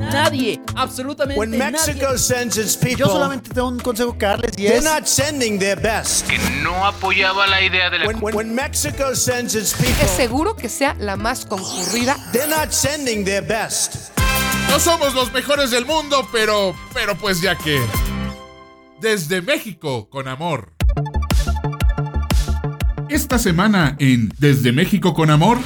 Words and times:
Nadie, 0.00 0.60
absolutamente 0.76 1.38
When 1.38 1.50
Mexico 1.50 2.06
nadie. 2.06 2.18
sends 2.18 2.56
its 2.56 2.76
people, 2.76 2.96
Yo 2.98 3.06
solamente 3.06 3.50
tengo 3.50 3.68
un 3.68 3.78
consejo 3.80 4.16
que 4.16 4.26
darles 4.26 4.52
y 4.56 4.62
they're 4.62 4.78
es 4.78 4.84
not 4.84 5.06
sending 5.06 5.58
their 5.58 5.80
best. 5.80 6.26
que 6.28 6.38
no 6.62 6.86
apoyaba 6.86 7.46
la 7.46 7.60
idea 7.62 7.90
de 7.90 7.98
la 7.98 8.06
When, 8.06 8.18
when, 8.22 8.34
when 8.36 8.54
Mexico 8.54 9.14
sends 9.14 9.54
its 9.54 9.72
people, 9.74 10.04
Es 10.04 10.10
seguro 10.12 10.54
que 10.56 10.68
sea 10.68 10.94
la 10.98 11.16
más 11.16 11.44
concurrida. 11.44 12.16
they're 12.32 12.48
not 12.48 12.70
sending 12.72 13.24
their 13.24 13.42
best. 13.46 14.10
No 14.70 14.78
somos 14.78 15.14
los 15.14 15.32
mejores 15.32 15.70
del 15.70 15.84
mundo, 15.86 16.26
pero, 16.32 16.74
pero 16.94 17.16
pues 17.16 17.40
ya 17.40 17.56
que. 17.56 17.80
Desde 19.00 19.42
México, 19.42 20.08
con 20.10 20.28
amor. 20.28 20.72
Esta 23.08 23.38
semana 23.38 23.96
en 23.98 24.32
Desde 24.38 24.72
México 24.72 25.14
con 25.14 25.30
amor. 25.30 25.58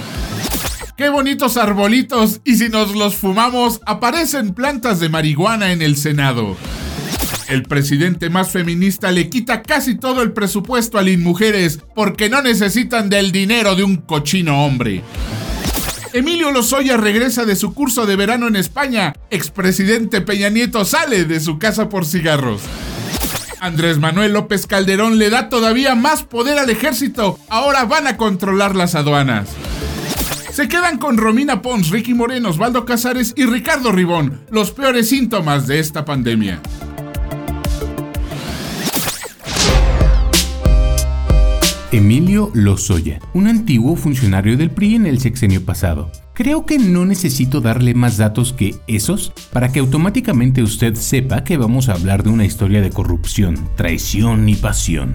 Qué 1.02 1.08
bonitos 1.08 1.56
arbolitos 1.56 2.40
y 2.44 2.54
si 2.58 2.68
nos 2.68 2.94
los 2.94 3.16
fumamos 3.16 3.80
aparecen 3.86 4.54
plantas 4.54 5.00
de 5.00 5.08
marihuana 5.08 5.72
en 5.72 5.82
el 5.82 5.96
Senado. 5.96 6.56
El 7.48 7.64
presidente 7.64 8.30
más 8.30 8.52
feminista 8.52 9.10
le 9.10 9.28
quita 9.28 9.62
casi 9.62 9.96
todo 9.96 10.22
el 10.22 10.30
presupuesto 10.30 11.00
a 11.00 11.02
Mujeres 11.18 11.80
porque 11.96 12.28
no 12.28 12.40
necesitan 12.40 13.10
del 13.10 13.32
dinero 13.32 13.74
de 13.74 13.82
un 13.82 13.96
cochino 13.96 14.64
hombre. 14.64 15.02
Emilio 16.12 16.52
Lozoya 16.52 16.96
regresa 16.96 17.44
de 17.44 17.56
su 17.56 17.74
curso 17.74 18.06
de 18.06 18.14
verano 18.14 18.46
en 18.46 18.54
España. 18.54 19.12
Expresidente 19.30 20.20
Peña 20.20 20.50
Nieto 20.50 20.84
sale 20.84 21.24
de 21.24 21.40
su 21.40 21.58
casa 21.58 21.88
por 21.88 22.06
cigarros. 22.06 22.62
Andrés 23.58 23.98
Manuel 23.98 24.34
López 24.34 24.68
Calderón 24.68 25.18
le 25.18 25.30
da 25.30 25.48
todavía 25.48 25.96
más 25.96 26.22
poder 26.22 26.60
al 26.60 26.70
ejército. 26.70 27.40
Ahora 27.48 27.86
van 27.86 28.06
a 28.06 28.16
controlar 28.16 28.76
las 28.76 28.94
aduanas. 28.94 29.48
Se 30.52 30.68
quedan 30.68 30.98
con 30.98 31.16
Romina 31.16 31.62
Pons, 31.62 31.88
Ricky 31.88 32.12
Moreno, 32.12 32.50
Osvaldo 32.50 32.84
Casares 32.84 33.32
y 33.38 33.46
Ricardo 33.46 33.90
Ribón, 33.90 34.42
los 34.50 34.70
peores 34.70 35.08
síntomas 35.08 35.66
de 35.66 35.78
esta 35.78 36.04
pandemia. 36.04 36.60
Emilio 41.90 42.50
Lozoya, 42.52 43.18
un 43.32 43.46
antiguo 43.46 43.96
funcionario 43.96 44.58
del 44.58 44.70
PRI 44.70 44.96
en 44.96 45.06
el 45.06 45.20
sexenio 45.20 45.64
pasado. 45.64 46.12
Creo 46.34 46.66
que 46.66 46.78
no 46.78 47.06
necesito 47.06 47.62
darle 47.62 47.94
más 47.94 48.18
datos 48.18 48.52
que 48.52 48.74
esos 48.86 49.32
para 49.54 49.72
que 49.72 49.80
automáticamente 49.80 50.62
usted 50.62 50.96
sepa 50.96 51.44
que 51.44 51.56
vamos 51.56 51.88
a 51.88 51.94
hablar 51.94 52.24
de 52.24 52.28
una 52.28 52.44
historia 52.44 52.82
de 52.82 52.90
corrupción, 52.90 53.56
traición 53.74 54.50
y 54.50 54.56
pasión. 54.56 55.14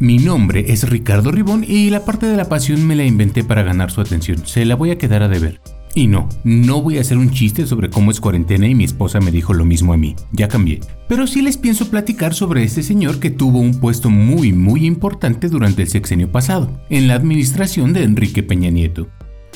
Mi 0.00 0.18
nombre 0.18 0.66
es 0.68 0.88
Ricardo 0.88 1.32
Ribón 1.32 1.64
y 1.66 1.90
la 1.90 2.04
parte 2.04 2.26
de 2.26 2.36
la 2.36 2.48
pasión 2.48 2.86
me 2.86 2.94
la 2.94 3.04
inventé 3.04 3.42
para 3.42 3.64
ganar 3.64 3.90
su 3.90 4.00
atención. 4.00 4.46
Se 4.46 4.64
la 4.64 4.76
voy 4.76 4.92
a 4.92 4.98
quedar 4.98 5.24
a 5.24 5.28
deber. 5.28 5.60
Y 5.92 6.06
no, 6.06 6.28
no 6.44 6.80
voy 6.82 6.98
a 6.98 7.00
hacer 7.00 7.18
un 7.18 7.32
chiste 7.32 7.66
sobre 7.66 7.90
cómo 7.90 8.12
es 8.12 8.20
cuarentena 8.20 8.68
y 8.68 8.76
mi 8.76 8.84
esposa 8.84 9.18
me 9.18 9.32
dijo 9.32 9.54
lo 9.54 9.64
mismo 9.64 9.92
a 9.92 9.96
mí. 9.96 10.14
Ya 10.30 10.46
cambié. 10.46 10.78
Pero 11.08 11.26
sí 11.26 11.42
les 11.42 11.56
pienso 11.56 11.90
platicar 11.90 12.32
sobre 12.32 12.62
este 12.62 12.84
señor 12.84 13.18
que 13.18 13.30
tuvo 13.30 13.58
un 13.58 13.80
puesto 13.80 14.08
muy 14.08 14.52
muy 14.52 14.86
importante 14.86 15.48
durante 15.48 15.82
el 15.82 15.88
sexenio 15.88 16.30
pasado, 16.30 16.80
en 16.90 17.08
la 17.08 17.14
administración 17.14 17.92
de 17.92 18.04
Enrique 18.04 18.44
Peña 18.44 18.70
Nieto. 18.70 19.08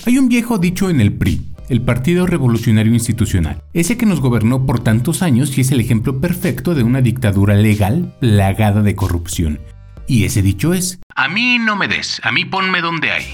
Hay 0.07 0.19
un 0.19 0.29
viejo 0.29 0.59
dicho 0.59 0.91
en 0.91 1.01
el 1.01 1.13
PRI, 1.13 1.53
el 1.69 1.83
Partido 1.83 2.27
Revolucionario 2.27 2.93
Institucional, 2.93 3.63
ese 3.75 3.97
que 3.97 4.07
nos 4.07 4.21
gobernó 4.21 4.67
por 4.67 4.81
tantos 4.81 5.23
años 5.23 5.57
y 5.57 5.61
es 5.61 5.71
el 5.71 5.79
ejemplo 5.79 6.21
perfecto 6.21 6.75
de 6.75 6.83
una 6.83 7.01
dictadura 7.01 7.55
legal 7.55 8.17
plagada 8.19 8.83
de 8.83 8.97
corrupción. 8.97 9.61
Y 10.07 10.25
ese 10.25 10.43
dicho 10.43 10.75
es, 10.75 11.01
A 11.15 11.29
mí 11.29 11.59
no 11.59 11.77
me 11.77 11.89
des, 11.89 12.21
a 12.25 12.33
mí 12.33 12.45
ponme 12.45 12.81
donde 12.81 13.11
hay. 13.11 13.25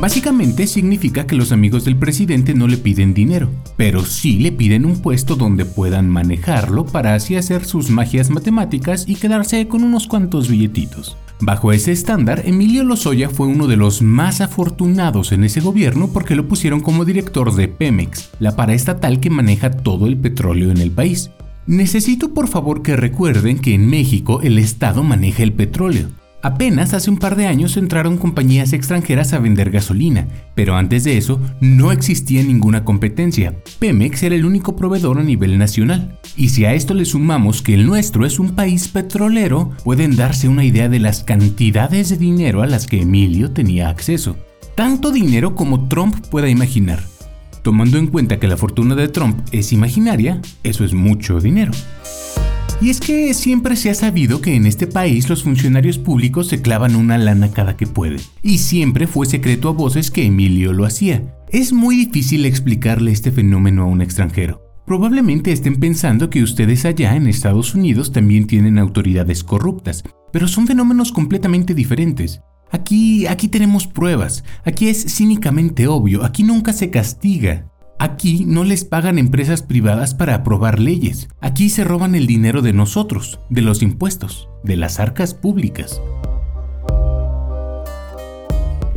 Básicamente 0.00 0.68
significa 0.68 1.26
que 1.26 1.34
los 1.34 1.50
amigos 1.50 1.84
del 1.84 1.96
presidente 1.96 2.54
no 2.54 2.68
le 2.68 2.76
piden 2.76 3.14
dinero, 3.14 3.50
pero 3.76 4.04
sí 4.04 4.38
le 4.38 4.52
piden 4.52 4.84
un 4.84 5.02
puesto 5.02 5.34
donde 5.34 5.64
puedan 5.64 6.08
manejarlo 6.08 6.86
para 6.86 7.14
así 7.14 7.34
hacer 7.34 7.64
sus 7.64 7.90
magias 7.90 8.30
matemáticas 8.30 9.04
y 9.08 9.16
quedarse 9.16 9.66
con 9.66 9.82
unos 9.82 10.06
cuantos 10.06 10.48
billetitos. 10.48 11.16
Bajo 11.40 11.72
ese 11.72 11.90
estándar, 11.90 12.42
Emilio 12.44 12.84
Lozoya 12.84 13.28
fue 13.28 13.48
uno 13.48 13.66
de 13.66 13.76
los 13.76 14.00
más 14.00 14.40
afortunados 14.40 15.32
en 15.32 15.42
ese 15.42 15.60
gobierno 15.60 16.10
porque 16.12 16.36
lo 16.36 16.46
pusieron 16.46 16.80
como 16.80 17.04
director 17.04 17.52
de 17.54 17.66
Pemex, 17.66 18.30
la 18.38 18.54
paraestatal 18.54 19.18
que 19.18 19.30
maneja 19.30 19.72
todo 19.72 20.06
el 20.06 20.16
petróleo 20.16 20.70
en 20.70 20.78
el 20.78 20.92
país. 20.92 21.30
Necesito 21.68 22.32
por 22.32 22.48
favor 22.48 22.80
que 22.80 22.96
recuerden 22.96 23.58
que 23.58 23.74
en 23.74 23.90
México 23.90 24.40
el 24.40 24.58
Estado 24.58 25.02
maneja 25.02 25.42
el 25.42 25.52
petróleo. 25.52 26.08
Apenas 26.40 26.94
hace 26.94 27.10
un 27.10 27.18
par 27.18 27.36
de 27.36 27.46
años 27.46 27.76
entraron 27.76 28.16
compañías 28.16 28.72
extranjeras 28.72 29.34
a 29.34 29.38
vender 29.38 29.70
gasolina, 29.70 30.28
pero 30.54 30.76
antes 30.76 31.04
de 31.04 31.18
eso 31.18 31.38
no 31.60 31.92
existía 31.92 32.42
ninguna 32.42 32.84
competencia. 32.84 33.54
Pemex 33.80 34.22
era 34.22 34.34
el 34.34 34.46
único 34.46 34.76
proveedor 34.76 35.18
a 35.18 35.22
nivel 35.22 35.58
nacional. 35.58 36.18
Y 36.38 36.48
si 36.48 36.64
a 36.64 36.72
esto 36.72 36.94
le 36.94 37.04
sumamos 37.04 37.60
que 37.60 37.74
el 37.74 37.84
nuestro 37.84 38.24
es 38.24 38.38
un 38.38 38.52
país 38.54 38.88
petrolero, 38.88 39.72
pueden 39.84 40.16
darse 40.16 40.48
una 40.48 40.64
idea 40.64 40.88
de 40.88 41.00
las 41.00 41.22
cantidades 41.22 42.08
de 42.08 42.16
dinero 42.16 42.62
a 42.62 42.66
las 42.66 42.86
que 42.86 43.02
Emilio 43.02 43.50
tenía 43.50 43.90
acceso. 43.90 44.38
Tanto 44.74 45.10
dinero 45.10 45.54
como 45.54 45.86
Trump 45.86 46.16
pueda 46.30 46.48
imaginar. 46.48 47.02
Tomando 47.62 47.98
en 47.98 48.06
cuenta 48.06 48.38
que 48.38 48.48
la 48.48 48.56
fortuna 48.56 48.94
de 48.94 49.08
Trump 49.08 49.38
es 49.52 49.72
imaginaria, 49.72 50.40
eso 50.62 50.84
es 50.84 50.94
mucho 50.94 51.40
dinero. 51.40 51.72
Y 52.80 52.90
es 52.90 53.00
que 53.00 53.34
siempre 53.34 53.74
se 53.74 53.90
ha 53.90 53.94
sabido 53.94 54.40
que 54.40 54.54
en 54.54 54.64
este 54.64 54.86
país 54.86 55.28
los 55.28 55.42
funcionarios 55.42 55.98
públicos 55.98 56.46
se 56.46 56.62
clavan 56.62 56.94
una 56.94 57.18
lana 57.18 57.50
cada 57.50 57.76
que 57.76 57.88
pueden. 57.88 58.20
Y 58.40 58.58
siempre 58.58 59.08
fue 59.08 59.26
secreto 59.26 59.68
a 59.68 59.72
voces 59.72 60.12
que 60.12 60.24
Emilio 60.24 60.72
lo 60.72 60.84
hacía. 60.84 61.34
Es 61.50 61.72
muy 61.72 61.96
difícil 61.96 62.44
explicarle 62.44 63.10
este 63.10 63.32
fenómeno 63.32 63.82
a 63.82 63.86
un 63.86 64.00
extranjero. 64.00 64.62
Probablemente 64.86 65.50
estén 65.50 65.80
pensando 65.80 66.30
que 66.30 66.42
ustedes 66.42 66.84
allá 66.84 67.16
en 67.16 67.26
Estados 67.26 67.74
Unidos 67.74 68.12
también 68.12 68.46
tienen 68.46 68.78
autoridades 68.78 69.42
corruptas, 69.42 70.04
pero 70.32 70.46
son 70.46 70.66
fenómenos 70.66 71.10
completamente 71.10 71.74
diferentes. 71.74 72.40
Aquí, 72.70 73.26
aquí 73.26 73.48
tenemos 73.48 73.86
pruebas, 73.86 74.44
aquí 74.64 74.88
es 74.88 75.04
cínicamente 75.14 75.86
obvio, 75.86 76.24
aquí 76.24 76.42
nunca 76.42 76.72
se 76.72 76.90
castiga. 76.90 77.70
Aquí 78.00 78.44
no 78.44 78.62
les 78.62 78.84
pagan 78.84 79.18
empresas 79.18 79.62
privadas 79.62 80.14
para 80.14 80.36
aprobar 80.36 80.78
leyes. 80.78 81.28
Aquí 81.40 81.68
se 81.68 81.82
roban 81.82 82.14
el 82.14 82.28
dinero 82.28 82.62
de 82.62 82.72
nosotros, 82.72 83.40
de 83.50 83.62
los 83.62 83.82
impuestos, 83.82 84.48
de 84.62 84.76
las 84.76 85.00
arcas 85.00 85.34
públicas. 85.34 86.00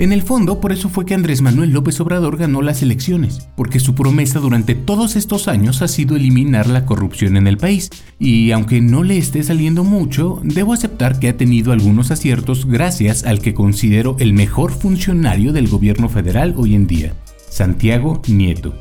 En 0.02 0.12
el 0.12 0.24
fondo, 0.24 0.60
por 0.60 0.72
eso 0.72 0.90
fue 0.90 1.06
que 1.06 1.14
Andrés 1.14 1.44
Manuel 1.44 1.70
López 1.70 2.02
Obrador 2.02 2.36
ganó 2.36 2.64
las 2.64 2.82
elecciones, 2.82 3.48
porque 3.56 3.80
su 3.80 3.94
promesa 3.94 4.40
durante 4.40 4.74
todos 4.74 5.16
estos 5.16 5.48
años 5.48 5.84
ha 5.84 5.88
sido 5.88 6.16
eliminar 6.16 6.66
la 6.66 6.88
corrupción 6.88 7.38
en 7.38 7.46
el 7.46 7.58
país, 7.58 7.92
y 8.18 8.50
aunque 8.50 8.82
no 8.82 9.04
le 9.04 9.20
esté 9.20 9.44
saliendo 9.44 9.84
mucho, 9.84 10.42
debo 10.44 10.74
aceptar 10.74 11.20
que 11.20 11.30
ha 11.30 11.38
tenido 11.38 11.72
algunos 11.72 12.10
aciertos 12.10 12.66
gracias 12.66 13.26
al 13.26 13.42
que 13.42 13.54
considero 13.54 14.16
el 14.18 14.34
mejor 14.34 14.72
funcionario 14.72 15.54
del 15.54 15.68
gobierno 15.68 16.10
federal 16.10 16.56
hoy 16.58 16.74
en 16.74 16.88
día, 16.88 17.14
Santiago 17.52 18.24
Nieto. 18.28 18.74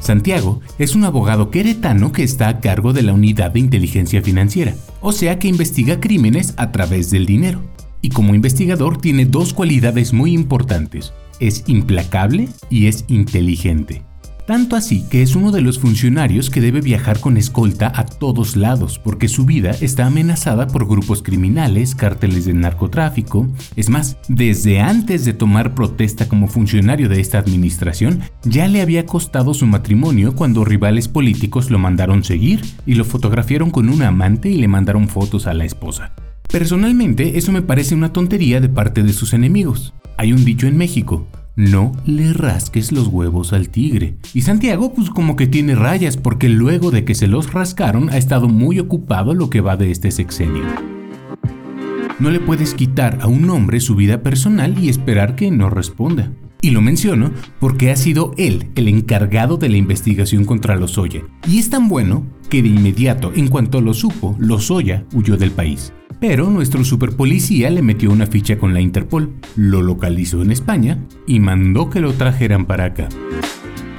Santiago 0.00 0.60
es 0.78 0.94
un 0.94 1.04
abogado 1.04 1.50
queretano 1.50 2.12
que 2.12 2.24
está 2.24 2.48
a 2.48 2.60
cargo 2.60 2.92
de 2.92 3.04
la 3.04 3.14
unidad 3.14 3.52
de 3.52 3.60
inteligencia 3.60 4.20
financiera, 4.20 4.74
o 5.00 5.12
sea 5.12 5.38
que 5.38 5.48
investiga 5.48 5.98
crímenes 5.98 6.52
a 6.58 6.72
través 6.72 7.10
del 7.10 7.24
dinero. 7.24 7.62
Y 8.00 8.10
como 8.10 8.34
investigador 8.34 8.98
tiene 8.98 9.26
dos 9.26 9.52
cualidades 9.52 10.12
muy 10.12 10.32
importantes, 10.32 11.12
es 11.40 11.64
implacable 11.66 12.48
y 12.70 12.86
es 12.86 13.04
inteligente. 13.08 14.02
Tanto 14.46 14.76
así 14.76 15.02
que 15.08 15.22
es 15.22 15.34
uno 15.34 15.50
de 15.50 15.60
los 15.60 15.80
funcionarios 15.80 16.50
que 16.50 16.60
debe 16.60 16.80
viajar 16.80 17.18
con 17.18 17.36
escolta 17.36 17.90
a 17.92 18.06
todos 18.06 18.54
lados 18.54 19.00
porque 19.00 19.26
su 19.26 19.44
vida 19.44 19.72
está 19.80 20.06
amenazada 20.06 20.68
por 20.68 20.86
grupos 20.86 21.20
criminales, 21.24 21.96
cárteles 21.96 22.44
de 22.44 22.54
narcotráfico. 22.54 23.48
Es 23.74 23.90
más, 23.90 24.18
desde 24.28 24.80
antes 24.80 25.24
de 25.24 25.32
tomar 25.32 25.74
protesta 25.74 26.28
como 26.28 26.46
funcionario 26.46 27.08
de 27.08 27.20
esta 27.20 27.38
administración, 27.38 28.20
ya 28.44 28.68
le 28.68 28.82
había 28.82 29.04
costado 29.04 29.52
su 29.52 29.66
matrimonio 29.66 30.36
cuando 30.36 30.64
rivales 30.64 31.08
políticos 31.08 31.68
lo 31.72 31.80
mandaron 31.80 32.22
seguir 32.22 32.64
y 32.86 32.94
lo 32.94 33.04
fotografiaron 33.04 33.72
con 33.72 33.88
una 33.88 34.08
amante 34.08 34.48
y 34.48 34.58
le 34.58 34.68
mandaron 34.68 35.08
fotos 35.08 35.48
a 35.48 35.54
la 35.54 35.64
esposa. 35.64 36.12
Personalmente, 36.50 37.38
eso 37.38 37.52
me 37.52 37.62
parece 37.62 37.94
una 37.94 38.12
tontería 38.12 38.60
de 38.60 38.68
parte 38.68 39.02
de 39.02 39.12
sus 39.12 39.34
enemigos. 39.34 39.94
Hay 40.16 40.32
un 40.32 40.44
dicho 40.44 40.66
en 40.66 40.76
México, 40.76 41.26
no 41.56 41.92
le 42.04 42.32
rasques 42.32 42.92
los 42.92 43.08
huevos 43.08 43.52
al 43.52 43.70
tigre. 43.70 44.18
Y 44.34 44.42
Santiago 44.42 44.92
pues 44.94 45.10
como 45.10 45.36
que 45.36 45.46
tiene 45.46 45.74
rayas 45.74 46.16
porque 46.16 46.48
luego 46.48 46.90
de 46.90 47.04
que 47.04 47.14
se 47.14 47.26
los 47.26 47.52
rascaron 47.52 48.10
ha 48.10 48.18
estado 48.18 48.48
muy 48.48 48.78
ocupado 48.78 49.34
lo 49.34 49.50
que 49.50 49.60
va 49.60 49.76
de 49.76 49.90
este 49.90 50.10
sexenio. 50.10 50.64
No 52.18 52.30
le 52.30 52.40
puedes 52.40 52.74
quitar 52.74 53.18
a 53.20 53.26
un 53.26 53.48
hombre 53.50 53.80
su 53.80 53.94
vida 53.94 54.22
personal 54.22 54.82
y 54.82 54.88
esperar 54.88 55.34
que 55.34 55.50
no 55.50 55.68
responda. 55.68 56.32
Y 56.62 56.70
lo 56.70 56.80
menciono 56.80 57.32
porque 57.60 57.90
ha 57.90 57.96
sido 57.96 58.32
él 58.38 58.70
el 58.74 58.88
encargado 58.88 59.56
de 59.56 59.68
la 59.68 59.76
investigación 59.76 60.44
contra 60.44 60.76
Lozoya. 60.76 61.22
Y 61.46 61.58
es 61.58 61.68
tan 61.68 61.88
bueno 61.88 62.26
que 62.48 62.62
de 62.62 62.68
inmediato, 62.68 63.32
en 63.34 63.48
cuanto 63.48 63.80
lo 63.80 63.92
supo, 63.92 64.34
Lozoya 64.38 65.04
huyó 65.12 65.36
del 65.36 65.50
país. 65.50 65.92
Pero 66.20 66.50
nuestro 66.50 66.84
superpolicía 66.84 67.70
le 67.70 67.82
metió 67.82 68.10
una 68.10 68.26
ficha 68.26 68.58
con 68.58 68.72
la 68.72 68.80
Interpol, 68.80 69.34
lo 69.54 69.82
localizó 69.82 70.42
en 70.42 70.50
España 70.50 70.98
y 71.26 71.40
mandó 71.40 71.90
que 71.90 72.00
lo 72.00 72.12
trajeran 72.14 72.64
para 72.64 72.86
acá. 72.86 73.08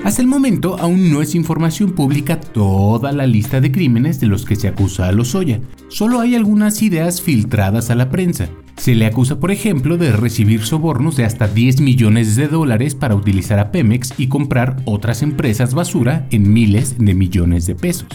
Hasta 0.04 0.22
el 0.22 0.28
momento 0.28 0.78
aún 0.80 1.12
no 1.12 1.22
es 1.22 1.36
información 1.36 1.92
pública 1.92 2.40
toda 2.40 3.12
la 3.12 3.28
lista 3.28 3.60
de 3.60 3.72
crímenes 3.72 4.20
de 4.20 4.28
los 4.28 4.46
que 4.46 4.56
se 4.56 4.68
acusa 4.68 5.08
a 5.08 5.12
Lozoya. 5.12 5.60
Solo 5.90 6.20
hay 6.22 6.36
algunas 6.36 6.82
ideas 6.82 7.22
filtradas 7.22 7.90
a 7.90 7.96
la 7.96 8.10
prensa. 8.10 8.48
Se 8.78 8.96
le 8.96 9.06
acusa, 9.06 9.40
por 9.40 9.52
ejemplo, 9.52 9.98
de 9.98 10.12
recibir 10.12 10.62
sobornos 10.62 11.18
de 11.18 11.26
hasta 11.26 11.48
10 11.48 11.82
millones 11.82 12.36
de 12.36 12.48
dólares 12.48 12.96
para 12.96 13.16
utilizar 13.16 13.60
a 13.60 13.72
Pemex 13.72 14.14
y 14.18 14.28
comprar 14.28 14.78
otras 14.86 15.24
empresas 15.24 15.74
basura 15.74 16.28
en 16.32 16.54
miles 16.54 16.98
de 17.00 17.14
millones 17.14 17.66
de 17.66 17.76
pesos. 17.76 18.08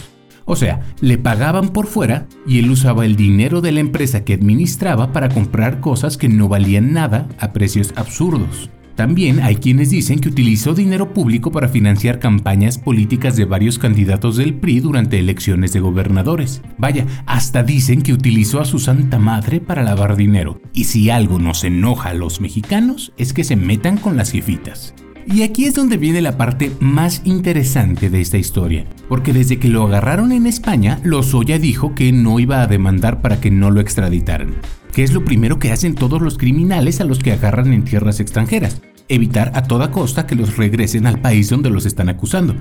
O 0.45 0.55
sea, 0.55 0.81
le 1.01 1.17
pagaban 1.17 1.69
por 1.69 1.87
fuera 1.87 2.27
y 2.45 2.59
él 2.59 2.69
usaba 2.69 3.05
el 3.05 3.15
dinero 3.15 3.61
de 3.61 3.71
la 3.71 3.79
empresa 3.79 4.23
que 4.23 4.33
administraba 4.33 5.11
para 5.11 5.29
comprar 5.29 5.79
cosas 5.79 6.17
que 6.17 6.29
no 6.29 6.47
valían 6.47 6.93
nada 6.93 7.27
a 7.39 7.53
precios 7.53 7.93
absurdos. 7.95 8.69
También 8.95 9.39
hay 9.39 9.55
quienes 9.55 9.89
dicen 9.89 10.19
que 10.19 10.29
utilizó 10.29 10.75
dinero 10.75 11.13
público 11.13 11.51
para 11.51 11.67
financiar 11.67 12.19
campañas 12.19 12.77
políticas 12.77 13.35
de 13.35 13.45
varios 13.45 13.79
candidatos 13.79 14.37
del 14.37 14.53
PRI 14.53 14.81
durante 14.81 15.17
elecciones 15.17 15.73
de 15.73 15.79
gobernadores. 15.79 16.61
Vaya, 16.77 17.07
hasta 17.25 17.63
dicen 17.63 18.03
que 18.03 18.13
utilizó 18.13 18.61
a 18.61 18.65
su 18.65 18.77
santa 18.77 19.17
madre 19.17 19.61
para 19.61 19.81
lavar 19.81 20.15
dinero. 20.15 20.61
Y 20.73 20.83
si 20.83 21.09
algo 21.09 21.39
nos 21.39 21.63
enoja 21.63 22.09
a 22.09 22.13
los 22.13 22.39
mexicanos 22.39 23.13
es 23.17 23.33
que 23.33 23.43
se 23.43 23.55
metan 23.55 23.97
con 23.97 24.15
las 24.15 24.31
jefitas. 24.31 24.93
Y 25.25 25.43
aquí 25.43 25.65
es 25.65 25.73
donde 25.73 25.97
viene 25.97 26.21
la 26.21 26.37
parte 26.37 26.71
más 26.79 27.21
interesante 27.23 28.09
de 28.09 28.21
esta 28.21 28.37
historia, 28.37 28.85
porque 29.09 29.33
desde 29.33 29.59
que 29.59 29.69
lo 29.69 29.83
agarraron 29.83 30.31
en 30.31 30.47
España, 30.47 30.99
Lozoya 31.03 31.59
dijo 31.59 31.95
que 31.95 32.11
no 32.11 32.39
iba 32.39 32.61
a 32.61 32.67
demandar 32.67 33.21
para 33.21 33.39
que 33.39 33.51
no 33.51 33.71
lo 33.71 33.81
extraditaran 33.81 34.55
que 34.93 35.03
es 35.03 35.11
lo 35.11 35.25
primero 35.25 35.59
que 35.59 35.71
hacen 35.71 35.95
todos 35.95 36.21
los 36.21 36.37
criminales 36.37 37.01
a 37.01 37.03
los 37.03 37.19
que 37.19 37.31
agarran 37.31 37.73
en 37.73 37.83
tierras 37.83 38.19
extranjeras, 38.19 38.81
evitar 39.09 39.51
a 39.55 39.63
toda 39.63 39.91
costa 39.91 40.27
que 40.27 40.35
los 40.35 40.55
regresen 40.55 41.07
al 41.07 41.19
país 41.19 41.49
donde 41.49 41.71
los 41.71 41.85
están 41.85 42.09
acusando. 42.09 42.55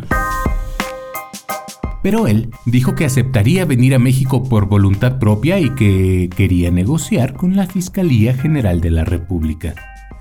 Pero 2.02 2.26
él 2.26 2.50
dijo 2.66 2.94
que 2.96 3.04
aceptaría 3.04 3.64
venir 3.64 3.94
a 3.94 4.00
México 4.00 4.42
por 4.42 4.66
voluntad 4.66 5.18
propia 5.18 5.60
y 5.60 5.70
que 5.70 6.30
quería 6.34 6.70
negociar 6.70 7.34
con 7.34 7.54
la 7.54 7.66
Fiscalía 7.66 8.34
General 8.34 8.80
de 8.80 8.90
la 8.90 9.04
República. 9.04 9.74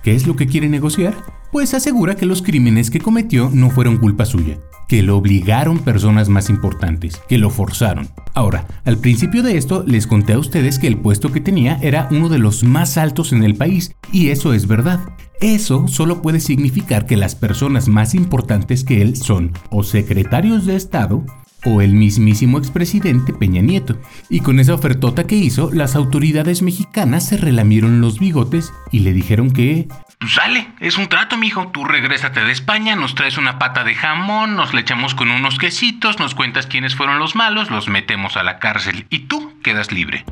¿Qué 0.03 0.15
es 0.15 0.25
lo 0.25 0.35
que 0.35 0.47
quiere 0.47 0.67
negociar? 0.67 1.15
Pues 1.51 1.75
asegura 1.75 2.15
que 2.15 2.25
los 2.25 2.41
crímenes 2.41 2.89
que 2.89 2.99
cometió 2.99 3.51
no 3.53 3.69
fueron 3.69 3.97
culpa 3.97 4.25
suya, 4.25 4.57
que 4.87 5.03
lo 5.03 5.15
obligaron 5.15 5.77
personas 5.77 6.27
más 6.27 6.49
importantes, 6.49 7.21
que 7.29 7.37
lo 7.37 7.51
forzaron. 7.51 8.09
Ahora, 8.33 8.65
al 8.83 8.97
principio 8.97 9.43
de 9.43 9.57
esto 9.57 9.83
les 9.85 10.07
conté 10.07 10.33
a 10.33 10.39
ustedes 10.39 10.79
que 10.79 10.87
el 10.87 10.97
puesto 10.97 11.31
que 11.31 11.39
tenía 11.39 11.77
era 11.83 12.07
uno 12.09 12.29
de 12.29 12.39
los 12.39 12.63
más 12.63 12.97
altos 12.97 13.31
en 13.31 13.43
el 13.43 13.55
país, 13.55 13.95
y 14.11 14.29
eso 14.29 14.53
es 14.53 14.65
verdad. 14.65 15.01
Eso 15.39 15.87
solo 15.87 16.23
puede 16.23 16.39
significar 16.39 17.05
que 17.05 17.17
las 17.17 17.35
personas 17.35 17.87
más 17.87 18.15
importantes 18.15 18.83
que 18.83 19.03
él 19.03 19.15
son 19.15 19.51
o 19.69 19.83
secretarios 19.83 20.65
de 20.65 20.75
Estado 20.75 21.23
o 21.65 21.81
el 21.81 21.93
mismísimo 21.93 22.57
expresidente 22.57 23.33
Peña 23.33 23.61
Nieto. 23.61 23.97
Y 24.29 24.39
con 24.39 24.59
esa 24.59 24.73
ofertota 24.73 25.27
que 25.27 25.35
hizo, 25.35 25.71
las 25.71 25.95
autoridades 25.95 26.61
mexicanas 26.61 27.27
se 27.27 27.37
relamieron 27.37 28.01
los 28.01 28.19
bigotes 28.19 28.73
y 28.91 28.99
le 28.99 29.13
dijeron 29.13 29.51
que 29.51 29.87
pues 30.21 30.33
sale, 30.33 30.67
es 30.79 30.99
un 30.99 31.07
trato, 31.09 31.35
mijo. 31.35 31.69
Tú 31.69 31.83
regrésate 31.83 32.43
de 32.43 32.51
España, 32.51 32.95
nos 32.95 33.15
traes 33.15 33.39
una 33.39 33.57
pata 33.57 33.83
de 33.83 33.95
jamón, 33.95 34.55
nos 34.55 34.71
le 34.71 34.81
echamos 34.81 35.15
con 35.15 35.31
unos 35.31 35.57
quesitos, 35.57 36.19
nos 36.19 36.35
cuentas 36.35 36.67
quiénes 36.67 36.95
fueron 36.95 37.17
los 37.17 37.35
malos, 37.35 37.71
los 37.71 37.87
metemos 37.87 38.37
a 38.37 38.43
la 38.43 38.59
cárcel 38.59 39.07
y 39.09 39.21
tú 39.21 39.59
quedas 39.63 39.91
libre. 39.91 40.23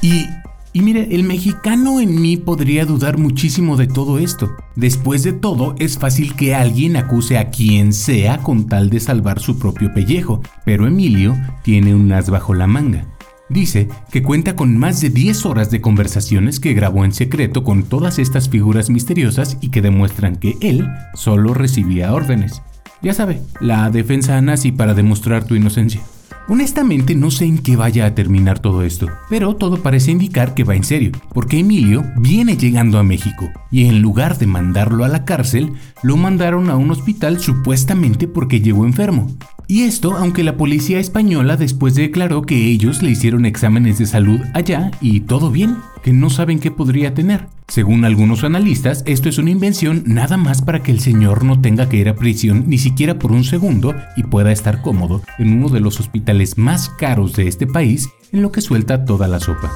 Y, 0.00 0.28
y 0.74 0.82
mire, 0.82 1.06
el 1.12 1.22
mexicano 1.22 2.00
en 2.00 2.20
mí 2.20 2.36
podría 2.36 2.84
dudar 2.84 3.16
muchísimo 3.16 3.76
de 3.76 3.86
todo 3.86 4.18
esto. 4.18 4.50
Después 4.74 5.22
de 5.22 5.32
todo, 5.32 5.76
es 5.78 5.98
fácil 5.98 6.34
que 6.34 6.56
alguien 6.56 6.96
acuse 6.96 7.38
a 7.38 7.50
quien 7.50 7.92
sea 7.92 8.38
con 8.38 8.66
tal 8.66 8.90
de 8.90 8.98
salvar 8.98 9.38
su 9.38 9.56
propio 9.56 9.94
pellejo, 9.94 10.42
pero 10.64 10.88
Emilio 10.88 11.38
tiene 11.62 11.94
un 11.94 12.12
as 12.12 12.28
bajo 12.28 12.54
la 12.54 12.66
manga. 12.66 13.06
Dice 13.48 13.88
que 14.10 14.24
cuenta 14.24 14.56
con 14.56 14.76
más 14.76 15.00
de 15.00 15.10
10 15.10 15.46
horas 15.46 15.70
de 15.70 15.80
conversaciones 15.80 16.58
que 16.58 16.74
grabó 16.74 17.04
en 17.04 17.12
secreto 17.12 17.62
con 17.62 17.84
todas 17.84 18.18
estas 18.18 18.48
figuras 18.48 18.90
misteriosas 18.90 19.58
y 19.60 19.68
que 19.68 19.80
demuestran 19.80 20.34
que 20.34 20.56
él 20.60 20.88
solo 21.14 21.54
recibía 21.54 22.12
órdenes. 22.12 22.62
Ya 23.00 23.14
sabe, 23.14 23.40
la 23.60 23.90
defensa 23.90 24.40
nazi 24.40 24.72
para 24.72 24.94
demostrar 24.94 25.44
tu 25.44 25.54
inocencia. 25.54 26.00
Honestamente 26.46 27.14
no 27.14 27.30
sé 27.30 27.46
en 27.46 27.56
qué 27.56 27.74
vaya 27.74 28.04
a 28.04 28.14
terminar 28.14 28.58
todo 28.58 28.82
esto, 28.82 29.08
pero 29.30 29.56
todo 29.56 29.82
parece 29.82 30.10
indicar 30.10 30.52
que 30.52 30.62
va 30.62 30.76
en 30.76 30.84
serio, 30.84 31.12
porque 31.32 31.60
Emilio 31.60 32.04
viene 32.18 32.58
llegando 32.58 32.98
a 32.98 33.02
México 33.02 33.48
y 33.70 33.86
en 33.86 34.02
lugar 34.02 34.36
de 34.36 34.46
mandarlo 34.46 35.06
a 35.06 35.08
la 35.08 35.24
cárcel, 35.24 35.72
lo 36.02 36.18
mandaron 36.18 36.68
a 36.68 36.76
un 36.76 36.90
hospital 36.90 37.40
supuestamente 37.40 38.28
porque 38.28 38.60
llegó 38.60 38.84
enfermo. 38.84 39.30
Y 39.66 39.82
esto 39.82 40.16
aunque 40.16 40.44
la 40.44 40.56
policía 40.56 40.98
española 40.98 41.56
después 41.56 41.94
declaró 41.94 42.42
que 42.42 42.66
ellos 42.66 43.02
le 43.02 43.10
hicieron 43.10 43.46
exámenes 43.46 43.98
de 43.98 44.06
salud 44.06 44.40
allá 44.52 44.90
y 45.00 45.20
todo 45.20 45.50
bien, 45.50 45.76
que 46.02 46.12
no 46.12 46.28
saben 46.28 46.60
qué 46.60 46.70
podría 46.70 47.14
tener. 47.14 47.46
Según 47.68 48.04
algunos 48.04 48.44
analistas, 48.44 49.02
esto 49.06 49.30
es 49.30 49.38
una 49.38 49.50
invención 49.50 50.02
nada 50.06 50.36
más 50.36 50.60
para 50.60 50.82
que 50.82 50.92
el 50.92 51.00
señor 51.00 51.44
no 51.44 51.62
tenga 51.62 51.88
que 51.88 51.96
ir 51.96 52.10
a 52.10 52.14
prisión 52.14 52.64
ni 52.66 52.76
siquiera 52.76 53.18
por 53.18 53.32
un 53.32 53.44
segundo 53.44 53.94
y 54.16 54.24
pueda 54.24 54.52
estar 54.52 54.82
cómodo 54.82 55.22
en 55.38 55.54
uno 55.54 55.70
de 55.70 55.80
los 55.80 55.98
hospitales 55.98 56.58
más 56.58 56.90
caros 56.90 57.34
de 57.34 57.48
este 57.48 57.66
país 57.66 58.10
en 58.32 58.42
lo 58.42 58.52
que 58.52 58.60
suelta 58.60 59.06
toda 59.06 59.28
la 59.28 59.40
sopa. 59.40 59.72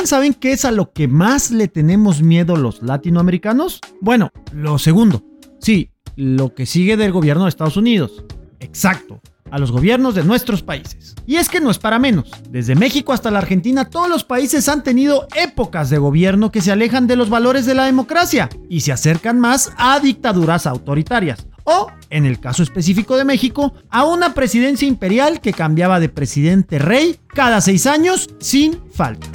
¿Ustedes 0.00 0.16
saben 0.16 0.32
qué 0.32 0.52
es 0.52 0.64
a 0.64 0.70
lo 0.70 0.92
que 0.94 1.08
más 1.08 1.50
le 1.50 1.68
tenemos 1.68 2.22
miedo 2.22 2.56
los 2.56 2.82
latinoamericanos? 2.82 3.80
Bueno, 4.00 4.30
lo 4.50 4.78
segundo. 4.78 5.22
Sí, 5.58 5.90
lo 6.16 6.54
que 6.54 6.64
sigue 6.64 6.96
del 6.96 7.12
gobierno 7.12 7.42
de 7.42 7.50
Estados 7.50 7.76
Unidos. 7.76 8.24
Exacto, 8.60 9.20
a 9.50 9.58
los 9.58 9.70
gobiernos 9.70 10.14
de 10.14 10.24
nuestros 10.24 10.62
países. 10.62 11.14
Y 11.26 11.36
es 11.36 11.50
que 11.50 11.60
no 11.60 11.70
es 11.70 11.76
para 11.76 11.98
menos. 11.98 12.30
Desde 12.48 12.76
México 12.76 13.12
hasta 13.12 13.30
la 13.30 13.40
Argentina, 13.40 13.90
todos 13.90 14.08
los 14.08 14.24
países 14.24 14.70
han 14.70 14.82
tenido 14.82 15.28
épocas 15.36 15.90
de 15.90 15.98
gobierno 15.98 16.50
que 16.50 16.62
se 16.62 16.72
alejan 16.72 17.06
de 17.06 17.16
los 17.16 17.28
valores 17.28 17.66
de 17.66 17.74
la 17.74 17.84
democracia 17.84 18.48
y 18.70 18.80
se 18.80 18.92
acercan 18.92 19.38
más 19.38 19.70
a 19.76 20.00
dictaduras 20.00 20.66
autoritarias. 20.66 21.46
O, 21.64 21.88
en 22.08 22.24
el 22.24 22.40
caso 22.40 22.62
específico 22.62 23.18
de 23.18 23.26
México, 23.26 23.74
a 23.90 24.06
una 24.06 24.32
presidencia 24.32 24.88
imperial 24.88 25.42
que 25.42 25.52
cambiaba 25.52 26.00
de 26.00 26.08
presidente 26.08 26.78
rey 26.78 27.20
cada 27.28 27.60
seis 27.60 27.86
años 27.86 28.30
sin 28.38 28.80
falta. 28.94 29.28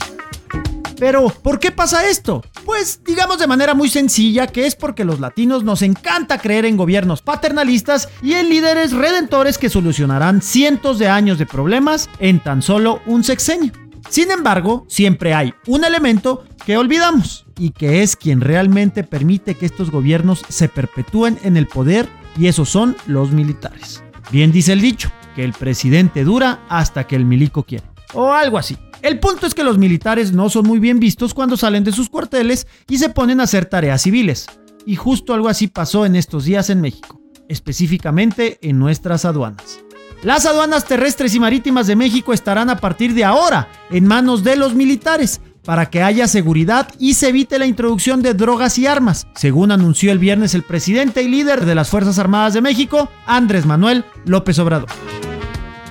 Pero, 0.98 1.30
¿por 1.30 1.60
qué 1.60 1.72
pasa 1.72 2.08
esto? 2.08 2.44
Pues 2.66 3.02
digamos 3.04 3.40
de 3.40 3.48
manera 3.48 3.74
muy 3.74 3.90
sencilla 3.90 4.48
que 4.48 4.66
es 4.66 4.75
porque 4.75 5.06
los 5.06 5.20
latinos 5.20 5.64
nos 5.64 5.82
encanta 5.82 6.38
creer 6.38 6.66
en 6.66 6.78
gobiernos 6.78 7.22
paternalistas 7.22 8.10
y 8.22 8.34
en 8.34 8.50
líderes 8.50 8.94
redentores 8.94 9.58
que 9.58 9.70
solucionarán 9.70 10.42
cientos 10.42 11.00
de 11.00 11.08
años 11.08 11.38
de 11.38 11.46
problemas 11.46 12.10
en 12.20 12.40
tan 12.40 12.62
solo 12.62 13.02
un 13.06 13.24
sexenio. 13.24 13.72
Sin 14.10 14.32
embargo, 14.32 14.86
siempre 14.88 15.34
hay 15.34 15.54
un 15.68 15.84
elemento 15.84 16.44
que 16.66 16.78
olvidamos 16.78 17.46
y 17.58 17.72
que 17.72 18.04
es 18.04 18.16
quien 18.16 18.42
realmente 18.42 19.04
permite 19.04 19.56
que 19.56 19.66
estos 19.66 19.92
gobiernos 19.92 20.44
se 20.48 20.70
perpetúen 20.70 21.40
en 21.44 21.58
el 21.58 21.68
poder 21.68 22.08
y 22.38 22.48
esos 22.48 22.70
son 22.70 22.96
los 23.08 23.32
militares. 23.32 24.04
Bien 24.32 24.52
dice 24.52 24.74
el 24.74 24.82
dicho, 24.82 25.12
que 25.36 25.44
el 25.44 25.54
presidente 25.54 26.24
dura 26.24 26.62
hasta 26.70 27.06
que 27.06 27.16
el 27.16 27.25
milico 27.25 27.64
quiere. 27.64 27.86
O 28.14 28.32
algo 28.32 28.58
así. 28.58 28.78
El 29.06 29.20
punto 29.20 29.46
es 29.46 29.54
que 29.54 29.64
los 29.64 29.78
militares 29.78 30.34
no 30.34 30.50
son 30.50 30.66
muy 30.66 30.80
bien 30.80 31.00
vistos 31.00 31.36
cuando 31.36 31.58
salen 31.58 31.84
de 31.84 31.92
sus 31.92 32.10
cuarteles 32.10 32.66
y 32.90 32.98
se 32.98 33.10
ponen 33.10 33.40
a 33.40 33.44
hacer 33.44 33.66
tareas 33.66 34.02
civiles. 34.02 34.48
Y 34.84 34.96
justo 34.96 35.36
algo 35.36 35.48
así 35.48 35.68
pasó 35.68 36.08
en 36.08 36.16
estos 36.16 36.46
días 36.46 36.72
en 36.72 36.82
México, 36.82 37.22
específicamente 37.48 38.58
en 38.64 38.80
nuestras 38.80 39.24
aduanas. 39.24 39.80
Las 40.24 40.48
aduanas 40.48 40.86
terrestres 40.86 41.36
y 41.36 41.40
marítimas 41.40 41.86
de 41.86 41.96
México 41.96 42.34
estarán 42.34 42.72
a 42.72 42.78
partir 42.78 43.14
de 43.14 43.24
ahora 43.24 43.68
en 43.92 44.08
manos 44.08 44.44
de 44.44 44.56
los 44.56 44.74
militares 44.74 45.40
para 45.64 45.92
que 45.92 46.02
haya 46.02 46.28
seguridad 46.28 46.88
y 46.98 47.14
se 47.14 47.30
evite 47.30 47.60
la 47.60 47.68
introducción 47.68 48.24
de 48.24 48.34
drogas 48.34 48.80
y 48.80 48.88
armas, 48.88 49.28
según 49.36 49.72
anunció 49.72 50.12
el 50.12 50.18
viernes 50.18 50.56
el 50.56 50.64
presidente 50.64 51.22
y 51.22 51.28
líder 51.28 51.68
de 51.68 51.76
las 51.76 51.90
Fuerzas 51.90 52.18
Armadas 52.18 52.56
de 52.56 52.62
México, 52.62 53.08
Andrés 53.28 53.68
Manuel 53.68 54.04
López 54.26 54.58
Obrador. 54.58 54.90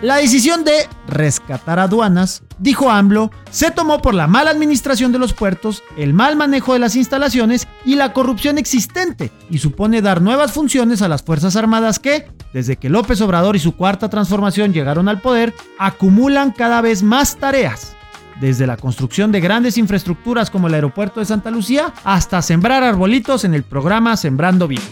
La 0.05 0.17
decisión 0.17 0.65
de 0.65 0.87
rescatar 1.07 1.79
aduanas, 1.79 2.43
dijo 2.59 2.91
AMLO, 2.91 3.31
se 3.51 3.71
tomó 3.71 4.01
por 4.01 4.15
la 4.15 4.27
mala 4.27 4.51
administración 4.51 5.13
de 5.13 5.19
los 5.19 5.33
puertos, 5.33 5.83
el 5.97 6.13
mal 6.15 6.37
manejo 6.37 6.73
de 6.73 6.79
las 6.79 6.97
instalaciones 6.97 7.69
y 7.85 7.95
la 7.95 8.13
corrupción 8.13 8.59
existente, 8.59 9.31
y 9.51 9.59
supone 9.59 10.03
dar 10.03 10.23
nuevas 10.23 10.53
funciones 10.53 11.03
a 11.03 11.09
las 11.09 11.23
Fuerzas 11.23 11.57
Armadas 11.57 11.99
que, 11.99 12.29
desde 12.53 12.77
que 12.77 12.89
López 12.89 13.21
Obrador 13.21 13.57
y 13.57 13.59
su 13.59 13.77
cuarta 13.77 14.09
transformación 14.09 14.73
llegaron 14.73 15.09
al 15.09 15.21
poder, 15.21 15.55
acumulan 15.79 16.53
cada 16.53 16.81
vez 16.81 17.03
más 17.03 17.37
tareas. 17.37 17.97
desde 18.41 18.67
la 18.67 18.77
construcción 18.77 19.31
de 19.31 19.41
grandes 19.41 19.79
infraestructuras 19.79 20.51
como 20.51 20.67
el 20.67 20.75
aeropuerto 20.75 21.21
de 21.21 21.27
Santa 21.27 21.53
Lucía 21.53 21.95
hasta 22.03 22.43
sembrar 22.43 22.83
arbolitos 22.83 23.45
en 23.45 23.55
el 23.55 23.63
programa 23.63 24.17
Sembrando 24.17 24.67
Vida. 24.67 24.83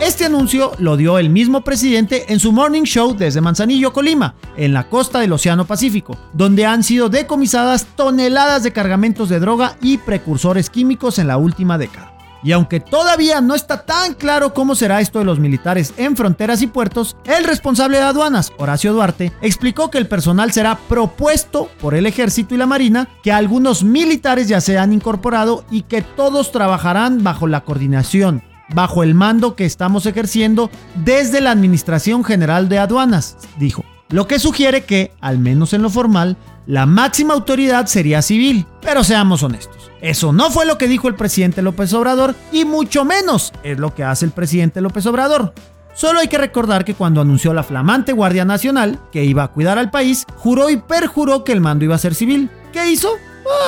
Este 0.00 0.24
anuncio 0.24 0.72
lo 0.78 0.96
dio 0.96 1.18
el 1.18 1.28
mismo 1.28 1.60
presidente 1.60 2.32
en 2.32 2.40
su 2.40 2.52
morning 2.52 2.84
show 2.84 3.14
desde 3.14 3.42
Manzanillo, 3.42 3.92
Colima, 3.92 4.34
en 4.56 4.72
la 4.72 4.88
costa 4.88 5.20
del 5.20 5.32
Océano 5.32 5.66
Pacífico, 5.66 6.16
donde 6.32 6.64
han 6.64 6.82
sido 6.82 7.10
decomisadas 7.10 7.84
toneladas 7.96 8.62
de 8.62 8.72
cargamentos 8.72 9.28
de 9.28 9.40
droga 9.40 9.76
y 9.82 9.98
precursores 9.98 10.70
químicos 10.70 11.18
en 11.18 11.26
la 11.26 11.36
última 11.36 11.76
década. 11.76 12.16
Y 12.42 12.52
aunque 12.52 12.80
todavía 12.80 13.42
no 13.42 13.54
está 13.54 13.84
tan 13.84 14.14
claro 14.14 14.54
cómo 14.54 14.74
será 14.74 15.02
esto 15.02 15.18
de 15.18 15.26
los 15.26 15.38
militares 15.38 15.92
en 15.98 16.16
fronteras 16.16 16.62
y 16.62 16.66
puertos, 16.66 17.18
el 17.26 17.44
responsable 17.44 17.98
de 17.98 18.04
aduanas, 18.04 18.52
Horacio 18.56 18.94
Duarte, 18.94 19.32
explicó 19.42 19.90
que 19.90 19.98
el 19.98 20.08
personal 20.08 20.50
será 20.50 20.78
propuesto 20.88 21.68
por 21.78 21.94
el 21.94 22.06
ejército 22.06 22.54
y 22.54 22.58
la 22.58 22.64
marina, 22.64 23.06
que 23.22 23.32
algunos 23.32 23.84
militares 23.84 24.48
ya 24.48 24.62
se 24.62 24.78
han 24.78 24.94
incorporado 24.94 25.66
y 25.70 25.82
que 25.82 26.00
todos 26.00 26.52
trabajarán 26.52 27.22
bajo 27.22 27.46
la 27.46 27.60
coordinación, 27.60 28.42
bajo 28.74 29.02
el 29.02 29.14
mando 29.14 29.56
que 29.56 29.64
estamos 29.64 30.06
ejerciendo 30.06 30.70
desde 31.04 31.40
la 31.40 31.50
Administración 31.50 32.24
General 32.24 32.68
de 32.68 32.78
Aduanas, 32.78 33.36
dijo. 33.58 33.84
Lo 34.10 34.26
que 34.26 34.40
sugiere 34.40 34.82
que, 34.84 35.12
al 35.20 35.38
menos 35.38 35.72
en 35.72 35.82
lo 35.82 35.90
formal, 35.90 36.36
la 36.66 36.84
máxima 36.84 37.32
autoridad 37.32 37.86
sería 37.86 38.22
civil. 38.22 38.66
Pero 38.82 39.04
seamos 39.04 39.44
honestos, 39.44 39.90
eso 40.00 40.32
no 40.32 40.50
fue 40.50 40.66
lo 40.66 40.78
que 40.78 40.88
dijo 40.88 41.06
el 41.06 41.14
presidente 41.14 41.62
López 41.62 41.92
Obrador 41.92 42.34
y 42.50 42.64
mucho 42.64 43.04
menos 43.04 43.52
es 43.62 43.78
lo 43.78 43.94
que 43.94 44.02
hace 44.02 44.24
el 44.24 44.32
presidente 44.32 44.80
López 44.80 45.06
Obrador. 45.06 45.54
Solo 45.94 46.20
hay 46.20 46.28
que 46.28 46.38
recordar 46.38 46.84
que 46.84 46.94
cuando 46.94 47.20
anunció 47.20 47.52
la 47.52 47.62
flamante 47.62 48.12
Guardia 48.12 48.44
Nacional, 48.44 48.98
que 49.12 49.24
iba 49.24 49.42
a 49.42 49.48
cuidar 49.48 49.78
al 49.78 49.90
país, 49.90 50.24
juró 50.36 50.70
y 50.70 50.76
perjuró 50.76 51.44
que 51.44 51.52
el 51.52 51.60
mando 51.60 51.84
iba 51.84 51.94
a 51.94 51.98
ser 51.98 52.14
civil. 52.14 52.50
¿Qué 52.72 52.90
hizo? 52.90 53.10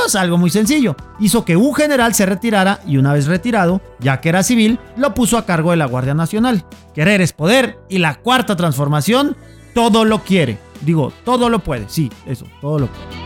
Pues 0.03 0.15
algo 0.15 0.39
muy 0.39 0.51
sencillo. 0.51 0.97
Hizo 1.19 1.45
que 1.45 1.57
un 1.57 1.75
general 1.75 2.15
se 2.15 2.27
retirara 2.27 2.81
y 2.87 2.97
una 2.97 3.13
vez 3.13 3.27
retirado, 3.27 3.81
ya 3.99 4.21
que 4.21 4.29
era 4.29 4.43
civil, 4.43 4.79
lo 4.97 5.15
puso 5.15 5.39
a 5.39 5.47
cargo 5.47 5.71
de 5.71 5.77
la 5.77 5.87
Guardia 5.87 6.15
Nacional. 6.15 6.65
Querer 6.95 7.21
es 7.21 7.33
poder 7.33 7.79
y 7.89 7.99
la 7.99 8.17
cuarta 8.17 8.57
transformación 8.57 9.37
todo 9.75 10.05
lo 10.05 10.23
quiere. 10.23 10.59
Digo, 10.83 11.13
todo 11.25 11.49
lo 11.49 11.61
puede, 11.61 11.89
sí, 11.89 12.11
eso, 12.27 12.47
todo 12.61 12.81
lo 12.81 12.87
puede. 12.87 13.23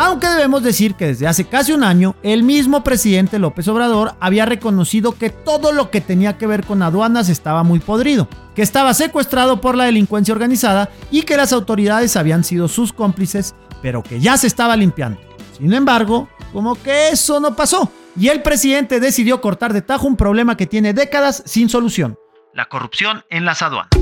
Aunque 0.00 0.28
debemos 0.28 0.62
decir 0.62 0.94
que 0.94 1.08
desde 1.08 1.26
hace 1.26 1.44
casi 1.44 1.72
un 1.72 1.82
año, 1.82 2.14
el 2.22 2.44
mismo 2.44 2.84
presidente 2.84 3.40
López 3.40 3.66
Obrador 3.66 4.14
había 4.20 4.46
reconocido 4.46 5.18
que 5.18 5.30
todo 5.30 5.72
lo 5.72 5.90
que 5.90 6.00
tenía 6.00 6.38
que 6.38 6.46
ver 6.46 6.64
con 6.64 6.82
aduanas 6.82 7.28
estaba 7.28 7.64
muy 7.64 7.80
podrido, 7.80 8.28
que 8.54 8.62
estaba 8.62 8.94
secuestrado 8.94 9.60
por 9.60 9.76
la 9.76 9.86
delincuencia 9.86 10.32
organizada 10.32 10.88
y 11.10 11.22
que 11.22 11.36
las 11.36 11.52
autoridades 11.52 12.16
habían 12.16 12.44
sido 12.44 12.68
sus 12.68 12.92
cómplices, 12.92 13.56
pero 13.82 14.04
que 14.04 14.20
ya 14.20 14.36
se 14.36 14.46
estaba 14.46 14.76
limpiando. 14.76 15.27
Sin 15.58 15.74
embargo, 15.74 16.28
como 16.52 16.80
que 16.80 17.08
eso 17.08 17.40
no 17.40 17.56
pasó, 17.56 17.90
y 18.16 18.28
el 18.28 18.42
presidente 18.42 19.00
decidió 19.00 19.40
cortar 19.40 19.72
de 19.72 19.82
tajo 19.82 20.06
un 20.06 20.16
problema 20.16 20.56
que 20.56 20.66
tiene 20.66 20.92
décadas 20.94 21.42
sin 21.46 21.68
solución, 21.68 22.16
la 22.54 22.66
corrupción 22.66 23.24
en 23.28 23.44
las 23.44 23.62
aduanas. 23.62 23.97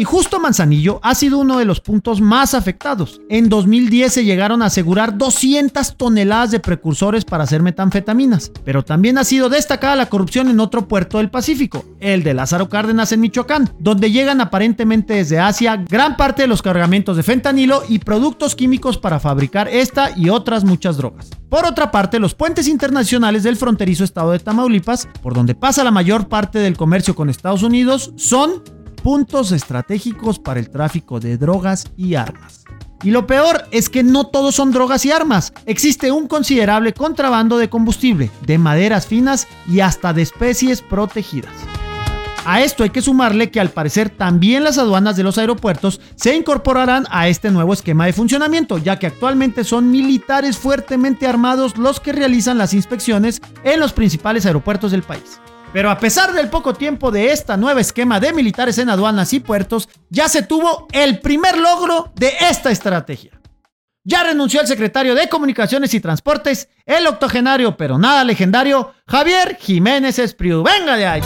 Y 0.00 0.04
justo 0.04 0.40
Manzanillo 0.40 0.98
ha 1.02 1.14
sido 1.14 1.36
uno 1.36 1.58
de 1.58 1.66
los 1.66 1.82
puntos 1.82 2.22
más 2.22 2.54
afectados. 2.54 3.20
En 3.28 3.50
2010 3.50 4.10
se 4.10 4.24
llegaron 4.24 4.62
a 4.62 4.66
asegurar 4.68 5.18
200 5.18 5.98
toneladas 5.98 6.52
de 6.52 6.58
precursores 6.58 7.26
para 7.26 7.44
hacer 7.44 7.60
metanfetaminas, 7.60 8.50
pero 8.64 8.82
también 8.82 9.18
ha 9.18 9.24
sido 9.24 9.50
destacada 9.50 9.96
la 9.96 10.08
corrupción 10.08 10.48
en 10.48 10.58
otro 10.58 10.88
puerto 10.88 11.18
del 11.18 11.28
Pacífico, 11.28 11.84
el 12.00 12.22
de 12.22 12.32
Lázaro 12.32 12.70
Cárdenas 12.70 13.12
en 13.12 13.20
Michoacán, 13.20 13.74
donde 13.78 14.10
llegan 14.10 14.40
aparentemente 14.40 15.12
desde 15.12 15.38
Asia 15.38 15.76
gran 15.76 16.16
parte 16.16 16.40
de 16.40 16.48
los 16.48 16.62
cargamentos 16.62 17.18
de 17.18 17.22
fentanilo 17.22 17.82
y 17.86 17.98
productos 17.98 18.56
químicos 18.56 18.96
para 18.96 19.20
fabricar 19.20 19.68
esta 19.68 20.16
y 20.16 20.30
otras 20.30 20.64
muchas 20.64 20.96
drogas. 20.96 21.28
Por 21.50 21.66
otra 21.66 21.90
parte, 21.90 22.18
los 22.18 22.34
puentes 22.34 22.68
internacionales 22.68 23.42
del 23.42 23.56
fronterizo 23.56 24.04
estado 24.04 24.30
de 24.32 24.38
Tamaulipas, 24.38 25.08
por 25.20 25.34
donde 25.34 25.54
pasa 25.54 25.84
la 25.84 25.90
mayor 25.90 26.28
parte 26.28 26.58
del 26.58 26.78
comercio 26.78 27.14
con 27.14 27.28
Estados 27.28 27.62
Unidos, 27.62 28.14
son 28.16 28.62
puntos 29.02 29.52
estratégicos 29.52 30.38
para 30.38 30.60
el 30.60 30.70
tráfico 30.70 31.20
de 31.20 31.36
drogas 31.36 31.86
y 31.96 32.14
armas. 32.14 32.64
Y 33.02 33.10
lo 33.10 33.26
peor 33.26 33.64
es 33.70 33.88
que 33.88 34.02
no 34.02 34.26
todos 34.26 34.54
son 34.54 34.72
drogas 34.72 35.04
y 35.06 35.10
armas. 35.10 35.52
Existe 35.64 36.12
un 36.12 36.26
considerable 36.26 36.92
contrabando 36.92 37.56
de 37.56 37.70
combustible, 37.70 38.30
de 38.46 38.58
maderas 38.58 39.06
finas 39.06 39.48
y 39.66 39.80
hasta 39.80 40.12
de 40.12 40.22
especies 40.22 40.82
protegidas. 40.82 41.54
A 42.44 42.62
esto 42.62 42.82
hay 42.82 42.90
que 42.90 43.02
sumarle 43.02 43.50
que 43.50 43.60
al 43.60 43.70
parecer 43.70 44.08
también 44.08 44.64
las 44.64 44.78
aduanas 44.78 45.16
de 45.16 45.22
los 45.22 45.36
aeropuertos 45.36 46.00
se 46.16 46.34
incorporarán 46.34 47.06
a 47.10 47.28
este 47.28 47.50
nuevo 47.50 47.72
esquema 47.72 48.06
de 48.06 48.14
funcionamiento, 48.14 48.78
ya 48.78 48.98
que 48.98 49.06
actualmente 49.06 49.62
son 49.62 49.90
militares 49.90 50.56
fuertemente 50.56 51.26
armados 51.26 51.76
los 51.76 52.00
que 52.00 52.12
realizan 52.12 52.56
las 52.56 52.72
inspecciones 52.72 53.42
en 53.62 53.78
los 53.78 53.92
principales 53.92 54.46
aeropuertos 54.46 54.92
del 54.92 55.02
país. 55.02 55.38
Pero 55.72 55.90
a 55.90 55.98
pesar 55.98 56.32
del 56.32 56.48
poco 56.48 56.74
tiempo 56.74 57.10
de 57.10 57.30
esta 57.32 57.56
nueva 57.56 57.80
esquema 57.80 58.18
de 58.18 58.32
militares 58.32 58.78
en 58.78 58.90
aduanas 58.90 59.32
y 59.32 59.40
puertos, 59.40 59.88
ya 60.08 60.28
se 60.28 60.42
tuvo 60.42 60.88
el 60.92 61.20
primer 61.20 61.58
logro 61.58 62.12
de 62.16 62.32
esta 62.40 62.70
estrategia. 62.70 63.40
Ya 64.02 64.24
renunció 64.24 64.60
el 64.60 64.66
secretario 64.66 65.14
de 65.14 65.28
Comunicaciones 65.28 65.94
y 65.94 66.00
Transportes, 66.00 66.68
el 66.86 67.06
octogenario 67.06 67.76
pero 67.76 67.98
nada 67.98 68.24
legendario, 68.24 68.94
Javier 69.06 69.56
Jiménez 69.60 70.18
Espriu. 70.18 70.64
¡Venga 70.64 70.96
de 70.96 71.06
ahí! 71.06 71.22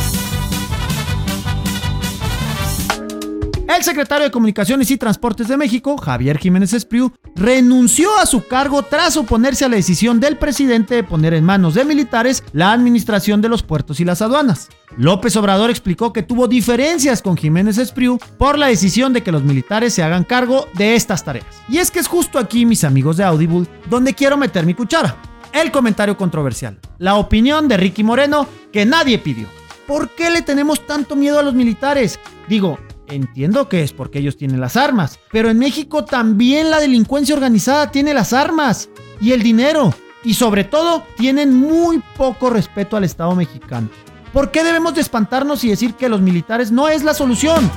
El 3.67 3.83
secretario 3.83 4.27
de 4.27 4.31
Comunicaciones 4.31 4.91
y 4.91 4.99
Transportes 4.99 5.49
de 5.49 5.57
México, 5.57 5.97
Javier 5.97 6.37
Jiménez 6.39 6.75
Espriu, 6.75 7.13
renunció 7.35 8.17
a 8.19 8.27
su 8.27 8.47
cargo 8.47 8.83
tras 8.83 9.17
oponerse 9.17 9.65
a 9.65 9.71
la 9.71 9.77
decisión 9.77 10.21
del 10.21 10.37
presidente 10.37 10.95
de 10.95 11.03
poner 11.03 11.33
en 11.33 11.45
manos 11.45 11.73
de 11.73 11.85
militares 11.87 12.45
la 12.53 12.73
administración 12.73 13.41
de 13.41 13.49
los 13.49 13.63
puertos 13.63 14.01
y 14.01 14.05
las 14.05 14.21
aduanas. 14.21 14.69
López 14.99 15.35
Obrador 15.37 15.71
explicó 15.71 16.13
que 16.13 16.23
tuvo 16.23 16.47
diferencias 16.47 17.23
con 17.23 17.39
Jiménez 17.39 17.79
Espriu 17.79 18.19
por 18.37 18.59
la 18.59 18.67
decisión 18.67 19.15
de 19.15 19.23
que 19.23 19.33
los 19.33 19.43
militares 19.43 19.95
se 19.95 20.03
hagan 20.03 20.25
cargo 20.25 20.69
de 20.75 20.95
estas 20.95 21.25
tareas. 21.25 21.47
Y 21.67 21.79
es 21.79 21.91
que 21.91 22.01
es 22.01 22.07
justo 22.07 22.39
aquí, 22.39 22.67
mis 22.67 22.85
amigos 22.85 23.17
de 23.17 23.25
Audible, 23.25 23.67
donde 23.89 24.13
quiero 24.13 24.37
meter 24.37 24.67
mi 24.67 24.75
cuchara. 24.75 25.17
El 25.55 25.71
comentario 25.73 26.19
controversial. 26.19 26.79
La 26.99 27.15
opinión 27.15 27.67
de 27.67 27.79
Ricky 27.79 28.05
Moreno 28.05 28.47
que 28.73 28.85
nadie 28.85 29.19
pidió. 29.19 29.49
¿Por 29.87 30.11
qué 30.11 30.31
le 30.31 30.43
tenemos 30.43 30.87
tanto 30.87 31.17
miedo 31.17 31.39
a 31.39 31.43
los 31.43 31.55
militares? 31.55 32.21
Digo, 32.49 32.79
Entiendo 33.09 33.69
que 33.69 33.83
es 33.83 33.93
porque 33.93 34.19
ellos 34.19 34.37
tienen 34.37 34.61
las 34.61 34.77
armas, 34.77 35.19
pero 35.31 35.51
en 35.51 35.59
México 35.59 36.05
también 36.05 36.71
la 36.71 36.81
delincuencia 36.81 37.35
organizada 37.35 37.91
tiene 37.91 38.15
las 38.15 38.33
armas 38.33 38.89
y 39.21 39.33
el 39.33 39.43
dinero. 39.43 39.95
Y 40.25 40.35
sobre 40.35 40.65
todo, 40.65 41.03
tienen 41.17 41.55
muy 41.55 42.03
poco 42.17 42.49
respeto 42.49 42.97
al 42.97 43.05
Estado 43.05 43.35
mexicano. 43.35 43.91
¿Por 44.33 44.51
qué 44.51 44.65
debemos 44.65 44.95
de 44.95 45.03
espantarnos 45.03 45.63
y 45.65 45.69
decir 45.69 45.95
que 45.95 46.09
los 46.09 46.23
militares 46.23 46.73
no 46.73 46.89
es 46.89 47.05
la 47.05 47.13
solución? 47.13 47.71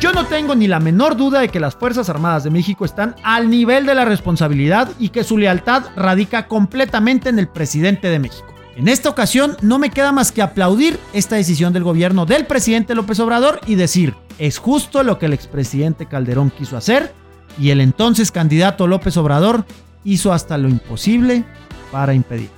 Yo 0.00 0.12
no 0.12 0.24
tengo 0.24 0.54
ni 0.54 0.66
la 0.66 0.80
menor 0.80 1.14
duda 1.14 1.40
de 1.40 1.50
que 1.50 1.60
las 1.60 1.76
Fuerzas 1.76 2.08
Armadas 2.08 2.42
de 2.42 2.50
México 2.50 2.86
están 2.86 3.14
al 3.22 3.50
nivel 3.50 3.84
de 3.84 3.94
la 3.94 4.06
responsabilidad 4.06 4.90
y 4.98 5.10
que 5.10 5.22
su 5.22 5.36
lealtad 5.36 5.84
radica 5.94 6.48
completamente 6.48 7.28
en 7.28 7.38
el 7.38 7.48
presidente 7.48 8.08
de 8.08 8.18
México. 8.18 8.49
En 8.80 8.88
esta 8.88 9.10
ocasión 9.10 9.58
no 9.60 9.78
me 9.78 9.90
queda 9.90 10.10
más 10.10 10.32
que 10.32 10.40
aplaudir 10.40 10.98
esta 11.12 11.36
decisión 11.36 11.74
del 11.74 11.84
gobierno 11.84 12.24
del 12.24 12.46
presidente 12.46 12.94
López 12.94 13.20
Obrador 13.20 13.60
y 13.66 13.74
decir, 13.74 14.14
es 14.38 14.56
justo 14.56 15.02
lo 15.02 15.18
que 15.18 15.26
el 15.26 15.34
expresidente 15.34 16.06
Calderón 16.06 16.48
quiso 16.48 16.78
hacer 16.78 17.12
y 17.58 17.72
el 17.72 17.82
entonces 17.82 18.32
candidato 18.32 18.86
López 18.86 19.18
Obrador 19.18 19.66
hizo 20.02 20.32
hasta 20.32 20.56
lo 20.56 20.70
imposible 20.70 21.44
para 21.92 22.14
impedir. 22.14 22.48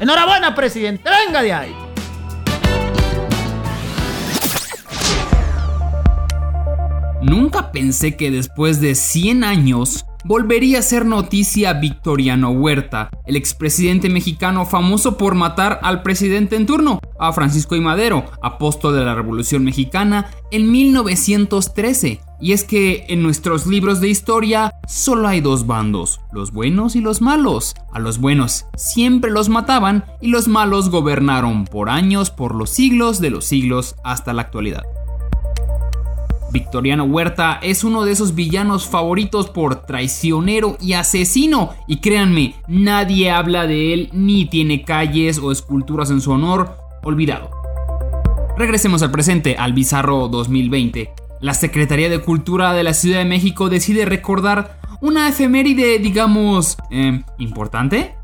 Enhorabuena, 0.00 0.54
presidente, 0.54 1.04
venga 1.26 1.42
de 1.42 1.52
ahí. 1.52 1.76
Nunca 7.20 7.72
pensé 7.72 8.16
que 8.16 8.30
después 8.30 8.80
de 8.80 8.94
100 8.94 9.44
años 9.44 10.06
volvería 10.24 10.80
a 10.80 10.82
ser 10.82 11.06
noticia 11.06 11.72
Victoriano 11.74 12.50
Huerta, 12.50 13.10
el 13.26 13.36
expresidente 13.36 14.08
mexicano 14.08 14.66
famoso 14.66 15.16
por 15.16 15.34
matar 15.34 15.80
al 15.82 16.02
presidente 16.02 16.56
en 16.56 16.66
turno, 16.66 17.00
a 17.18 17.32
Francisco 17.32 17.76
I. 17.76 17.80
Madero, 17.80 18.24
apóstol 18.42 18.94
de 18.94 19.04
la 19.04 19.14
Revolución 19.14 19.64
Mexicana, 19.64 20.30
en 20.50 20.70
1913. 20.70 22.20
Y 22.40 22.52
es 22.52 22.62
que 22.62 23.06
en 23.08 23.22
nuestros 23.22 23.66
libros 23.66 24.00
de 24.00 24.08
historia 24.08 24.72
solo 24.86 25.26
hay 25.26 25.40
dos 25.40 25.66
bandos, 25.66 26.20
los 26.32 26.52
buenos 26.52 26.94
y 26.94 27.00
los 27.00 27.20
malos. 27.20 27.74
A 27.92 27.98
los 27.98 28.18
buenos 28.18 28.66
siempre 28.76 29.30
los 29.30 29.48
mataban 29.48 30.04
y 30.20 30.28
los 30.28 30.46
malos 30.46 30.90
gobernaron 30.90 31.64
por 31.64 31.90
años, 31.90 32.30
por 32.30 32.54
los 32.54 32.70
siglos 32.70 33.20
de 33.20 33.30
los 33.30 33.44
siglos 33.44 33.96
hasta 34.04 34.32
la 34.32 34.42
actualidad. 34.42 34.84
Victoriano 36.50 37.04
Huerta 37.04 37.58
es 37.62 37.84
uno 37.84 38.04
de 38.04 38.12
esos 38.12 38.34
villanos 38.34 38.86
favoritos 38.86 39.50
por 39.50 39.86
traicionero 39.86 40.76
y 40.80 40.94
asesino. 40.94 41.74
Y 41.86 41.96
créanme, 41.98 42.54
nadie 42.66 43.30
habla 43.30 43.66
de 43.66 43.92
él 43.92 44.08
ni 44.12 44.46
tiene 44.46 44.82
calles 44.82 45.38
o 45.38 45.52
esculturas 45.52 46.10
en 46.10 46.20
su 46.20 46.30
honor. 46.30 46.76
Olvidado. 47.02 47.50
Regresemos 48.56 49.02
al 49.02 49.10
presente, 49.10 49.56
al 49.56 49.72
bizarro 49.72 50.28
2020. 50.28 51.10
la 51.40 51.54
Secretaría 51.54 52.08
de 52.08 52.20
Cultura 52.20 52.72
de 52.72 52.82
la 52.82 52.94
Ciudad 52.94 53.18
de 53.18 53.24
México 53.24 53.68
decide 53.68 54.04
recordar 54.04 54.80
una 55.00 55.28
efeméride, 55.28 56.00
digamos, 56.00 56.76
eh, 56.90 57.22
importante, 57.38 58.16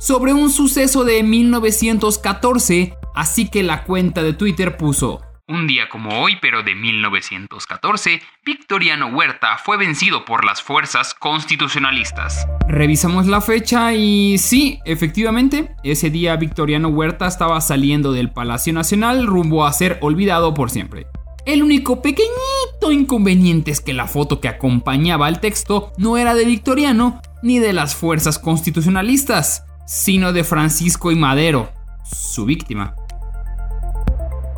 sobre 0.00 0.32
un 0.32 0.50
suceso 0.50 1.04
de 1.04 1.22
1914, 1.22 2.94
así 3.14 3.48
que 3.48 3.62
la 3.62 3.84
cuenta 3.84 4.24
de 4.24 4.32
Twitter 4.32 4.76
puso, 4.76 5.20
un 5.50 5.66
día 5.66 5.88
como 5.88 6.20
hoy, 6.20 6.38
pero 6.40 6.62
de 6.62 6.74
1914, 6.74 8.22
Victoriano 8.44 9.08
Huerta 9.08 9.58
fue 9.58 9.76
vencido 9.76 10.24
por 10.24 10.44
las 10.44 10.62
fuerzas 10.62 11.12
constitucionalistas. 11.12 12.46
Revisamos 12.68 13.26
la 13.26 13.40
fecha 13.40 13.92
y 13.92 14.38
sí, 14.38 14.78
efectivamente, 14.84 15.74
ese 15.82 16.08
día 16.10 16.36
Victoriano 16.36 16.88
Huerta 16.88 17.26
estaba 17.26 17.60
saliendo 17.60 18.12
del 18.12 18.30
Palacio 18.30 18.72
Nacional 18.72 19.26
rumbo 19.26 19.66
a 19.66 19.72
ser 19.72 19.98
olvidado 20.00 20.54
por 20.54 20.70
siempre. 20.70 21.06
El 21.46 21.62
único 21.62 22.00
pequeñito 22.00 22.92
inconveniente 22.92 23.72
es 23.72 23.80
que 23.80 23.92
la 23.92 24.06
foto 24.06 24.40
que 24.40 24.48
acompañaba 24.48 25.26
al 25.26 25.40
texto 25.40 25.92
no 25.98 26.16
era 26.16 26.34
de 26.34 26.44
Victoriano 26.44 27.20
ni 27.42 27.58
de 27.58 27.72
las 27.72 27.96
fuerzas 27.96 28.38
constitucionalistas, 28.38 29.64
sino 29.86 30.32
de 30.32 30.44
Francisco 30.44 31.10
y 31.10 31.16
Madero, 31.16 31.72
su 32.04 32.44
víctima. 32.44 32.94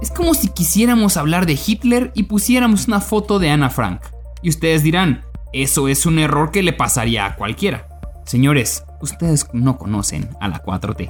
Es 0.03 0.11
como 0.11 0.35
si 0.35 0.49
quisiéramos 0.49 1.17
hablar 1.17 1.47
de 1.47 1.57
Hitler 1.65 2.11
y 2.17 2.25
pusiéramos 2.25 2.89
una 2.89 3.01
foto 3.01 3.39
de 3.39 3.51
Ana 3.51 3.71
Frank. 3.71 4.01
Y 4.43 4.49
ustedes 4.49 4.83
dirán, 4.83 5.25
eso 5.53 5.87
es 5.87 6.07
un 6.07 6.19
error 6.19 6.51
que 6.51 6.65
le 6.65 6.73
pasaría 6.73 7.25
a 7.25 7.37
cualquiera. 7.37 7.87
Señores, 8.27 8.83
ustedes 9.01 9.47
no 9.53 9.79
conocen 9.79 10.29
a 10.41 10.49
la 10.49 10.61
4T. 10.61 11.09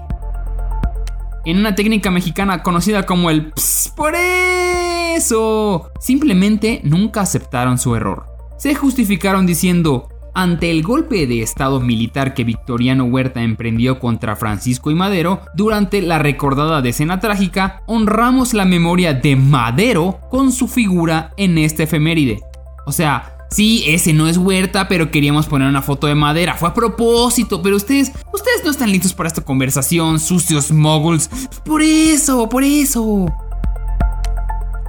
En 1.47 1.57
una 1.57 1.75
técnica 1.75 2.11
mexicana 2.11 2.63
conocida 2.63 3.07
como 3.07 3.31
el 3.31 3.51
Ps, 3.53 3.95
por 3.97 4.15
eso, 4.15 5.91
simplemente 5.99 6.83
nunca 6.85 7.23
aceptaron 7.23 7.79
su 7.79 7.97
error. 7.97 8.27
Se 8.59 8.75
justificaron 8.75 9.47
diciendo, 9.47 10.11
ante 10.35 10.71
el 10.71 10.83
golpe 10.83 11.27
de 11.27 11.43
estado 11.43 11.81
militar 11.81 12.35
que 12.35 12.45
Victoriano 12.45 13.05
Huerta 13.05 13.43
emprendió 13.43 13.99
contra 13.99 14.37
Francisco 14.37 14.91
y 14.91 14.95
Madero, 14.95 15.43
durante 15.55 16.03
la 16.03 16.19
recordada 16.19 16.83
decena 16.83 17.21
trágica, 17.21 17.83
honramos 17.87 18.55
la 18.55 18.65
memoria 18.65 19.15
de 19.15 19.37
Madero 19.37 20.21
con 20.31 20.53
su 20.53 20.69
figura 20.69 21.33
en 21.37 21.59
este 21.59 21.85
efeméride. 21.85 22.41
O 22.87 22.93
sea, 22.93 23.37
sí, 23.51 23.85
ese 23.87 24.13
no 24.13 24.27
es 24.27 24.39
Huerta, 24.39 24.89
pero 24.89 25.11
queríamos 25.11 25.47
poner 25.47 25.69
una 25.69 25.83
foto 25.83 26.07
de 26.07 26.15
madera. 26.15 26.55
Fue 26.55 26.69
a 26.69 26.75
propósito, 26.75 27.63
pero 27.63 27.77
ustedes, 27.77 28.13
ustedes 28.33 28.65
no 28.65 28.71
están 28.71 28.91
listos 28.91 29.15
para 29.15 29.29
esta 29.29 29.43
conversación, 29.43 30.19
sucios 30.19 30.73
moguls. 30.73 31.29
Por 31.65 31.83
eso, 31.83 32.49
por 32.49 32.65
eso. 32.65 33.27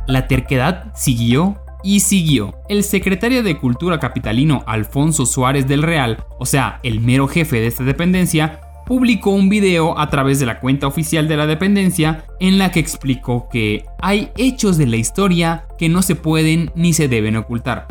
La 0.07 0.27
terquedad 0.27 0.93
siguió 0.95 1.62
y 1.83 1.99
siguió. 1.99 2.55
El 2.69 2.83
secretario 2.83 3.43
de 3.43 3.57
Cultura 3.57 3.99
capitalino 3.99 4.63
Alfonso 4.65 5.25
Suárez 5.25 5.67
del 5.67 5.83
Real, 5.83 6.23
o 6.39 6.45
sea, 6.45 6.79
el 6.83 7.01
mero 7.01 7.27
jefe 7.27 7.59
de 7.59 7.67
esta 7.67 7.83
dependencia, 7.83 8.61
publicó 8.85 9.31
un 9.31 9.49
video 9.49 9.97
a 9.97 10.09
través 10.09 10.39
de 10.39 10.45
la 10.45 10.59
cuenta 10.59 10.87
oficial 10.87 11.27
de 11.27 11.37
la 11.37 11.47
dependencia 11.47 12.25
en 12.39 12.57
la 12.57 12.71
que 12.71 12.79
explicó 12.79 13.47
que 13.49 13.85
hay 14.01 14.29
hechos 14.37 14.77
de 14.77 14.87
la 14.87 14.97
historia 14.97 15.65
que 15.77 15.89
no 15.89 16.01
se 16.01 16.15
pueden 16.15 16.71
ni 16.75 16.93
se 16.93 17.07
deben 17.07 17.37
ocultar, 17.37 17.87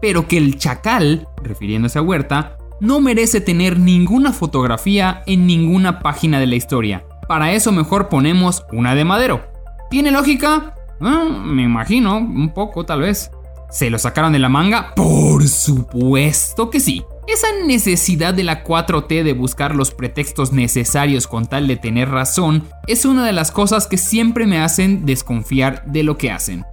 pero 0.00 0.28
que 0.28 0.38
el 0.38 0.58
chacal, 0.58 1.26
refiriéndose 1.42 1.98
a 1.98 2.02
Huerta, 2.02 2.58
no 2.80 3.00
merece 3.00 3.40
tener 3.40 3.78
ninguna 3.78 4.32
fotografía 4.32 5.22
en 5.26 5.46
ninguna 5.46 6.00
página 6.00 6.38
de 6.38 6.46
la 6.46 6.56
historia. 6.56 7.04
Para 7.26 7.52
eso 7.52 7.72
mejor 7.72 8.08
ponemos 8.08 8.64
una 8.72 8.94
de 8.94 9.04
madero. 9.04 9.46
¿Tiene 9.90 10.10
lógica? 10.10 10.75
Ah, 11.00 11.24
me 11.24 11.62
imagino, 11.62 12.18
un 12.18 12.52
poco 12.52 12.84
tal 12.84 13.00
vez. 13.00 13.30
¿Se 13.70 13.90
lo 13.90 13.98
sacaron 13.98 14.32
de 14.32 14.38
la 14.38 14.48
manga? 14.48 14.94
Por 14.94 15.46
supuesto 15.48 16.70
que 16.70 16.80
sí. 16.80 17.04
Esa 17.26 17.48
necesidad 17.66 18.32
de 18.32 18.44
la 18.44 18.62
4T 18.62 19.24
de 19.24 19.32
buscar 19.32 19.74
los 19.74 19.90
pretextos 19.90 20.52
necesarios 20.52 21.26
con 21.26 21.46
tal 21.46 21.66
de 21.66 21.76
tener 21.76 22.08
razón 22.08 22.64
es 22.86 23.04
una 23.04 23.26
de 23.26 23.32
las 23.32 23.50
cosas 23.50 23.88
que 23.88 23.98
siempre 23.98 24.46
me 24.46 24.60
hacen 24.60 25.04
desconfiar 25.04 25.84
de 25.86 26.04
lo 26.04 26.16
que 26.16 26.30
hacen. 26.30 26.64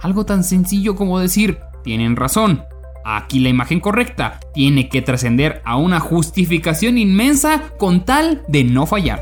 Algo 0.00 0.24
tan 0.24 0.44
sencillo 0.44 0.94
como 0.94 1.18
decir, 1.18 1.58
tienen 1.82 2.14
razón. 2.14 2.62
Aquí 3.04 3.40
la 3.40 3.48
imagen 3.48 3.80
correcta 3.80 4.38
tiene 4.54 4.88
que 4.88 5.02
trascender 5.02 5.60
a 5.64 5.76
una 5.76 5.98
justificación 5.98 6.98
inmensa 6.98 7.72
con 7.76 8.04
tal 8.04 8.42
de 8.46 8.62
no 8.64 8.86
fallar. 8.86 9.20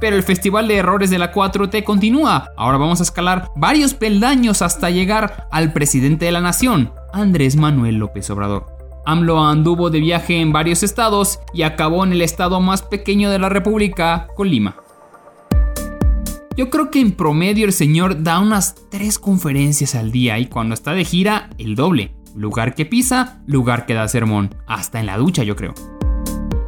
Pero 0.00 0.16
el 0.16 0.22
festival 0.22 0.68
de 0.68 0.76
errores 0.76 1.10
de 1.10 1.18
la 1.18 1.32
4T 1.32 1.84
continúa. 1.84 2.50
Ahora 2.56 2.78
vamos 2.78 3.00
a 3.00 3.04
escalar 3.04 3.50
varios 3.56 3.94
peldaños 3.94 4.62
hasta 4.62 4.90
llegar 4.90 5.48
al 5.50 5.72
presidente 5.72 6.26
de 6.26 6.32
la 6.32 6.40
nación, 6.40 6.92
Andrés 7.12 7.56
Manuel 7.56 7.96
López 7.96 8.28
Obrador. 8.30 8.66
AMLO 9.06 9.44
anduvo 9.44 9.88
de 9.88 10.00
viaje 10.00 10.40
en 10.40 10.52
varios 10.52 10.82
estados 10.82 11.38
y 11.54 11.62
acabó 11.62 12.04
en 12.04 12.12
el 12.12 12.22
estado 12.22 12.60
más 12.60 12.82
pequeño 12.82 13.30
de 13.30 13.38
la 13.38 13.48
República, 13.48 14.26
Colima. 14.34 14.76
Yo 16.56 16.70
creo 16.70 16.90
que 16.90 17.00
en 17.00 17.12
promedio 17.12 17.66
el 17.66 17.72
señor 17.72 18.22
da 18.22 18.40
unas 18.40 18.74
tres 18.90 19.18
conferencias 19.18 19.94
al 19.94 20.10
día 20.10 20.38
y 20.38 20.46
cuando 20.46 20.74
está 20.74 20.92
de 20.92 21.04
gira, 21.04 21.50
el 21.58 21.76
doble. 21.76 22.14
Lugar 22.34 22.74
que 22.74 22.84
pisa, 22.84 23.42
lugar 23.46 23.86
que 23.86 23.94
da 23.94 24.08
sermón. 24.08 24.54
Hasta 24.66 24.98
en 24.98 25.06
la 25.06 25.18
ducha, 25.18 25.42
yo 25.42 25.54
creo. 25.54 25.74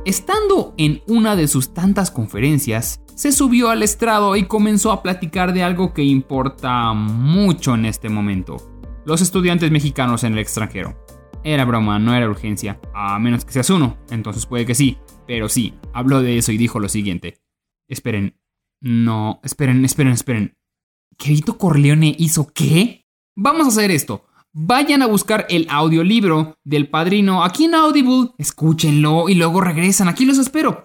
Estando 0.08 0.72
en 0.78 1.02
una 1.06 1.36
de 1.36 1.46
sus 1.48 1.74
tantas 1.74 2.10
conferencias, 2.10 3.02
se 3.14 3.30
subió 3.30 3.68
al 3.68 3.82
estrado 3.82 4.36
y 4.36 4.44
comenzó 4.44 4.90
a 4.90 5.02
platicar 5.02 5.52
de 5.52 5.62
algo 5.62 5.92
que 5.92 6.02
importa 6.02 6.94
mucho 6.94 7.74
en 7.74 7.84
este 7.84 8.08
momento. 8.08 8.56
Los 9.04 9.20
estudiantes 9.20 9.70
mexicanos 9.70 10.24
en 10.24 10.32
el 10.32 10.38
extranjero. 10.38 11.04
Era 11.44 11.66
broma, 11.66 11.98
no 11.98 12.14
era 12.14 12.26
urgencia, 12.26 12.80
a 12.94 13.18
menos 13.18 13.44
que 13.44 13.52
seas 13.52 13.68
uno, 13.68 13.98
entonces 14.08 14.46
puede 14.46 14.64
que 14.64 14.74
sí, 14.74 14.96
pero 15.26 15.50
sí, 15.50 15.74
habló 15.92 16.22
de 16.22 16.38
eso 16.38 16.52
y 16.52 16.56
dijo 16.56 16.80
lo 16.80 16.88
siguiente. 16.88 17.42
Esperen, 17.86 18.40
no, 18.80 19.40
esperen, 19.44 19.84
esperen, 19.84 20.14
esperen. 20.14 20.56
¿Que 21.18 21.32
Vito 21.32 21.58
Corleone 21.58 22.16
hizo 22.18 22.50
qué? 22.54 23.04
Vamos 23.36 23.66
a 23.66 23.68
hacer 23.68 23.90
esto. 23.90 24.24
Vayan 24.54 25.02
a 25.02 25.06
buscar 25.06 25.46
el 25.50 25.66
audiolibro 25.68 26.56
del 26.64 26.88
padrino 26.88 27.44
aquí 27.44 27.66
en 27.66 27.74
Audible, 27.74 28.30
escúchenlo 28.38 29.28
y 29.28 29.34
luego 29.34 29.60
regresan, 29.60 30.08
aquí 30.08 30.24
los 30.24 30.38
espero. 30.38 30.84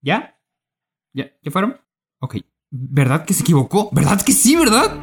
¿Ya? 0.00 0.38
¿Ya? 1.12 1.30
¿Ya 1.42 1.50
fueron? 1.50 1.76
Ok. 2.20 2.36
¿Verdad 2.70 3.26
que 3.26 3.34
se 3.34 3.42
equivocó? 3.42 3.90
¿Verdad 3.92 4.22
que 4.22 4.32
sí, 4.32 4.56
verdad? 4.56 4.98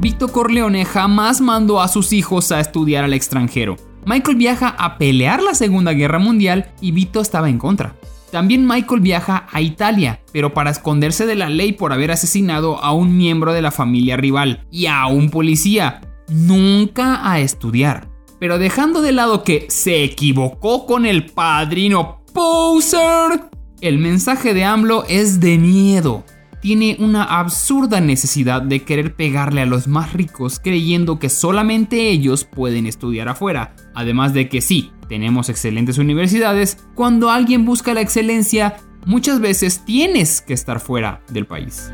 Vito 0.00 0.28
Corleone 0.28 0.84
jamás 0.84 1.40
mandó 1.40 1.80
a 1.80 1.86
sus 1.86 2.12
hijos 2.12 2.50
a 2.50 2.58
estudiar 2.58 3.04
al 3.04 3.14
extranjero. 3.14 3.76
Michael 4.04 4.36
viaja 4.36 4.68
a 4.70 4.98
pelear 4.98 5.42
la 5.42 5.54
Segunda 5.54 5.92
Guerra 5.92 6.18
Mundial 6.18 6.72
y 6.80 6.90
Vito 6.90 7.20
estaba 7.20 7.48
en 7.48 7.58
contra. 7.58 7.94
También 8.36 8.66
Michael 8.66 9.00
viaja 9.00 9.46
a 9.50 9.62
Italia, 9.62 10.20
pero 10.30 10.52
para 10.52 10.68
esconderse 10.68 11.24
de 11.24 11.36
la 11.36 11.48
ley 11.48 11.72
por 11.72 11.94
haber 11.94 12.10
asesinado 12.10 12.76
a 12.84 12.92
un 12.92 13.16
miembro 13.16 13.54
de 13.54 13.62
la 13.62 13.70
familia 13.70 14.18
rival 14.18 14.66
y 14.70 14.84
a 14.88 15.06
un 15.06 15.30
policía. 15.30 16.02
Nunca 16.28 17.32
a 17.32 17.40
estudiar. 17.40 18.10
Pero 18.38 18.58
dejando 18.58 19.00
de 19.00 19.12
lado 19.12 19.42
que 19.42 19.64
se 19.70 20.04
equivocó 20.04 20.84
con 20.84 21.06
el 21.06 21.24
padrino 21.24 22.20
Poser, 22.34 23.48
el 23.80 23.96
mensaje 23.96 24.52
de 24.52 24.64
AMLO 24.64 25.06
es 25.08 25.40
de 25.40 25.56
miedo. 25.56 26.22
Tiene 26.66 26.96
una 26.98 27.22
absurda 27.22 28.00
necesidad 28.00 28.60
de 28.60 28.82
querer 28.82 29.14
pegarle 29.14 29.60
a 29.60 29.66
los 29.66 29.86
más 29.86 30.12
ricos 30.14 30.58
creyendo 30.58 31.20
que 31.20 31.28
solamente 31.28 32.08
ellos 32.08 32.42
pueden 32.42 32.86
estudiar 32.88 33.28
afuera. 33.28 33.76
Además 33.94 34.34
de 34.34 34.48
que 34.48 34.60
sí, 34.60 34.90
tenemos 35.08 35.48
excelentes 35.48 35.98
universidades, 35.98 36.78
cuando 36.96 37.30
alguien 37.30 37.64
busca 37.64 37.94
la 37.94 38.00
excelencia, 38.00 38.78
muchas 39.04 39.38
veces 39.38 39.84
tienes 39.84 40.40
que 40.40 40.54
estar 40.54 40.80
fuera 40.80 41.22
del 41.28 41.46
país. 41.46 41.92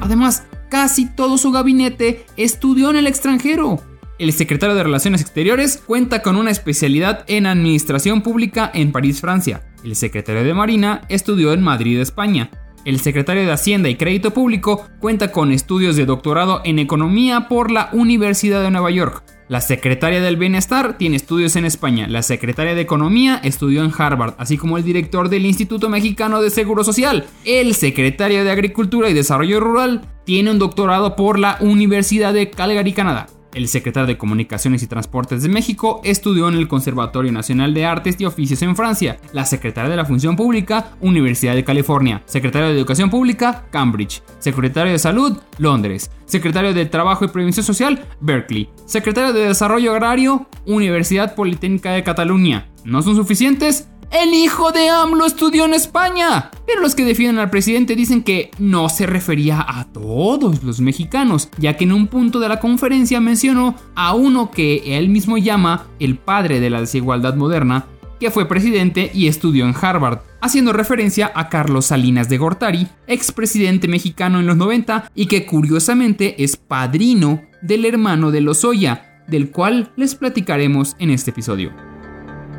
Además, 0.00 0.44
casi 0.70 1.12
todo 1.12 1.36
su 1.36 1.50
gabinete 1.50 2.24
estudió 2.36 2.90
en 2.90 2.98
el 2.98 3.08
extranjero. 3.08 3.80
El 4.20 4.32
secretario 4.32 4.76
de 4.76 4.84
Relaciones 4.84 5.22
Exteriores 5.22 5.82
cuenta 5.84 6.22
con 6.22 6.36
una 6.36 6.52
especialidad 6.52 7.24
en 7.26 7.46
Administración 7.46 8.22
Pública 8.22 8.70
en 8.72 8.92
París, 8.92 9.20
Francia. 9.20 9.66
El 9.82 9.96
secretario 9.96 10.44
de 10.44 10.54
Marina 10.54 11.00
estudió 11.08 11.52
en 11.52 11.64
Madrid, 11.64 11.98
España. 11.98 12.48
El 12.86 13.00
secretario 13.00 13.44
de 13.44 13.50
Hacienda 13.50 13.88
y 13.88 13.96
Crédito 13.96 14.30
Público 14.30 14.86
cuenta 15.00 15.32
con 15.32 15.50
estudios 15.50 15.96
de 15.96 16.06
doctorado 16.06 16.60
en 16.64 16.78
Economía 16.78 17.48
por 17.48 17.72
la 17.72 17.90
Universidad 17.92 18.62
de 18.62 18.70
Nueva 18.70 18.92
York. 18.92 19.24
La 19.48 19.60
secretaria 19.60 20.20
del 20.20 20.36
Bienestar 20.36 20.96
tiene 20.96 21.16
estudios 21.16 21.56
en 21.56 21.64
España. 21.64 22.06
La 22.06 22.22
secretaria 22.22 22.76
de 22.76 22.82
Economía 22.82 23.40
estudió 23.42 23.82
en 23.82 23.90
Harvard, 23.98 24.34
así 24.38 24.56
como 24.56 24.78
el 24.78 24.84
director 24.84 25.28
del 25.28 25.46
Instituto 25.46 25.88
Mexicano 25.88 26.40
de 26.40 26.50
Seguro 26.50 26.84
Social. 26.84 27.26
El 27.44 27.74
secretario 27.74 28.44
de 28.44 28.52
Agricultura 28.52 29.10
y 29.10 29.14
Desarrollo 29.14 29.58
Rural 29.58 30.02
tiene 30.24 30.52
un 30.52 30.60
doctorado 30.60 31.16
por 31.16 31.40
la 31.40 31.56
Universidad 31.58 32.32
de 32.32 32.50
Calgary, 32.50 32.92
Canadá. 32.92 33.26
El 33.56 33.68
secretario 33.68 34.06
de 34.06 34.18
Comunicaciones 34.18 34.82
y 34.82 34.86
Transportes 34.86 35.42
de 35.42 35.48
México 35.48 36.02
estudió 36.04 36.46
en 36.46 36.56
el 36.56 36.68
Conservatorio 36.68 37.32
Nacional 37.32 37.72
de 37.72 37.86
Artes 37.86 38.16
y 38.18 38.26
Oficios 38.26 38.60
en 38.60 38.76
Francia. 38.76 39.16
La 39.32 39.46
secretaria 39.46 39.88
de 39.88 39.96
la 39.96 40.04
Función 40.04 40.36
Pública, 40.36 40.90
Universidad 41.00 41.54
de 41.54 41.64
California. 41.64 42.22
Secretario 42.26 42.68
de 42.68 42.74
Educación 42.74 43.08
Pública, 43.08 43.64
Cambridge. 43.70 44.22
Secretario 44.40 44.92
de 44.92 44.98
Salud, 44.98 45.38
Londres. 45.56 46.10
Secretario 46.26 46.74
de 46.74 46.84
Trabajo 46.84 47.24
y 47.24 47.28
Prevención 47.28 47.64
Social, 47.64 48.04
Berkeley. 48.20 48.68
Secretario 48.84 49.32
de 49.32 49.48
Desarrollo 49.48 49.92
Agrario, 49.92 50.46
Universidad 50.66 51.34
Politécnica 51.34 51.92
de 51.92 52.04
Cataluña. 52.04 52.68
¿No 52.84 53.00
son 53.00 53.16
suficientes? 53.16 53.88
El 54.10 54.32
hijo 54.34 54.72
de 54.72 54.88
AMLO 54.88 55.26
estudió 55.26 55.64
en 55.64 55.74
España. 55.74 56.50
Pero 56.66 56.80
los 56.80 56.94
que 56.94 57.04
defienden 57.04 57.38
al 57.38 57.50
presidente 57.50 57.96
dicen 57.96 58.22
que 58.22 58.50
no 58.58 58.88
se 58.88 59.06
refería 59.06 59.64
a 59.66 59.84
todos 59.84 60.62
los 60.62 60.80
mexicanos, 60.80 61.48
ya 61.58 61.76
que 61.76 61.84
en 61.84 61.92
un 61.92 62.06
punto 62.06 62.40
de 62.40 62.48
la 62.48 62.60
conferencia 62.60 63.20
mencionó 63.20 63.74
a 63.94 64.14
uno 64.14 64.50
que 64.50 64.98
él 64.98 65.08
mismo 65.08 65.38
llama 65.38 65.86
el 65.98 66.16
padre 66.16 66.60
de 66.60 66.70
la 66.70 66.80
desigualdad 66.80 67.34
moderna, 67.34 67.86
que 68.18 68.30
fue 68.30 68.48
presidente 68.48 69.10
y 69.12 69.26
estudió 69.26 69.66
en 69.66 69.74
Harvard, 69.80 70.20
haciendo 70.40 70.72
referencia 70.72 71.30
a 71.34 71.48
Carlos 71.48 71.86
Salinas 71.86 72.28
de 72.28 72.38
Gortari, 72.38 72.88
expresidente 73.06 73.88
mexicano 73.88 74.40
en 74.40 74.46
los 74.46 74.56
90 74.56 75.10
y 75.14 75.26
que 75.26 75.44
curiosamente 75.44 76.42
es 76.42 76.56
padrino 76.56 77.42
del 77.60 77.84
hermano 77.84 78.30
de 78.30 78.40
Lozoya, 78.40 79.24
del 79.28 79.50
cual 79.50 79.92
les 79.96 80.14
platicaremos 80.14 80.96
en 80.98 81.10
este 81.10 81.30
episodio. 81.30 81.85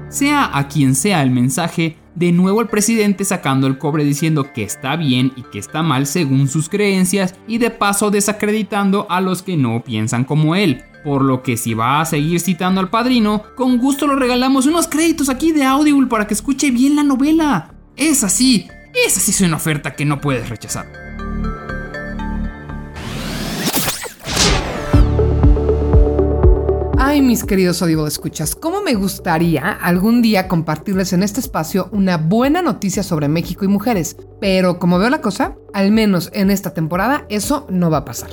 Sea 0.09 0.57
a 0.57 0.67
quien 0.67 0.95
sea 0.95 1.21
el 1.21 1.31
mensaje, 1.31 1.97
de 2.15 2.31
nuevo 2.31 2.61
el 2.61 2.67
presidente 2.67 3.25
sacando 3.25 3.67
el 3.67 3.77
cobre 3.77 4.03
diciendo 4.03 4.51
que 4.53 4.63
está 4.63 4.95
bien 4.95 5.33
y 5.35 5.43
que 5.43 5.59
está 5.59 5.83
mal 5.83 6.07
según 6.07 6.47
sus 6.47 6.69
creencias 6.69 7.35
y 7.47 7.57
de 7.57 7.69
paso 7.69 8.09
desacreditando 8.09 9.05
a 9.09 9.21
los 9.21 9.43
que 9.43 9.57
no 9.57 9.83
piensan 9.83 10.23
como 10.23 10.55
él. 10.55 10.83
Por 11.03 11.23
lo 11.23 11.43
que 11.43 11.57
si 11.57 11.73
va 11.73 12.01
a 12.01 12.05
seguir 12.05 12.39
citando 12.39 12.81
al 12.81 12.89
padrino, 12.89 13.43
con 13.55 13.77
gusto 13.77 14.07
le 14.07 14.15
regalamos 14.15 14.65
unos 14.65 14.87
créditos 14.87 15.29
aquí 15.29 15.51
de 15.51 15.63
Audible 15.63 16.07
para 16.07 16.25
que 16.25 16.33
escuche 16.33 16.71
bien 16.71 16.95
la 16.95 17.03
novela. 17.03 17.73
Es 17.95 18.23
así, 18.23 18.67
esa 19.05 19.19
sí 19.19 19.31
es 19.31 19.41
una 19.41 19.57
oferta 19.57 19.95
que 19.95 20.05
no 20.05 20.19
puedes 20.19 20.49
rechazar. 20.49 21.06
Ay, 27.09 27.21
mis 27.21 27.45
queridos 27.45 27.81
Audible 27.81 28.05
escuchas, 28.05 28.53
¿cómo 28.53 28.81
me 28.81 28.93
gustaría 28.93 29.71
algún 29.71 30.21
día 30.21 30.49
compartirles 30.49 31.13
en 31.13 31.23
este 31.23 31.39
espacio 31.39 31.87
una 31.93 32.17
buena 32.17 32.61
noticia 32.61 33.01
sobre 33.01 33.29
México 33.29 33.63
y 33.63 33.69
mujeres? 33.69 34.17
Pero 34.41 34.77
como 34.77 34.99
veo 34.99 35.09
la 35.09 35.21
cosa, 35.21 35.55
al 35.73 35.91
menos 35.91 36.29
en 36.33 36.51
esta 36.51 36.73
temporada, 36.73 37.25
eso 37.29 37.65
no 37.69 37.89
va 37.89 37.99
a 37.99 38.05
pasar. 38.05 38.31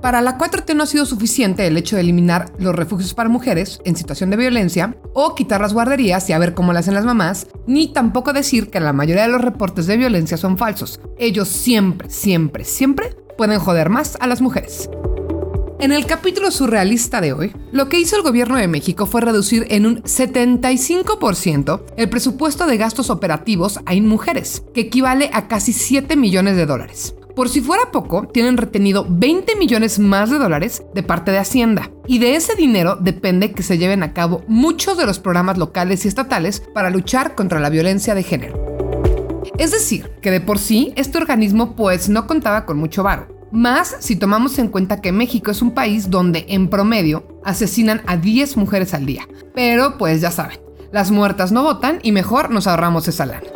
Para 0.00 0.22
la 0.22 0.38
4T 0.38 0.74
no 0.74 0.84
ha 0.84 0.86
sido 0.86 1.04
suficiente 1.04 1.66
el 1.66 1.76
hecho 1.76 1.96
de 1.96 2.00
eliminar 2.00 2.54
los 2.58 2.74
refugios 2.74 3.12
para 3.12 3.28
mujeres 3.28 3.80
en 3.84 3.96
situación 3.96 4.30
de 4.30 4.38
violencia 4.38 4.96
o 5.12 5.34
quitar 5.34 5.60
las 5.60 5.74
guarderías 5.74 6.26
y 6.30 6.32
a 6.32 6.38
ver 6.38 6.54
cómo 6.54 6.72
lo 6.72 6.78
hacen 6.78 6.94
las 6.94 7.04
mamás, 7.04 7.48
ni 7.66 7.92
tampoco 7.92 8.32
decir 8.32 8.70
que 8.70 8.80
la 8.80 8.94
mayoría 8.94 9.24
de 9.24 9.32
los 9.32 9.42
reportes 9.42 9.86
de 9.86 9.98
violencia 9.98 10.38
son 10.38 10.56
falsos. 10.56 11.00
Ellos 11.18 11.48
siempre, 11.48 12.08
siempre, 12.08 12.64
siempre 12.64 13.14
pueden 13.36 13.60
joder 13.60 13.90
más 13.90 14.16
a 14.20 14.26
las 14.26 14.40
mujeres. 14.40 14.88
En 15.80 15.92
el 15.92 16.06
capítulo 16.06 16.50
surrealista 16.50 17.20
de 17.20 17.32
hoy, 17.32 17.52
lo 17.70 17.88
que 17.88 18.00
hizo 18.00 18.16
el 18.16 18.22
gobierno 18.22 18.56
de 18.56 18.66
México 18.66 19.06
fue 19.06 19.20
reducir 19.20 19.64
en 19.70 19.86
un 19.86 20.02
75% 20.02 21.82
el 21.96 22.08
presupuesto 22.08 22.66
de 22.66 22.76
gastos 22.76 23.10
operativos 23.10 23.78
a 23.86 23.94
mujeres, 23.94 24.64
que 24.74 24.80
equivale 24.80 25.30
a 25.32 25.46
casi 25.46 25.72
7 25.72 26.16
millones 26.16 26.56
de 26.56 26.66
dólares. 26.66 27.14
Por 27.36 27.48
si 27.48 27.60
fuera 27.60 27.92
poco, 27.92 28.26
tienen 28.26 28.56
retenido 28.56 29.06
20 29.08 29.54
millones 29.54 30.00
más 30.00 30.30
de 30.30 30.38
dólares 30.38 30.82
de 30.94 31.04
parte 31.04 31.30
de 31.30 31.38
Hacienda. 31.38 31.92
Y 32.08 32.18
de 32.18 32.34
ese 32.34 32.56
dinero 32.56 32.96
depende 32.96 33.52
que 33.52 33.62
se 33.62 33.78
lleven 33.78 34.02
a 34.02 34.12
cabo 34.12 34.42
muchos 34.48 34.98
de 34.98 35.06
los 35.06 35.20
programas 35.20 35.58
locales 35.58 36.04
y 36.04 36.08
estatales 36.08 36.60
para 36.74 36.90
luchar 36.90 37.36
contra 37.36 37.60
la 37.60 37.70
violencia 37.70 38.16
de 38.16 38.24
género. 38.24 39.44
Es 39.58 39.70
decir, 39.70 40.10
que 40.22 40.32
de 40.32 40.40
por 40.40 40.58
sí 40.58 40.92
este 40.96 41.18
organismo 41.18 41.76
pues 41.76 42.08
no 42.08 42.26
contaba 42.26 42.66
con 42.66 42.78
mucho 42.78 43.04
varo. 43.04 43.37
Más 43.50 43.96
si 44.00 44.16
tomamos 44.16 44.58
en 44.58 44.68
cuenta 44.68 45.00
que 45.00 45.10
México 45.10 45.50
es 45.50 45.62
un 45.62 45.70
país 45.70 46.10
donde 46.10 46.44
en 46.48 46.68
promedio 46.68 47.40
asesinan 47.44 48.02
a 48.06 48.16
10 48.18 48.58
mujeres 48.58 48.92
al 48.92 49.06
día. 49.06 49.26
Pero 49.54 49.96
pues 49.96 50.20
ya 50.20 50.30
saben, 50.30 50.60
las 50.92 51.10
muertas 51.10 51.50
no 51.50 51.62
votan 51.62 51.98
y 52.02 52.12
mejor 52.12 52.50
nos 52.50 52.66
ahorramos 52.66 53.08
esa 53.08 53.24
lana. 53.24 53.46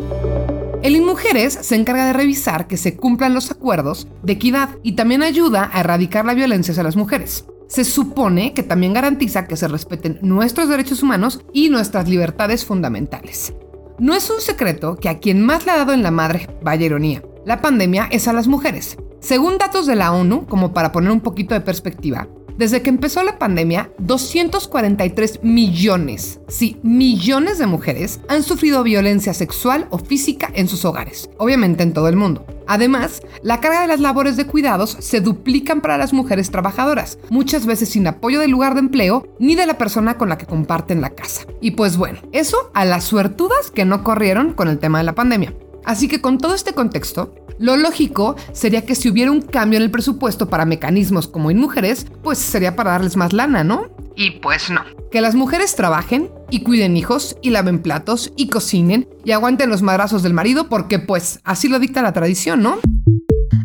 El 0.82 0.96
InMujeres 0.96 1.52
se 1.52 1.76
encarga 1.76 2.06
de 2.06 2.12
revisar 2.12 2.66
que 2.66 2.76
se 2.76 2.96
cumplan 2.96 3.34
los 3.34 3.50
acuerdos 3.50 4.08
de 4.22 4.32
equidad 4.32 4.70
y 4.82 4.92
también 4.92 5.22
ayuda 5.22 5.70
a 5.72 5.80
erradicar 5.80 6.24
la 6.24 6.34
violencia 6.34 6.72
hacia 6.72 6.82
las 6.82 6.96
mujeres. 6.96 7.44
Se 7.68 7.84
supone 7.84 8.52
que 8.52 8.62
también 8.62 8.92
garantiza 8.92 9.46
que 9.46 9.56
se 9.56 9.68
respeten 9.68 10.18
nuestros 10.22 10.68
derechos 10.68 11.02
humanos 11.02 11.40
y 11.52 11.68
nuestras 11.68 12.08
libertades 12.08 12.64
fundamentales. 12.64 13.54
No 13.98 14.14
es 14.14 14.28
un 14.30 14.40
secreto 14.40 14.96
que 14.96 15.08
a 15.08 15.18
quien 15.20 15.44
más 15.44 15.66
le 15.66 15.72
ha 15.72 15.76
dado 15.76 15.92
en 15.92 16.02
la 16.02 16.10
madre, 16.10 16.48
vaya 16.62 16.86
ironía, 16.86 17.22
la 17.46 17.60
pandemia 17.60 18.08
es 18.10 18.26
a 18.26 18.32
las 18.32 18.48
mujeres. 18.48 18.96
Según 19.22 19.56
datos 19.56 19.86
de 19.86 19.94
la 19.94 20.12
ONU, 20.12 20.46
como 20.46 20.74
para 20.74 20.90
poner 20.90 21.12
un 21.12 21.20
poquito 21.20 21.54
de 21.54 21.60
perspectiva, 21.60 22.26
desde 22.58 22.82
que 22.82 22.90
empezó 22.90 23.22
la 23.22 23.38
pandemia, 23.38 23.92
243 23.98 25.44
millones, 25.44 26.40
sí, 26.48 26.76
millones 26.82 27.58
de 27.58 27.66
mujeres 27.66 28.18
han 28.28 28.42
sufrido 28.42 28.82
violencia 28.82 29.32
sexual 29.32 29.86
o 29.90 29.98
física 29.98 30.50
en 30.54 30.66
sus 30.66 30.84
hogares, 30.84 31.30
obviamente 31.38 31.84
en 31.84 31.92
todo 31.92 32.08
el 32.08 32.16
mundo. 32.16 32.44
Además, 32.66 33.22
la 33.44 33.60
carga 33.60 33.82
de 33.82 33.86
las 33.86 34.00
labores 34.00 34.36
de 34.36 34.46
cuidados 34.46 34.96
se 34.98 35.20
duplican 35.20 35.82
para 35.82 35.98
las 35.98 36.12
mujeres 36.12 36.50
trabajadoras, 36.50 37.18
muchas 37.30 37.64
veces 37.64 37.90
sin 37.90 38.08
apoyo 38.08 38.40
del 38.40 38.50
lugar 38.50 38.74
de 38.74 38.80
empleo 38.80 39.24
ni 39.38 39.54
de 39.54 39.66
la 39.66 39.78
persona 39.78 40.18
con 40.18 40.30
la 40.30 40.36
que 40.36 40.46
comparten 40.46 41.00
la 41.00 41.10
casa. 41.10 41.42
Y 41.60 41.72
pues 41.72 41.96
bueno, 41.96 42.18
eso 42.32 42.72
a 42.74 42.84
las 42.84 43.04
suertudas 43.04 43.70
que 43.70 43.84
no 43.84 44.02
corrieron 44.02 44.52
con 44.52 44.66
el 44.66 44.80
tema 44.80 44.98
de 44.98 45.04
la 45.04 45.14
pandemia. 45.14 45.54
Así 45.84 46.08
que 46.08 46.20
con 46.20 46.38
todo 46.38 46.54
este 46.54 46.72
contexto, 46.72 47.34
lo 47.58 47.76
lógico 47.76 48.36
sería 48.52 48.84
que 48.84 48.94
si 48.94 49.08
hubiera 49.08 49.30
un 49.30 49.42
cambio 49.42 49.76
en 49.76 49.84
el 49.84 49.90
presupuesto 49.90 50.48
para 50.48 50.64
mecanismos 50.64 51.28
como 51.28 51.50
en 51.50 51.58
mujeres, 51.58 52.06
pues 52.22 52.38
sería 52.38 52.76
para 52.76 52.92
darles 52.92 53.16
más 53.16 53.32
lana, 53.32 53.64
¿no? 53.64 53.88
Y 54.16 54.32
pues 54.40 54.70
no. 54.70 54.82
Que 55.10 55.20
las 55.20 55.34
mujeres 55.34 55.74
trabajen 55.74 56.30
y 56.50 56.62
cuiden 56.62 56.96
hijos 56.96 57.36
y 57.42 57.50
laven 57.50 57.80
platos 57.80 58.32
y 58.36 58.48
cocinen 58.48 59.08
y 59.24 59.32
aguanten 59.32 59.70
los 59.70 59.82
madrazos 59.82 60.22
del 60.22 60.34
marido 60.34 60.68
porque 60.68 60.98
pues 60.98 61.40
así 61.44 61.68
lo 61.68 61.78
dicta 61.78 62.02
la 62.02 62.12
tradición, 62.12 62.62
¿no? 62.62 62.78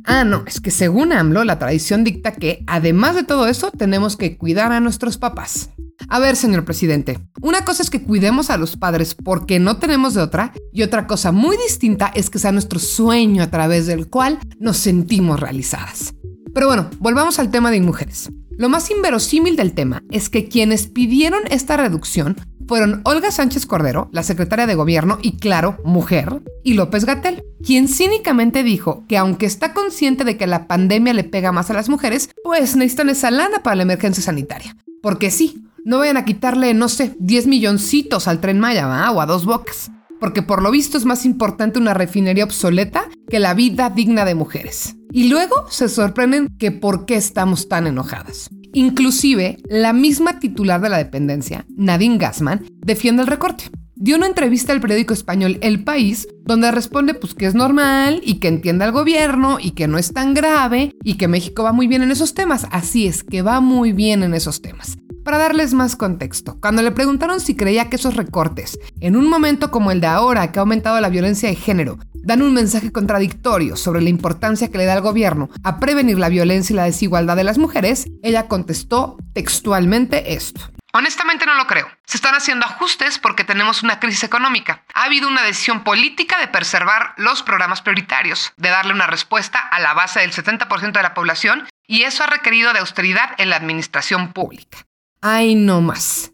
Ah, 0.06 0.24
no, 0.24 0.44
es 0.48 0.62
que 0.62 0.72
según 0.72 1.12
AMLO, 1.12 1.44
la 1.44 1.60
tradición 1.60 2.06
dicta 2.06 2.32
que, 2.32 2.64
además 2.66 3.16
de 3.16 3.24
todo 3.24 3.48
eso, 3.48 3.72
tenemos 3.72 4.16
que 4.16 4.38
cuidar 4.38 4.72
a 4.72 4.80
nuestros 4.80 5.18
papás. 5.18 5.72
A 6.10 6.20
ver, 6.20 6.36
señor 6.36 6.64
presidente, 6.64 7.20
una 7.42 7.66
cosa 7.66 7.84
es 7.84 7.90
que 7.90 8.02
cuidemos 8.02 8.50
a 8.50 8.58
los 8.58 8.78
padres 8.78 9.16
porque 9.16 9.60
no 9.60 9.78
tenemos 9.78 10.14
de 10.14 10.22
otra 10.22 10.54
y 10.72 10.84
otra 10.84 11.08
cosa 11.08 11.32
muy 11.32 11.58
distinta 11.58 12.12
es 12.16 12.30
que 12.30 12.40
sea 12.40 12.52
nuestro 12.52 12.80
sueño 12.80 13.44
a 13.44 13.50
través 13.50 13.88
del 13.88 14.08
cual 14.08 14.40
nos 14.60 14.78
sentimos 14.78 15.40
realizadas. 15.40 16.14
Pero 16.54 16.68
bueno, 16.68 16.90
volvamos 17.00 17.40
al 17.40 17.52
tema 17.52 17.72
de 17.72 17.82
mujeres. 17.82 18.30
Lo 18.58 18.70
más 18.70 18.90
inverosímil 18.90 19.56
del 19.56 19.74
tema 19.74 20.02
es 20.10 20.30
que 20.30 20.48
quienes 20.48 20.88
pidieron 20.88 21.42
esta 21.52 21.78
reducción 21.78 22.36
fueron 22.68 23.02
Olga 23.06 23.32
Sánchez 23.32 23.66
Cordero, 23.66 24.10
la 24.12 24.24
secretaria 24.24 24.66
de 24.66 24.76
gobierno 24.76 25.20
y 25.22 25.38
claro, 25.38 25.78
mujer, 25.86 26.42
y 26.64 26.74
López 26.74 27.06
Gatel, 27.06 27.44
quien 27.64 27.88
cínicamente 27.88 28.64
dijo 28.64 29.06
que 29.08 29.18
aunque 29.18 29.46
está 29.46 29.74
consciente 29.74 30.24
de 30.24 30.38
que 30.38 30.48
la 30.48 30.68
pandemia 30.68 31.14
le 31.14 31.24
pega 31.24 31.52
más 31.52 31.70
a 31.70 31.74
las 31.74 31.90
mujeres, 31.90 32.30
pues 32.44 32.76
necesitan 32.76 33.10
esa 33.10 33.32
lana 33.32 33.64
para 33.64 33.76
la 33.76 33.84
emergencia 33.84 34.24
sanitaria. 34.24 34.76
Porque 35.02 35.32
sí, 35.32 35.67
no 35.88 36.00
vayan 36.00 36.18
a 36.18 36.26
quitarle, 36.26 36.74
no 36.74 36.90
sé, 36.90 37.16
10 37.18 37.48
milloncitos 37.48 38.28
al 38.28 38.42
tren 38.42 38.60
Maya 38.60 39.10
o 39.10 39.22
a 39.22 39.26
dos 39.26 39.46
bocas. 39.46 39.90
Porque 40.20 40.42
por 40.42 40.62
lo 40.62 40.70
visto 40.70 40.98
es 40.98 41.06
más 41.06 41.24
importante 41.24 41.80
una 41.80 41.94
refinería 41.94 42.44
obsoleta 42.44 43.06
que 43.30 43.40
la 43.40 43.54
vida 43.54 43.90
digna 43.90 44.26
de 44.26 44.36
mujeres. 44.36 44.98
Y 45.14 45.30
luego 45.30 45.66
se 45.70 45.88
sorprenden 45.88 46.50
que 46.60 46.72
por 46.72 47.06
qué 47.06 47.16
estamos 47.16 47.70
tan 47.70 47.88
enojadas. 47.88 48.50
Inclusive, 48.74 49.60
la 49.70 49.94
misma 49.94 50.40
titular 50.40 50.82
de 50.82 50.90
la 50.90 50.98
dependencia, 50.98 51.66
Nadine 51.70 52.18
Gassman, 52.18 52.66
defiende 52.86 53.22
el 53.22 53.28
recorte. 53.30 53.72
Dio 53.96 54.18
una 54.18 54.28
entrevista 54.28 54.74
al 54.74 54.82
periódico 54.82 55.14
español 55.14 55.58
El 55.62 55.86
País, 55.86 56.28
donde 56.44 56.70
responde 56.70 57.14
pues 57.14 57.34
que 57.34 57.46
es 57.46 57.56
normal 57.56 58.20
y 58.26 58.40
que 58.40 58.50
entiende 58.50 58.84
al 58.84 58.92
gobierno 58.92 59.58
y 59.62 59.72
que 59.72 59.88
no 59.88 59.98
es 59.98 60.12
tan 60.12 60.34
grave 60.34 60.92
y 61.06 61.14
que 61.14 61.30
México 61.30 61.64
va 61.64 61.72
muy 61.72 61.88
bien 61.88 62.04
en 62.04 62.12
esos 62.12 62.34
temas. 62.34 62.68
Así 62.72 63.08
es, 63.08 63.24
que 63.24 63.42
va 63.42 63.62
muy 63.62 63.94
bien 63.94 64.22
en 64.22 64.34
esos 64.34 64.62
temas. 64.62 64.98
Para 65.28 65.40
darles 65.40 65.74
más 65.74 65.98
contexto, 65.98 66.58
cuando 66.62 66.82
le 66.82 66.92
preguntaron 66.92 67.42
si 67.42 67.54
creía 67.54 67.90
que 67.90 67.98
esos 67.98 68.16
recortes, 68.16 68.80
en 69.02 69.18
un 69.18 69.30
momento 69.30 69.72
como 69.72 69.92
el 69.92 70.00
de 70.00 70.08
ahora 70.08 70.54
que 70.54 70.60
ha 70.60 70.62
aumentado 70.62 71.02
la 71.02 71.10
violencia 71.10 71.50
de 71.50 71.56
género, 71.56 72.00
dan 72.14 72.42
un 72.42 72.54
mensaje 72.54 72.94
contradictorio 72.94 73.76
sobre 73.76 74.00
la 74.02 74.08
importancia 74.08 74.72
que 74.72 74.78
le 74.78 74.86
da 74.86 74.94
el 74.94 75.02
gobierno 75.02 75.50
a 75.66 75.82
prevenir 75.82 76.18
la 76.18 76.30
violencia 76.30 76.72
y 76.72 76.78
la 76.78 76.86
desigualdad 76.86 77.36
de 77.36 77.44
las 77.44 77.58
mujeres, 77.58 78.08
ella 78.24 78.48
contestó 78.48 79.18
textualmente 79.34 80.34
esto. 80.34 80.62
Honestamente 80.94 81.46
no 81.46 81.56
lo 81.56 81.68
creo. 81.68 81.90
Se 82.06 82.16
están 82.16 82.34
haciendo 82.34 82.66
ajustes 82.66 83.20
porque 83.20 83.44
tenemos 83.44 83.84
una 83.84 84.00
crisis 84.00 84.24
económica. 84.24 84.86
Ha 84.94 85.04
habido 85.04 85.28
una 85.28 85.44
decisión 85.44 85.84
política 85.84 86.40
de 86.40 86.48
preservar 86.48 87.16
los 87.18 87.44
programas 87.44 87.82
prioritarios, 87.82 88.54
de 88.56 88.70
darle 88.70 88.94
una 88.94 89.08
respuesta 89.08 89.60
a 89.60 89.82
la 89.82 89.94
base 89.94 90.22
del 90.22 90.32
70% 90.32 90.94
de 90.94 91.04
la 91.04 91.14
población 91.14 91.68
Y 91.86 92.04
eso 92.04 92.24
ha 92.24 92.28
requerido 92.28 92.72
de 92.72 92.80
austeridad 92.80 93.32
en 93.38 93.50
la 93.50 93.58
administración 93.58 94.32
pública. 94.32 94.88
Ay, 95.22 95.56
no 95.56 95.82
más. 95.82 96.32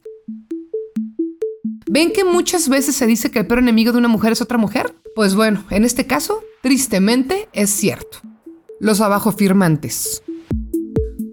¿Ven 1.89 2.11
que 2.11 2.23
muchas 2.23 2.69
veces 2.69 2.95
se 2.95 3.05
dice 3.05 3.31
que 3.31 3.39
el 3.39 3.47
peor 3.47 3.59
enemigo 3.59 3.91
de 3.91 3.99
una 3.99 4.07
mujer 4.07 4.31
es 4.31 4.41
otra 4.41 4.57
mujer? 4.57 4.95
Pues 5.15 5.35
bueno, 5.35 5.63
en 5.69 5.85
este 5.85 6.07
caso, 6.07 6.43
tristemente 6.61 7.47
es 7.53 7.69
cierto. 7.69 8.17
Los 8.79 8.99
abajo 8.99 9.31
firmantes. 9.31 10.23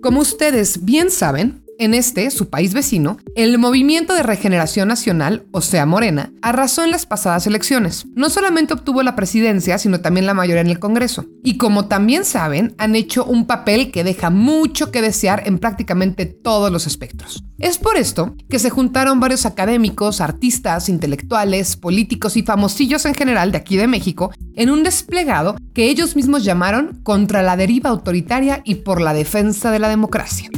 Como 0.02 0.20
ustedes 0.20 0.84
bien 0.84 1.10
saben, 1.10 1.64
en 1.80 1.94
este, 1.94 2.30
su 2.30 2.50
país 2.50 2.74
vecino, 2.74 3.16
el 3.34 3.58
Movimiento 3.58 4.14
de 4.14 4.22
Regeneración 4.22 4.86
Nacional, 4.86 5.46
o 5.50 5.62
sea 5.62 5.86
Morena, 5.86 6.30
arrasó 6.42 6.84
en 6.84 6.90
las 6.90 7.06
pasadas 7.06 7.46
elecciones. 7.46 8.04
No 8.14 8.28
solamente 8.28 8.74
obtuvo 8.74 9.02
la 9.02 9.16
presidencia, 9.16 9.78
sino 9.78 10.00
también 10.00 10.26
la 10.26 10.34
mayoría 10.34 10.60
en 10.60 10.68
el 10.68 10.78
Congreso. 10.78 11.24
Y 11.42 11.56
como 11.56 11.86
también 11.86 12.26
saben, 12.26 12.74
han 12.76 12.94
hecho 12.96 13.24
un 13.24 13.46
papel 13.46 13.90
que 13.90 14.04
deja 14.04 14.28
mucho 14.28 14.90
que 14.90 15.00
desear 15.00 15.44
en 15.46 15.58
prácticamente 15.58 16.26
todos 16.26 16.70
los 16.70 16.86
espectros. 16.86 17.44
Es 17.58 17.78
por 17.78 17.96
esto 17.96 18.36
que 18.50 18.58
se 18.58 18.68
juntaron 18.68 19.18
varios 19.18 19.46
académicos, 19.46 20.20
artistas, 20.20 20.90
intelectuales, 20.90 21.76
políticos 21.76 22.36
y 22.36 22.42
famosillos 22.42 23.06
en 23.06 23.14
general 23.14 23.52
de 23.52 23.58
aquí 23.58 23.78
de 23.78 23.86
México 23.86 24.32
en 24.54 24.70
un 24.70 24.82
desplegado 24.82 25.56
que 25.72 25.88
ellos 25.88 26.14
mismos 26.14 26.44
llamaron 26.44 27.00
contra 27.02 27.42
la 27.42 27.56
deriva 27.56 27.88
autoritaria 27.88 28.60
y 28.64 28.76
por 28.76 29.00
la 29.00 29.14
defensa 29.14 29.70
de 29.70 29.78
la 29.78 29.88
democracia. 29.88 30.50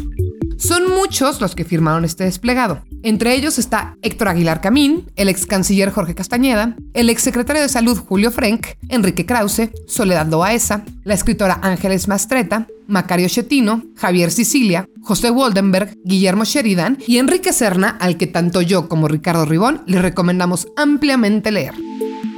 Son 0.62 0.88
muchos 0.88 1.40
los 1.40 1.56
que 1.56 1.64
firmaron 1.64 2.04
este 2.04 2.22
desplegado. 2.22 2.82
Entre 3.02 3.34
ellos 3.34 3.58
está 3.58 3.96
Héctor 4.00 4.28
Aguilar 4.28 4.60
Camín, 4.60 5.10
el 5.16 5.28
ex 5.28 5.44
canciller 5.44 5.90
Jorge 5.90 6.14
Castañeda, 6.14 6.76
el 6.94 7.10
ex 7.10 7.20
secretario 7.20 7.62
de 7.62 7.68
Salud 7.68 7.98
Julio 7.98 8.30
Frenk, 8.30 8.68
Enrique 8.88 9.26
Krause, 9.26 9.70
Soledad 9.88 10.28
Loaesa, 10.28 10.84
la 11.02 11.14
escritora 11.14 11.58
Ángeles 11.62 12.06
Mastreta, 12.06 12.68
Macario 12.86 13.28
Chetino, 13.28 13.82
Javier 13.96 14.30
Sicilia, 14.30 14.88
José 15.02 15.32
Waldenberg, 15.32 15.98
Guillermo 16.04 16.44
Sheridan 16.44 16.96
y 17.08 17.18
Enrique 17.18 17.52
Serna, 17.52 17.96
al 17.98 18.16
que 18.16 18.28
tanto 18.28 18.62
yo 18.62 18.88
como 18.88 19.08
Ricardo 19.08 19.44
Ribón 19.44 19.82
le 19.86 20.00
recomendamos 20.00 20.68
ampliamente 20.76 21.50
leer. 21.50 21.74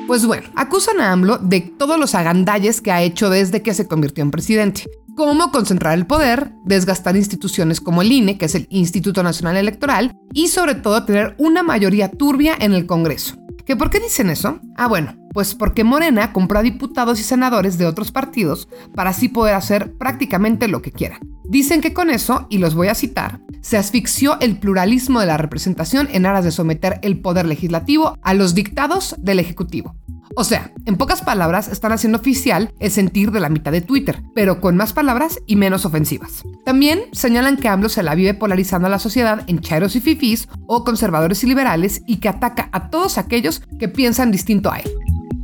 Pues 0.07 0.25
bueno, 0.25 0.49
acusan 0.55 1.01
a 1.01 1.13
AMLO 1.13 1.39
de 1.39 1.61
todos 1.61 1.99
los 1.99 2.15
agandalles 2.15 2.81
que 2.81 2.91
ha 2.91 3.03
hecho 3.03 3.29
desde 3.29 3.61
que 3.63 3.75
se 3.75 3.87
convirtió 3.87 4.23
en 4.23 4.31
presidente, 4.31 4.85
cómo 5.15 5.51
concentrar 5.51 5.95
el 5.95 6.07
poder, 6.07 6.53
desgastar 6.65 7.17
instituciones 7.17 7.81
como 7.81 8.03
el 8.03 8.13
INE, 8.13 8.39
que 8.39 8.47
es 8.47 8.55
el 8.55 8.67
Instituto 8.71 9.23
Nacional 9.23 9.57
Electoral, 9.57 10.17
y 10.33 10.49
sobre 10.49 10.75
todo 10.75 11.05
tener 11.05 11.35
una 11.39 11.63
mayoría 11.63 12.11
turbia 12.11 12.57
en 12.59 12.73
el 12.75 12.87
Congreso. 12.87 13.37
¿Que 13.65 13.77
por 13.77 13.91
qué 13.91 14.01
dicen 14.01 14.31
eso? 14.31 14.61
Ah, 14.77 14.89
bueno, 14.89 15.17
pues 15.35 15.55
porque 15.55 15.85
Morena 15.85 16.33
compró 16.33 16.61
a 16.61 16.63
diputados 16.63 17.21
y 17.21 17.25
senadores 17.25 17.77
de 17.77 17.85
otros 17.85 18.13
partidos 18.13 18.69
para 18.95 19.11
así 19.11 19.29
poder 19.29 19.55
hacer 19.55 19.93
prácticamente 19.99 20.69
lo 20.69 20.81
que 20.81 20.93
quieran. 20.93 21.21
Dicen 21.45 21.83
que 21.83 21.93
con 21.93 22.09
eso, 22.09 22.47
y 22.49 22.59
los 22.59 22.75
voy 22.75 22.89
a 22.89 22.95
citar, 22.95 23.41
se 23.61 23.77
asfixió 23.77 24.41
el 24.41 24.59
pluralismo 24.59 25.21
de 25.21 25.27
la 25.27 25.37
representación 25.37 26.09
en 26.13 26.25
aras 26.25 26.45
de 26.45 26.53
someter 26.53 27.01
el 27.03 27.21
poder 27.21 27.47
legislativo 27.47 28.17
a 28.23 28.33
los 28.33 28.55
dictados 28.55 29.17
del 29.19 29.41
Ejecutivo. 29.41 29.97
O 30.37 30.43
sea, 30.43 30.73
en 30.85 30.97
pocas 30.97 31.23
palabras, 31.23 31.69
están 31.69 31.93
haciendo 31.93 32.19
oficial 32.19 32.73
el 32.81 32.91
sentir 32.91 33.31
de 33.31 33.41
la 33.41 33.49
mitad 33.49 33.71
de 33.73 33.83
Twitter, 33.83 34.23
pero 34.35 34.61
con 34.61 34.77
más 34.77 34.93
palabras 34.93 35.39
y 35.47 35.57
menos 35.57 35.85
ofensivas. 35.85 36.43
También 36.65 37.03
señalan 37.13 37.57
que 37.57 37.69
AMLO 37.69 37.89
se 37.89 38.03
la 38.03 38.15
vive 38.15 38.35
polarizando 38.35 38.87
a 38.87 38.91
la 38.91 38.99
sociedad 38.99 39.45
en 39.47 39.61
chairos 39.61 39.95
y 39.97 40.01
fifís 40.01 40.49
o 40.67 40.83
conservadores 40.85 41.45
y 41.45 41.47
liberales 41.47 42.03
y 42.07 42.17
que 42.17 42.29
ataca 42.29 42.69
a 42.73 42.91
todos 42.91 43.19
aquellos 43.19 43.63
que 43.79 43.89
piensan 43.89 44.33
distinto 44.33 44.73
a 44.73 44.79
él. 44.79 44.91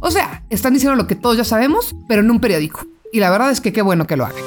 O 0.01 0.11
sea, 0.11 0.45
están 0.49 0.73
diciendo 0.73 0.97
lo 0.97 1.07
que 1.07 1.15
todos 1.15 1.37
ya 1.37 1.45
sabemos, 1.45 1.95
pero 2.09 2.23
en 2.23 2.31
un 2.31 2.41
periódico. 2.41 2.87
Y 3.13 3.21
la 3.21 3.31
verdad 3.31 3.51
es 3.51 3.61
que 3.61 3.73
qué 3.73 3.83
bueno 3.83 4.07
que 4.07 4.17
lo 4.17 4.25
hagan. 4.25 4.43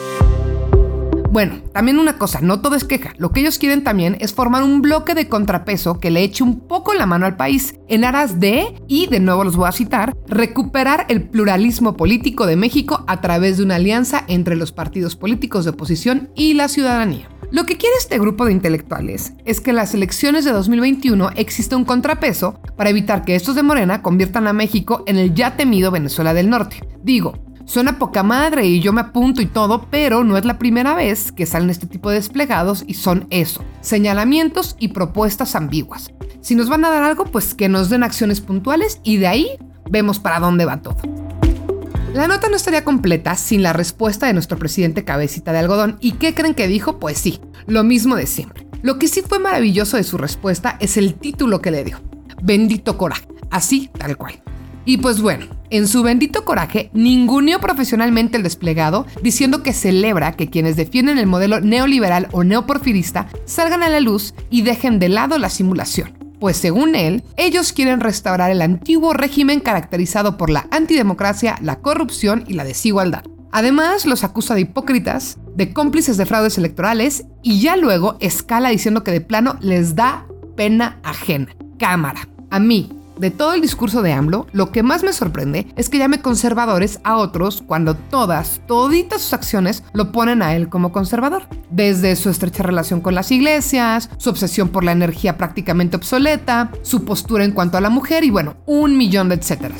Bueno, 1.31 1.61
también 1.73 1.97
una 1.97 2.19
cosa, 2.19 2.41
no 2.41 2.61
todo 2.61 2.75
es 2.75 2.83
queja. 2.83 3.13
Lo 3.17 3.31
que 3.31 3.39
ellos 3.39 3.57
quieren 3.57 3.83
también 3.83 4.17
es 4.19 4.33
formar 4.33 4.61
un 4.61 4.83
bloque 4.83 5.15
de 5.15 5.27
contrapeso 5.27 5.99
que 5.99 6.11
le 6.11 6.21
eche 6.21 6.43
un 6.43 6.59
poco 6.59 6.93
la 6.93 7.07
mano 7.07 7.25
al 7.25 7.37
país 7.37 7.73
en 7.87 8.03
aras 8.03 8.39
de, 8.39 8.79
y 8.87 9.07
de 9.07 9.19
nuevo 9.19 9.43
los 9.43 9.55
voy 9.55 9.67
a 9.67 9.71
citar, 9.71 10.15
recuperar 10.27 11.07
el 11.09 11.27
pluralismo 11.27 11.97
político 11.97 12.45
de 12.45 12.55
México 12.55 13.03
a 13.07 13.19
través 13.21 13.57
de 13.57 13.63
una 13.63 13.75
alianza 13.75 14.25
entre 14.27 14.55
los 14.55 14.71
partidos 14.71 15.15
políticos 15.15 15.65
de 15.65 15.71
oposición 15.71 16.29
y 16.35 16.53
la 16.53 16.67
ciudadanía. 16.67 17.32
Lo 17.53 17.67
que 17.67 17.77
quiere 17.77 17.95
este 17.99 18.17
grupo 18.17 18.45
de 18.45 18.51
intelectuales 18.51 19.33
es 19.45 19.61
que 19.61 19.69
en 19.69 19.75
las 19.75 19.93
elecciones 19.93 20.43
de 20.43 20.51
2021 20.51 21.29
exista 21.35 21.77
un 21.77 21.85
contrapeso 21.85 22.59
para 22.75 22.89
evitar 22.89 23.25
que 23.25 23.35
estos 23.35 23.53
de 23.53 23.61
Morena 23.61 24.01
conviertan 24.01 24.47
a 24.47 24.53
México 24.53 25.03
en 25.05 25.19
el 25.19 25.35
ya 25.35 25.55
temido 25.55 25.91
Venezuela 25.91 26.33
del 26.33 26.49
Norte. 26.49 26.81
Digo, 27.03 27.37
Suena 27.65 27.99
poca 27.99 28.23
madre 28.23 28.65
y 28.65 28.81
yo 28.81 28.91
me 28.91 29.01
apunto 29.01 29.41
y 29.41 29.45
todo, 29.45 29.87
pero 29.89 30.23
no 30.23 30.35
es 30.35 30.43
la 30.43 30.57
primera 30.57 30.95
vez 30.95 31.31
que 31.31 31.45
salen 31.45 31.69
este 31.69 31.87
tipo 31.87 32.09
de 32.09 32.15
desplegados 32.15 32.83
y 32.87 32.95
son 32.95 33.25
eso, 33.29 33.63
señalamientos 33.81 34.75
y 34.79 34.89
propuestas 34.89 35.55
ambiguas. 35.55 36.11
Si 36.41 36.55
nos 36.55 36.67
van 36.67 36.83
a 36.83 36.89
dar 36.89 37.03
algo, 37.03 37.23
pues 37.23 37.53
que 37.53 37.69
nos 37.69 37.89
den 37.89 38.03
acciones 38.03 38.41
puntuales 38.41 38.99
y 39.03 39.15
de 39.17 39.27
ahí 39.27 39.47
vemos 39.89 40.19
para 40.19 40.39
dónde 40.39 40.65
va 40.65 40.81
todo. 40.81 40.97
La 42.13 42.27
nota 42.27 42.47
no 42.47 42.55
estaría 42.55 42.83
completa 42.83 43.35
sin 43.35 43.63
la 43.63 43.73
respuesta 43.73 44.27
de 44.27 44.33
nuestro 44.33 44.59
presidente 44.59 45.03
Cabecita 45.03 45.51
de 45.51 45.57
Algodón. 45.57 45.97
¿Y 45.99 46.11
qué 46.13 46.35
creen 46.35 46.53
que 46.53 46.67
dijo? 46.67 46.99
Pues 46.99 47.17
sí, 47.17 47.41
lo 47.65 47.83
mismo 47.83 48.15
de 48.15 48.27
siempre. 48.27 48.67
Lo 48.83 48.99
que 48.99 49.07
sí 49.07 49.23
fue 49.27 49.39
maravilloso 49.39 49.97
de 49.97 50.03
su 50.03 50.19
respuesta 50.19 50.77
es 50.79 50.95
el 50.97 51.15
título 51.15 51.59
que 51.59 51.71
le 51.71 51.83
dio. 51.83 51.99
Bendito 52.43 52.99
coraje. 52.99 53.27
Así, 53.49 53.89
tal 53.97 54.15
cual. 54.15 54.43
Y 54.85 54.97
pues 54.97 55.21
bueno, 55.21 55.47
en 55.71 55.87
su 55.87 56.03
bendito 56.03 56.45
coraje, 56.45 56.91
ninguneó 56.93 57.59
profesionalmente 57.59 58.37
el 58.37 58.43
desplegado, 58.43 59.07
diciendo 59.23 59.63
que 59.63 59.73
celebra 59.73 60.33
que 60.33 60.51
quienes 60.51 60.75
defienden 60.75 61.17
el 61.17 61.25
modelo 61.25 61.61
neoliberal 61.61 62.27
o 62.31 62.43
neoporfirista 62.43 63.27
salgan 63.45 63.81
a 63.81 63.89
la 63.89 64.01
luz 64.01 64.35
y 64.51 64.61
dejen 64.61 64.99
de 64.99 65.09
lado 65.09 65.39
la 65.39 65.49
simulación. 65.49 66.22
Pues 66.43 66.57
según 66.57 66.93
él, 66.95 67.23
ellos 67.37 67.71
quieren 67.71 68.01
restaurar 68.01 68.51
el 68.51 68.61
antiguo 68.61 69.13
régimen 69.13 69.61
caracterizado 69.61 70.35
por 70.35 70.49
la 70.49 70.67
antidemocracia, 70.71 71.55
la 71.61 71.79
corrupción 71.79 72.43
y 72.49 72.55
la 72.55 72.65
desigualdad. 72.65 73.23
Además, 73.53 74.05
los 74.05 74.25
acusa 74.25 74.53
de 74.53 74.59
hipócritas, 74.59 75.37
de 75.55 75.71
cómplices 75.71 76.17
de 76.17 76.25
fraudes 76.25 76.57
electorales 76.57 77.23
y 77.43 77.61
ya 77.61 77.77
luego 77.77 78.17
escala 78.19 78.71
diciendo 78.71 79.05
que 79.05 79.11
de 79.11 79.21
plano 79.21 79.55
les 79.61 79.95
da 79.95 80.27
pena 80.57 80.99
ajena. 81.03 81.55
Cámara. 81.79 82.27
A 82.49 82.59
mí, 82.59 82.89
de 83.17 83.31
todo 83.31 83.53
el 83.53 83.61
discurso 83.61 84.01
de 84.01 84.13
AMLO, 84.13 84.47
lo 84.51 84.71
que 84.71 84.83
más 84.83 85.03
me 85.03 85.13
sorprende 85.13 85.67
es 85.75 85.89
que 85.89 85.97
llame 85.97 86.21
conservadores 86.21 86.99
a 87.03 87.17
otros 87.17 87.63
cuando 87.65 87.95
todas, 87.95 88.61
toditas 88.67 89.21
sus 89.21 89.33
acciones 89.33 89.83
lo 89.93 90.11
ponen 90.11 90.41
a 90.41 90.55
él 90.55 90.69
como 90.69 90.91
conservador. 90.91 91.47
Desde 91.69 92.15
su 92.15 92.29
estrecha 92.29 92.63
relación 92.63 93.01
con 93.01 93.15
las 93.15 93.31
iglesias, 93.31 94.09
su 94.17 94.29
obsesión 94.29 94.69
por 94.69 94.83
la 94.83 94.91
energía 94.91 95.37
prácticamente 95.37 95.97
obsoleta, 95.97 96.71
su 96.81 97.05
postura 97.05 97.43
en 97.43 97.51
cuanto 97.51 97.77
a 97.77 97.81
la 97.81 97.89
mujer 97.89 98.23
y 98.23 98.29
bueno, 98.29 98.55
un 98.65 98.97
millón 98.97 99.29
de 99.29 99.35
etcétera. 99.35 99.75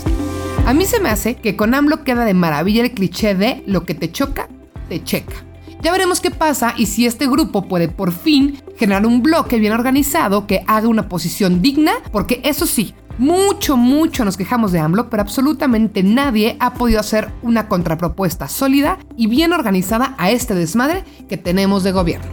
A 0.66 0.74
mí 0.74 0.86
se 0.86 1.00
me 1.00 1.10
hace 1.10 1.36
que 1.36 1.56
con 1.56 1.74
AMLO 1.74 2.04
queda 2.04 2.26
de 2.26 2.34
maravilla 2.34 2.84
el 2.84 2.92
cliché 2.92 3.36
de 3.36 3.64
lo 3.68 3.84
que 3.84 3.96
te 3.96 4.12
choca, 4.12 4.48
te 4.88 5.04
checa. 5.04 5.36
Ya 5.84 5.92
veremos 5.92 6.22
qué 6.22 6.32
pasa 6.32 6.74
y 6.78 6.86
si 6.86 7.06
este 7.06 7.28
grupo 7.28 7.68
puede 7.68 7.90
por 7.90 8.14
fin 8.14 8.58
generar 8.78 9.06
un 9.06 9.22
bloque 9.22 9.60
bien 9.60 9.74
organizado 9.74 10.48
que 10.48 10.64
haga 10.66 10.88
una 10.88 11.10
posición 11.10 11.62
digna, 11.62 11.92
porque 12.14 12.40
eso 12.46 12.66
sí, 12.66 12.96
mucho, 13.18 13.78
mucho 13.78 14.26
nos 14.26 14.38
quejamos 14.38 14.72
de 14.72 14.80
AMLO, 14.80 15.10
pero 15.10 15.22
absolutamente 15.22 16.04
nadie 16.04 16.58
ha 16.60 16.74
podido 16.74 17.00
hacer 17.00 17.32
una 17.42 17.68
contrapropuesta 17.68 18.48
sólida 18.48 19.00
y 19.16 19.28
bien 19.28 19.54
organizada 19.54 20.16
a 20.18 20.32
este 20.32 20.56
desmadre 20.56 21.04
que 21.28 21.38
tenemos 21.38 21.84
de 21.84 21.92
gobierno. 21.92 22.32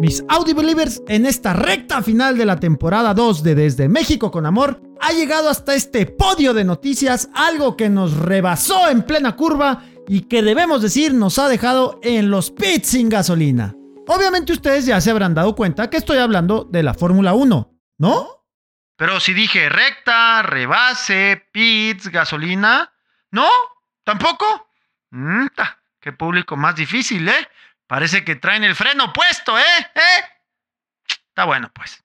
Mis 0.00 0.22
Audi 0.28 0.52
Believers, 0.52 1.02
en 1.08 1.24
esta 1.24 1.54
recta 1.54 2.02
final 2.02 2.36
de 2.36 2.44
la 2.44 2.60
temporada 2.60 3.14
2 3.14 3.42
de 3.42 3.54
Desde 3.54 3.88
México 3.88 4.30
con 4.30 4.44
Amor, 4.44 4.82
ha 5.00 5.12
llegado 5.12 5.48
hasta 5.48 5.74
este 5.74 6.04
podio 6.04 6.52
de 6.52 6.64
noticias, 6.64 7.30
algo 7.32 7.74
que 7.74 7.88
nos 7.88 8.14
rebasó 8.14 8.90
en 8.90 9.02
plena 9.02 9.34
curva 9.34 9.82
y 10.06 10.22
que 10.22 10.42
debemos 10.42 10.82
decir 10.82 11.14
nos 11.14 11.38
ha 11.38 11.48
dejado 11.48 12.00
en 12.02 12.30
los 12.30 12.50
pits 12.50 12.88
sin 12.88 13.08
gasolina. 13.08 13.74
Obviamente 14.06 14.52
ustedes 14.52 14.86
ya 14.86 15.00
se 15.00 15.10
habrán 15.10 15.34
dado 15.34 15.54
cuenta 15.54 15.88
que 15.88 15.96
estoy 15.96 16.18
hablando 16.18 16.64
de 16.64 16.82
la 16.82 16.94
Fórmula 16.94 17.34
1, 17.34 17.74
¿no? 17.98 18.28
Pero 18.96 19.18
si 19.18 19.34
dije 19.34 19.68
recta, 19.68 20.42
rebase, 20.42 21.48
pits, 21.52 22.08
gasolina. 22.08 22.92
¿No? 23.30 23.48
¿Tampoco? 24.04 24.68
Mm, 25.10 25.46
qué 25.98 26.12
público 26.12 26.56
más 26.56 26.76
difícil, 26.76 27.28
¿eh? 27.28 27.48
Parece 27.86 28.24
que 28.24 28.36
traen 28.36 28.62
el 28.62 28.76
freno 28.76 29.12
puesto, 29.12 29.58
¿eh? 29.58 29.62
¿Eh? 29.94 30.24
Está 31.08 31.44
bueno, 31.44 31.70
pues. 31.74 32.04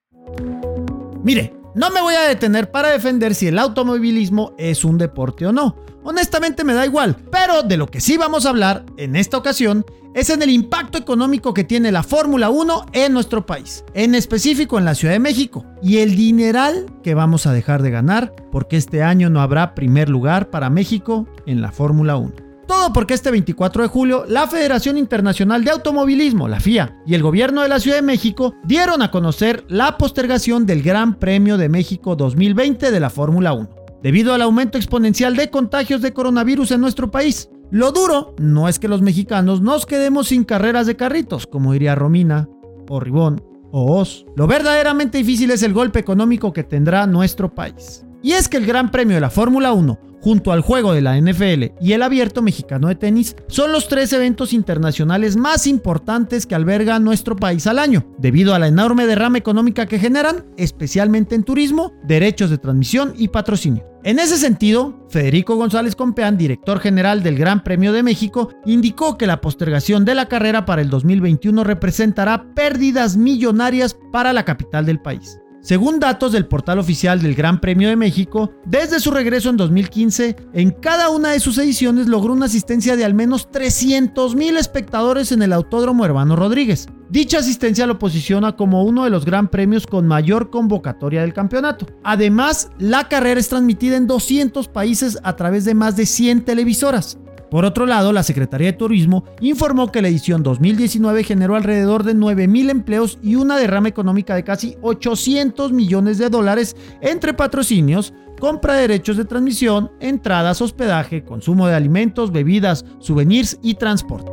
Mire, 1.23 1.53
no 1.75 1.91
me 1.91 2.01
voy 2.01 2.15
a 2.15 2.27
detener 2.27 2.71
para 2.71 2.89
defender 2.89 3.35
si 3.35 3.47
el 3.47 3.59
automovilismo 3.59 4.53
es 4.57 4.83
un 4.83 4.97
deporte 4.97 5.45
o 5.45 5.51
no. 5.51 5.75
Honestamente 6.03 6.63
me 6.63 6.73
da 6.73 6.85
igual, 6.85 7.15
pero 7.31 7.61
de 7.61 7.77
lo 7.77 7.87
que 7.87 8.01
sí 8.01 8.17
vamos 8.17 8.45
a 8.45 8.49
hablar 8.49 8.85
en 8.97 9.15
esta 9.15 9.37
ocasión 9.37 9.85
es 10.15 10.29
en 10.29 10.41
el 10.41 10.49
impacto 10.49 10.97
económico 10.97 11.53
que 11.53 11.63
tiene 11.63 11.91
la 11.91 12.03
Fórmula 12.03 12.49
1 12.49 12.87
en 12.93 13.13
nuestro 13.13 13.45
país, 13.45 13.83
en 13.93 14.15
específico 14.15 14.79
en 14.79 14.85
la 14.85 14.95
Ciudad 14.95 15.13
de 15.13 15.19
México, 15.19 15.65
y 15.83 15.99
el 15.99 16.15
dineral 16.15 16.87
que 17.03 17.13
vamos 17.13 17.45
a 17.45 17.53
dejar 17.53 17.83
de 17.83 17.91
ganar 17.91 18.33
porque 18.51 18.77
este 18.77 19.03
año 19.03 19.29
no 19.29 19.41
habrá 19.41 19.75
primer 19.75 20.09
lugar 20.09 20.49
para 20.49 20.69
México 20.69 21.27
en 21.45 21.61
la 21.61 21.71
Fórmula 21.71 22.15
1. 22.17 22.48
Todo 22.69 22.93
porque 22.93 23.15
este 23.15 23.31
24 23.31 23.81
de 23.81 23.89
julio 23.89 24.25
la 24.27 24.45
Federación 24.45 24.99
Internacional 24.99 25.63
de 25.63 25.71
Automovilismo, 25.71 26.47
la 26.47 26.59
FIA, 26.59 27.01
y 27.03 27.15
el 27.15 27.23
gobierno 27.23 27.63
de 27.63 27.67
la 27.67 27.79
Ciudad 27.79 27.97
de 27.97 28.03
México 28.03 28.53
dieron 28.63 29.01
a 29.01 29.09
conocer 29.09 29.65
la 29.69 29.97
postergación 29.97 30.67
del 30.67 30.83
Gran 30.83 31.15
Premio 31.15 31.57
de 31.57 31.67
México 31.67 32.15
2020 32.15 32.91
de 32.91 32.99
la 32.99 33.09
Fórmula 33.09 33.53
1, 33.53 33.69
debido 34.03 34.35
al 34.35 34.43
aumento 34.43 34.77
exponencial 34.77 35.35
de 35.35 35.49
contagios 35.49 36.03
de 36.03 36.13
coronavirus 36.13 36.69
en 36.69 36.81
nuestro 36.81 37.09
país. 37.09 37.49
Lo 37.71 37.91
duro 37.91 38.35
no 38.37 38.69
es 38.69 38.77
que 38.77 38.87
los 38.87 39.01
mexicanos 39.01 39.61
nos 39.61 39.87
quedemos 39.87 40.27
sin 40.27 40.43
carreras 40.43 40.85
de 40.85 40.95
carritos, 40.95 41.47
como 41.47 41.73
diría 41.73 41.95
Romina, 41.95 42.49
o 42.87 42.99
Ribón, 42.99 43.41
o 43.71 43.97
Oz. 43.97 44.27
Lo 44.35 44.45
verdaderamente 44.45 45.17
difícil 45.17 45.49
es 45.49 45.63
el 45.63 45.73
golpe 45.73 45.97
económico 45.97 46.53
que 46.53 46.63
tendrá 46.63 47.07
nuestro 47.07 47.51
país. 47.55 48.05
Y 48.21 48.33
es 48.33 48.49
que 48.49 48.57
el 48.57 48.65
Gran 48.65 48.91
Premio 48.91 49.15
de 49.15 49.21
la 49.21 49.29
Fórmula 49.29 49.73
1 49.73 50.09
junto 50.21 50.51
al 50.51 50.61
juego 50.61 50.93
de 50.93 51.01
la 51.01 51.19
NFL 51.19 51.75
y 51.81 51.93
el 51.93 52.03
Abierto 52.03 52.41
Mexicano 52.41 52.87
de 52.87 52.95
Tenis, 52.95 53.35
son 53.47 53.71
los 53.71 53.87
tres 53.87 54.11
eventos 54.13 54.53
internacionales 54.53 55.37
más 55.37 55.67
importantes 55.67 56.45
que 56.45 56.55
alberga 56.55 56.99
nuestro 56.99 57.35
país 57.35 57.67
al 57.67 57.79
año, 57.79 58.05
debido 58.17 58.53
a 58.53 58.59
la 58.59 58.67
enorme 58.67 59.07
derrama 59.07 59.37
económica 59.37 59.85
que 59.85 59.99
generan, 59.99 60.45
especialmente 60.57 61.35
en 61.35 61.43
turismo, 61.43 61.93
derechos 62.03 62.49
de 62.49 62.57
transmisión 62.57 63.13
y 63.17 63.29
patrocinio. 63.29 63.85
En 64.03 64.17
ese 64.17 64.37
sentido, 64.37 65.05
Federico 65.09 65.55
González 65.57 65.95
Compeán, 65.95 66.37
director 66.37 66.79
general 66.79 67.21
del 67.21 67.37
Gran 67.37 67.63
Premio 67.63 67.91
de 67.91 68.03
México, 68.03 68.49
indicó 68.65 69.17
que 69.17 69.27
la 69.27 69.41
postergación 69.41 70.05
de 70.05 70.15
la 70.15 70.27
carrera 70.27 70.65
para 70.65 70.81
el 70.81 70.89
2021 70.89 71.65
representará 71.65 72.45
pérdidas 72.55 73.17
millonarias 73.17 73.97
para 74.13 74.31
la 74.31 74.45
capital 74.45 74.85
del 74.85 75.01
país. 75.01 75.39
Según 75.61 75.99
datos 75.99 76.31
del 76.31 76.45
portal 76.45 76.79
oficial 76.79 77.21
del 77.21 77.35
Gran 77.35 77.59
Premio 77.59 77.89
de 77.89 77.97
México, 77.97 78.53
desde 78.65 79.01
su 79.01 79.11
regreso 79.11 79.49
en 79.49 79.57
2015, 79.57 80.35
en 80.53 80.71
cada 80.71 81.09
una 81.09 81.31
de 81.31 81.41
sus 81.41 81.57
ediciones 81.57 82.07
logró 82.07 82.33
una 82.33 82.45
asistencia 82.45 82.95
de 82.95 83.03
al 83.03 83.13
menos 83.13 83.51
300 83.51 84.35
mil 84.35 84.55
espectadores 84.55 85.33
en 85.33 85.41
el 85.41 85.51
Autódromo 85.51 86.05
Hermano 86.05 86.37
Rodríguez. 86.37 86.87
Dicha 87.09 87.39
asistencia 87.39 87.87
lo 87.87 87.99
posiciona 87.99 88.55
como 88.55 88.83
uno 88.83 89.03
de 89.03 89.09
los 89.09 89.25
gran 89.25 89.49
premios 89.49 89.85
con 89.85 90.07
mayor 90.07 90.49
convocatoria 90.49 91.21
del 91.21 91.33
campeonato. 91.33 91.87
Además, 92.03 92.69
la 92.77 93.09
carrera 93.09 93.39
es 93.39 93.49
transmitida 93.49 93.97
en 93.97 94.07
200 94.07 94.67
países 94.69 95.19
a 95.23 95.35
través 95.35 95.65
de 95.65 95.73
más 95.73 95.97
de 95.97 96.05
100 96.05 96.45
televisoras. 96.45 97.17
Por 97.49 97.65
otro 97.65 97.87
lado, 97.87 98.13
la 98.13 98.21
Secretaría 98.21 98.67
de 98.67 98.77
Turismo 98.77 99.23
informó 99.41 99.91
que 99.91 100.01
la 100.01 100.07
edición 100.07 100.43
2019 100.43 101.23
generó 101.23 101.55
alrededor 101.55 102.03
de 102.03 102.15
9.000 102.15 102.69
empleos 102.69 103.17
y 103.23 103.35
una 103.35 103.57
derrama 103.57 103.87
económica 103.87 104.35
de 104.35 104.43
casi 104.43 104.77
800 104.81 105.71
millones 105.71 106.19
de 106.19 106.29
dólares 106.29 106.75
entre 107.01 107.33
patrocinios, 107.33 108.13
compra 108.39 108.75
de 108.75 108.81
derechos 108.81 109.17
de 109.17 109.25
transmisión, 109.25 109.91
entradas, 109.99 110.61
hospedaje, 110.61 111.23
consumo 111.23 111.67
de 111.67 111.75
alimentos, 111.75 112.31
bebidas, 112.31 112.85
souvenirs 112.99 113.57
y 113.63 113.73
transporte. 113.73 114.31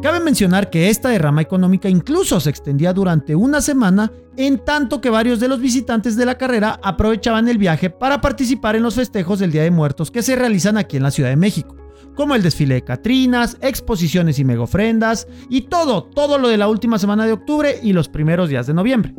Cabe 0.00 0.20
mencionar 0.20 0.70
que 0.70 0.88
esta 0.88 1.10
derrama 1.10 1.42
económica 1.42 1.88
incluso 1.88 2.40
se 2.40 2.48
extendía 2.48 2.92
durante 2.92 3.34
una 3.34 3.60
semana, 3.60 4.10
en 4.36 4.64
tanto 4.64 5.00
que 5.00 5.10
varios 5.10 5.40
de 5.40 5.48
los 5.48 5.60
visitantes 5.60 6.16
de 6.16 6.24
la 6.24 6.38
carrera 6.38 6.80
aprovechaban 6.82 7.48
el 7.48 7.58
viaje 7.58 7.90
para 7.90 8.20
participar 8.20 8.76
en 8.76 8.84
los 8.84 8.94
festejos 8.94 9.40
del 9.40 9.50
Día 9.50 9.64
de 9.64 9.70
Muertos 9.70 10.10
que 10.10 10.22
se 10.22 10.36
realizan 10.36 10.78
aquí 10.78 10.96
en 10.96 11.02
la 11.02 11.10
Ciudad 11.10 11.28
de 11.28 11.36
México 11.36 11.79
como 12.14 12.34
el 12.34 12.42
desfile 12.42 12.74
de 12.74 12.84
Catrinas, 12.84 13.56
exposiciones 13.60 14.38
y 14.38 14.44
megofrendas, 14.44 15.26
y 15.48 15.62
todo, 15.62 16.04
todo 16.04 16.38
lo 16.38 16.48
de 16.48 16.56
la 16.56 16.68
última 16.68 16.98
semana 16.98 17.26
de 17.26 17.32
octubre 17.32 17.78
y 17.82 17.92
los 17.92 18.08
primeros 18.08 18.48
días 18.48 18.66
de 18.66 18.74
noviembre. 18.74 19.14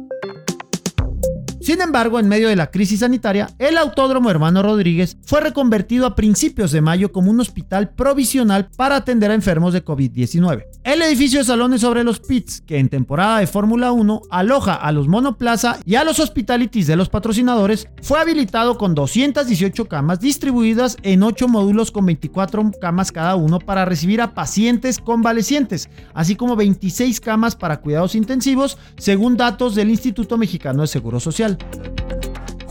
Sin 1.61 1.79
embargo, 1.79 2.19
en 2.19 2.27
medio 2.27 2.49
de 2.49 2.55
la 2.55 2.71
crisis 2.71 3.01
sanitaria, 3.01 3.47
el 3.59 3.77
Autódromo 3.77 4.31
Hermano 4.31 4.63
Rodríguez 4.63 5.17
fue 5.23 5.41
reconvertido 5.41 6.07
a 6.07 6.15
principios 6.15 6.71
de 6.71 6.81
mayo 6.81 7.11
como 7.11 7.29
un 7.29 7.39
hospital 7.39 7.91
provisional 7.93 8.71
para 8.75 8.95
atender 8.95 9.29
a 9.29 9.35
enfermos 9.35 9.71
de 9.71 9.85
COVID-19. 9.85 10.65
El 10.83 11.03
edificio 11.03 11.37
de 11.37 11.45
salones 11.45 11.81
sobre 11.81 12.03
los 12.03 12.19
pits, 12.19 12.61
que 12.61 12.79
en 12.79 12.89
temporada 12.89 13.37
de 13.37 13.45
Fórmula 13.45 13.91
1 13.91 14.23
aloja 14.31 14.73
a 14.73 14.91
los 14.91 15.07
monoplaza 15.07 15.77
y 15.85 15.93
a 15.93 16.03
los 16.03 16.19
hospitalities 16.19 16.87
de 16.87 16.95
los 16.95 17.09
patrocinadores, 17.09 17.87
fue 18.01 18.19
habilitado 18.19 18.79
con 18.79 18.95
218 18.95 19.85
camas 19.85 20.19
distribuidas 20.19 20.97
en 21.03 21.21
8 21.21 21.47
módulos 21.47 21.91
con 21.91 22.07
24 22.07 22.71
camas 22.81 23.11
cada 23.11 23.35
uno 23.35 23.59
para 23.59 23.85
recibir 23.85 24.21
a 24.21 24.33
pacientes 24.33 24.97
convalecientes, 24.97 25.91
así 26.15 26.35
como 26.35 26.55
26 26.55 27.21
camas 27.21 27.55
para 27.55 27.81
cuidados 27.81 28.15
intensivos, 28.15 28.79
según 28.97 29.37
datos 29.37 29.75
del 29.75 29.91
Instituto 29.91 30.39
Mexicano 30.39 30.81
de 30.81 30.87
Seguro 30.87 31.19
Social. 31.19 31.50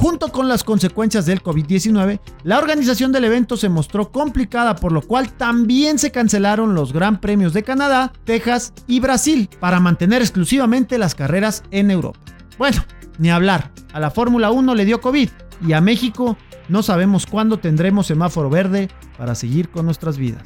Junto 0.01 0.33
con 0.33 0.49
las 0.49 0.65
consecuencias 0.65 1.27
del 1.27 1.43
COVID-19, 1.43 2.21
la 2.43 2.59
organización 2.59 3.13
del 3.13 3.25
evento 3.25 3.59
se 3.59 3.69
mostró 3.69 4.11
complicada, 4.11 4.77
por 4.77 4.93
lo 4.93 5.03
cual 5.03 5.31
también 5.33 5.99
se 5.99 6.11
cancelaron 6.11 6.75
los 6.75 6.95
Gran 6.95 7.21
Premios 7.21 7.53
de 7.53 7.65
Canadá, 7.65 8.11
Texas 8.25 8.73
y 8.87 9.01
Brasil 9.01 9.51
para 9.61 9.79
mantener 9.79 10.23
exclusivamente 10.23 10.97
las 10.97 11.15
carreras 11.15 11.65
en 11.71 11.91
Europa. 11.91 12.19
Bueno, 12.57 12.83
ni 13.19 13.31
hablar, 13.31 13.73
a 13.93 14.01
la 14.01 14.11
Fórmula 14.11 14.51
1 14.51 14.75
le 14.75 14.87
dio 14.87 15.03
COVID 15.03 15.29
y 15.67 15.73
a 15.75 15.83
México 15.83 16.39
no 16.71 16.83
sabemos 16.83 17.27
cuándo 17.27 17.59
tendremos 17.59 18.07
semáforo 18.07 18.49
verde 18.49 18.89
para 19.19 19.35
seguir 19.35 19.69
con 19.69 19.85
nuestras 19.85 20.17
vidas. 20.17 20.45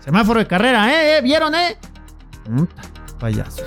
Semáforo 0.00 0.40
de 0.40 0.48
carrera, 0.48 0.90
¿eh? 0.90 1.18
¿Eh? 1.18 1.22
¿Vieron, 1.22 1.54
eh? 1.54 1.76
Mm, 2.48 2.64
payaso. 3.20 3.62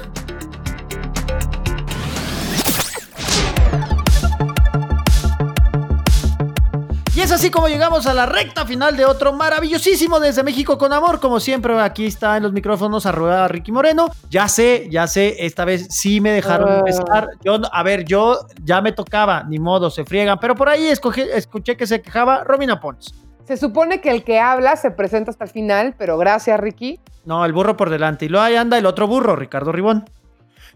Es 7.29 7.35
así 7.35 7.51
como 7.51 7.67
llegamos 7.67 8.07
a 8.07 8.13
la 8.15 8.25
recta 8.25 8.65
final 8.65 8.97
de 8.97 9.05
otro 9.05 9.33
maravillosísimo 9.33 10.19
desde 10.19 10.41
México 10.41 10.79
con 10.79 10.93
amor. 10.93 11.19
Como 11.19 11.39
siempre, 11.39 11.79
aquí 11.79 12.07
está 12.07 12.37
en 12.37 12.41
los 12.43 12.51
micrófonos 12.53 13.05
arroba 13.05 13.47
Ricky 13.47 13.71
Moreno. 13.71 14.09
Ya 14.31 14.47
sé, 14.47 14.87
ya 14.89 15.05
sé, 15.05 15.45
esta 15.45 15.63
vez 15.63 15.85
sí 15.91 16.21
me 16.21 16.31
dejaron 16.31 16.67
Ah. 16.69 16.77
empezar. 16.79 17.27
Yo, 17.43 17.59
a 17.71 17.83
ver, 17.83 18.03
yo 18.05 18.39
ya 18.63 18.81
me 18.81 18.93
tocaba, 18.93 19.43
ni 19.43 19.59
modo, 19.59 19.91
se 19.91 20.05
friegan. 20.05 20.39
Pero 20.39 20.55
por 20.55 20.69
ahí 20.69 20.85
escoge- 20.87 21.29
escuché 21.31 21.77
que 21.77 21.85
se 21.85 22.01
quejaba 22.01 22.43
Romina 22.43 22.79
Pons. 22.79 23.13
Se 23.45 23.57
supone 23.57 24.01
que 24.01 24.09
el 24.09 24.23
que 24.23 24.39
habla 24.39 24.75
se 24.75 24.89
presenta 24.89 25.29
hasta 25.29 25.43
el 25.43 25.51
final, 25.51 25.93
pero 25.99 26.17
gracias, 26.17 26.59
Ricky. 26.59 26.99
No, 27.25 27.45
el 27.45 27.53
burro 27.53 27.77
por 27.77 27.91
delante. 27.91 28.25
Y 28.25 28.29
luego 28.29 28.43
ahí 28.45 28.55
anda 28.55 28.77
el 28.79 28.87
otro 28.87 29.07
burro, 29.07 29.35
Ricardo 29.35 29.71
Ribón. 29.71 30.09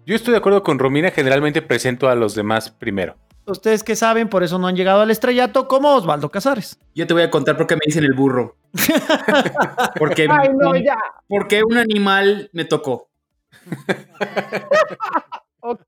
Yo 0.05 0.15
estoy 0.15 0.33
de 0.33 0.37
acuerdo 0.37 0.61
con 0.61 0.77
Romina, 0.77 1.09
generalmente 1.09 1.63
presento 1.63 2.09
a 2.09 2.15
los 2.15 2.35
demás 2.35 2.69
primero. 2.69 3.15
Ustedes 3.45 3.83
que 3.83 3.95
saben, 3.95 4.29
por 4.29 4.43
eso 4.43 4.57
no 4.57 4.67
han 4.67 4.75
llegado 4.75 5.01
al 5.01 5.11
estrellato 5.11 5.67
como 5.67 5.93
Osvaldo 5.95 6.29
Casares. 6.29 6.79
Yo 6.95 7.05
te 7.05 7.13
voy 7.13 7.23
a 7.23 7.31
contar 7.31 7.57
por 7.57 7.67
qué 7.67 7.75
me 7.75 7.81
dicen 7.85 8.03
el 8.05 8.13
burro. 8.13 8.55
porque, 9.99 10.27
Ay, 10.29 10.49
no, 10.57 10.75
ya. 10.75 10.97
porque 11.27 11.61
un 11.63 11.77
animal 11.77 12.49
me 12.53 12.65
tocó. 12.65 13.09
Ok. 15.65 15.79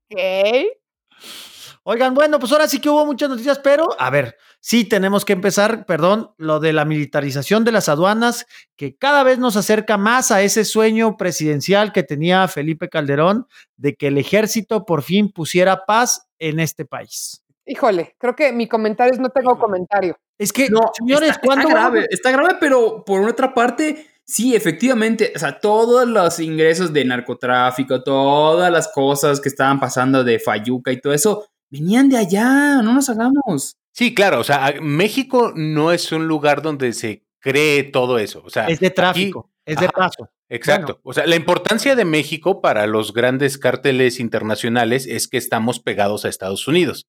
Oigan, 1.82 2.14
bueno, 2.14 2.38
pues 2.38 2.50
ahora 2.50 2.66
sí 2.66 2.80
que 2.80 2.88
hubo 2.88 3.04
muchas 3.04 3.28
noticias, 3.28 3.58
pero 3.58 3.88
a 4.00 4.08
ver, 4.08 4.36
sí 4.58 4.84
tenemos 4.86 5.26
que 5.26 5.34
empezar, 5.34 5.84
perdón, 5.84 6.32
lo 6.38 6.60
de 6.60 6.72
la 6.72 6.86
militarización 6.86 7.62
de 7.62 7.72
las 7.72 7.90
aduanas, 7.90 8.46
que 8.74 8.96
cada 8.96 9.22
vez 9.22 9.38
nos 9.38 9.54
acerca 9.54 9.98
más 9.98 10.30
a 10.30 10.40
ese 10.40 10.64
sueño 10.64 11.18
presidencial 11.18 11.92
que 11.92 12.02
tenía 12.02 12.48
Felipe 12.48 12.88
Calderón 12.88 13.46
de 13.76 13.94
que 13.96 14.06
el 14.06 14.16
ejército 14.16 14.86
por 14.86 15.02
fin 15.02 15.30
pusiera 15.30 15.84
paz 15.84 16.26
en 16.38 16.58
este 16.58 16.86
país. 16.86 17.44
Híjole, 17.66 18.14
creo 18.18 18.36
que 18.36 18.52
mi 18.52 18.68
comentario 18.68 19.12
es 19.12 19.18
no 19.20 19.28
tengo 19.30 19.58
comentario. 19.58 20.16
Es 20.38 20.52
que, 20.52 20.68
No, 20.68 20.90
señores, 20.96 21.30
está, 21.30 21.40
¿cuándo 21.44 21.68
está 21.68 21.74
grave, 21.80 22.06
está 22.10 22.30
grave, 22.30 22.56
pero 22.60 23.04
por 23.04 23.28
otra 23.28 23.52
parte, 23.54 24.06
sí, 24.24 24.54
efectivamente, 24.54 25.32
o 25.34 25.38
sea, 25.38 25.58
todos 25.58 26.06
los 26.06 26.38
ingresos 26.40 26.92
de 26.92 27.04
narcotráfico, 27.04 28.02
todas 28.04 28.70
las 28.70 28.88
cosas 28.88 29.40
que 29.40 29.48
estaban 29.48 29.80
pasando 29.80 30.22
de 30.24 30.38
Fayuca 30.38 30.92
y 30.92 31.00
todo 31.00 31.12
eso, 31.12 31.46
venían 31.70 32.08
de 32.08 32.18
allá, 32.18 32.82
no 32.82 32.92
nos 32.94 33.08
hagamos. 33.08 33.76
Sí, 33.92 34.14
claro, 34.14 34.40
o 34.40 34.44
sea, 34.44 34.74
México 34.80 35.52
no 35.56 35.90
es 35.90 36.12
un 36.12 36.28
lugar 36.28 36.62
donde 36.62 36.92
se 36.92 37.24
cree 37.40 37.82
todo 37.82 38.18
eso. 38.18 38.42
O 38.44 38.50
sea, 38.50 38.66
Es 38.66 38.78
de 38.78 38.88
aquí- 38.88 38.94
tráfico, 38.94 39.50
es 39.64 39.76
de 39.78 39.86
Ajá. 39.86 39.92
paso. 39.92 40.28
Exacto. 40.48 41.00
O 41.02 41.12
sea, 41.12 41.26
la 41.26 41.34
importancia 41.34 41.96
de 41.96 42.04
México 42.04 42.60
para 42.60 42.86
los 42.86 43.12
grandes 43.12 43.58
cárteles 43.58 44.20
internacionales 44.20 45.06
es 45.06 45.26
que 45.26 45.38
estamos 45.38 45.80
pegados 45.80 46.24
a 46.24 46.28
Estados 46.28 46.68
Unidos. 46.68 47.06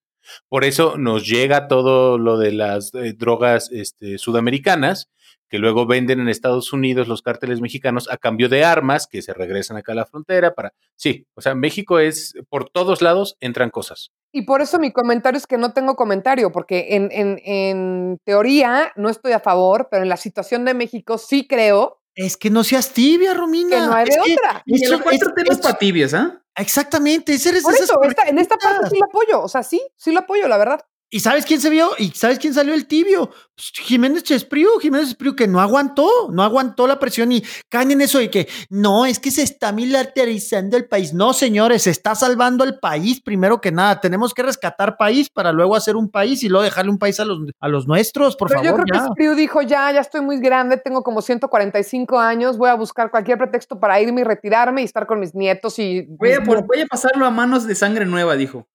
Por 0.50 0.64
eso 0.64 0.98
nos 0.98 1.28
llega 1.28 1.68
todo 1.68 2.18
lo 2.18 2.38
de 2.38 2.52
las 2.52 2.94
eh, 2.94 3.14
drogas 3.18 3.70
este, 3.72 4.18
sudamericanas, 4.18 5.10
que 5.50 5.60
luego 5.60 5.86
venden 5.86 6.20
en 6.20 6.28
Estados 6.28 6.74
Unidos 6.74 7.08
los 7.08 7.22
cárteles 7.22 7.62
mexicanos 7.62 8.10
a 8.12 8.18
cambio 8.18 8.50
de 8.50 8.66
armas 8.66 9.08
que 9.08 9.22
se 9.22 9.34
regresan 9.34 9.78
acá 9.78 9.94
a 9.94 9.96
la 9.96 10.06
frontera 10.06 10.54
para... 10.54 10.74
Sí, 10.98 11.26
o 11.36 11.42
sea, 11.42 11.56
México 11.56 12.00
es, 12.00 12.34
por 12.50 12.70
todos 12.70 13.02
lados 13.02 13.38
entran 13.40 13.70
cosas. 13.70 14.12
Y 14.34 14.42
por 14.42 14.62
eso 14.62 14.78
mi 14.78 14.92
comentario 14.92 15.38
es 15.38 15.48
que 15.48 15.58
no 15.58 15.72
tengo 15.72 15.96
comentario, 15.96 16.52
porque 16.52 16.88
en, 16.96 17.10
en- 17.14 17.40
en 17.46 18.18
teoría 18.26 18.92
no 18.98 19.10
estoy 19.10 19.32
a 19.32 19.40
favor, 19.40 19.88
pero 19.90 20.04
en 20.04 20.10
la 20.10 20.18
situación 20.18 20.66
de 20.66 20.74
México 20.74 21.18
sí 21.18 21.48
creo 21.48 22.02
Es 22.14 22.36
que 22.36 22.50
no 22.50 22.66
seas 22.66 22.92
tibia, 22.92 23.34
Romina. 23.34 23.70
que 23.70 23.82
no 23.86 23.94
hay 23.94 24.04
de 24.06 24.10
Es 24.12 24.18
que 24.26 24.34
otra. 24.34 24.64
Y 24.66 24.76
en 24.76 24.84
eso- 24.84 24.98
la 24.98 25.04
4 25.04 25.30
es- 25.30 25.36
temas 25.36 25.58
es- 25.60 25.64
para 25.66 25.78
tibias, 25.78 26.14
¿ah? 26.14 26.44
Exactamente, 26.58 27.34
ese 27.36 27.50
eres 27.50 27.64
Por 27.64 27.74
eso, 27.76 28.02
esta- 28.04 28.24
en 28.24 28.40
esta 28.40 28.58
parte 28.58 28.90
sí 28.90 28.98
lo 29.00 29.06
apoyo, 29.06 29.42
o 29.42 29.48
sea, 29.48 29.64
sí, 29.64 29.82
sí 29.96 30.12
lo 30.12 30.20
apoyo, 30.22 30.48
la 30.48 30.58
verdad. 30.58 30.82
¿Y 31.10 31.22
sabes 31.22 31.46
quién 31.46 31.62
se 31.62 31.70
vio? 31.70 31.92
¿Y 31.98 32.10
sabes 32.10 32.38
quién 32.38 32.54
salió 32.54 32.74
el 32.74 32.86
tibio? 32.86 33.30
Pues 33.56 33.72
Jiménez 33.76 34.24
Chespriu, 34.24 34.68
Jiménez 34.82 35.08
Chespriu, 35.08 35.36
que 35.38 35.48
no 35.48 35.62
aguantó, 35.62 36.10
no 36.32 36.44
aguantó 36.44 36.86
la 36.86 37.00
presión 37.00 37.32
y 37.32 37.42
caen 37.70 37.92
en 37.92 38.02
eso 38.02 38.20
de 38.20 38.30
que 38.30 38.48
no, 38.70 39.06
es 39.06 39.18
que 39.18 39.32
se 39.32 39.42
está 39.42 39.72
militarizando 39.72 40.76
el 40.78 40.86
país. 40.86 41.14
No, 41.14 41.32
señores, 41.34 41.84
se 41.84 41.92
está 41.92 42.14
salvando 42.14 42.64
el 42.64 42.78
país 42.80 43.22
primero 43.22 43.62
que 43.62 43.72
nada. 43.72 44.02
Tenemos 44.02 44.34
que 44.34 44.44
rescatar 44.44 44.98
país 44.98 45.30
para 45.30 45.52
luego 45.54 45.76
hacer 45.76 45.96
un 45.96 46.10
país 46.12 46.44
y 46.44 46.50
luego 46.50 46.64
dejarle 46.64 46.92
un 46.92 46.98
país 47.00 47.20
a 47.20 47.26
los, 47.26 47.40
a 47.60 47.68
los 47.68 47.88
nuestros, 47.88 48.36
por 48.36 48.50
Pero 48.50 48.64
favor. 48.64 48.80
yo 48.80 48.84
creo 48.84 48.96
ya. 49.00 49.06
que 49.06 49.08
Espriu 49.10 49.36
dijo, 49.36 49.62
ya, 49.62 49.92
ya 49.94 50.02
estoy 50.02 50.22
muy 50.22 50.40
grande, 50.40 50.78
tengo 50.78 51.04
como 51.04 51.22
145 51.22 52.20
años, 52.20 52.58
voy 52.58 52.70
a 52.70 52.76
buscar 52.76 53.12
cualquier 53.12 53.38
pretexto 53.38 53.80
para 53.80 54.00
irme 54.02 54.22
y 54.22 54.24
retirarme 54.26 54.82
y 54.82 54.86
estar 54.86 55.08
con 55.08 55.20
mis 55.22 55.34
nietos 55.34 55.80
y... 55.80 56.06
Voy 56.10 56.34
a, 56.34 56.42
por- 56.44 56.66
voy 56.68 56.82
a 56.82 56.86
pasarlo 56.86 57.26
a 57.26 57.32
manos 57.32 57.66
de 57.66 57.76
sangre 57.76 58.06
nueva, 58.06 58.36
dijo. 58.36 58.68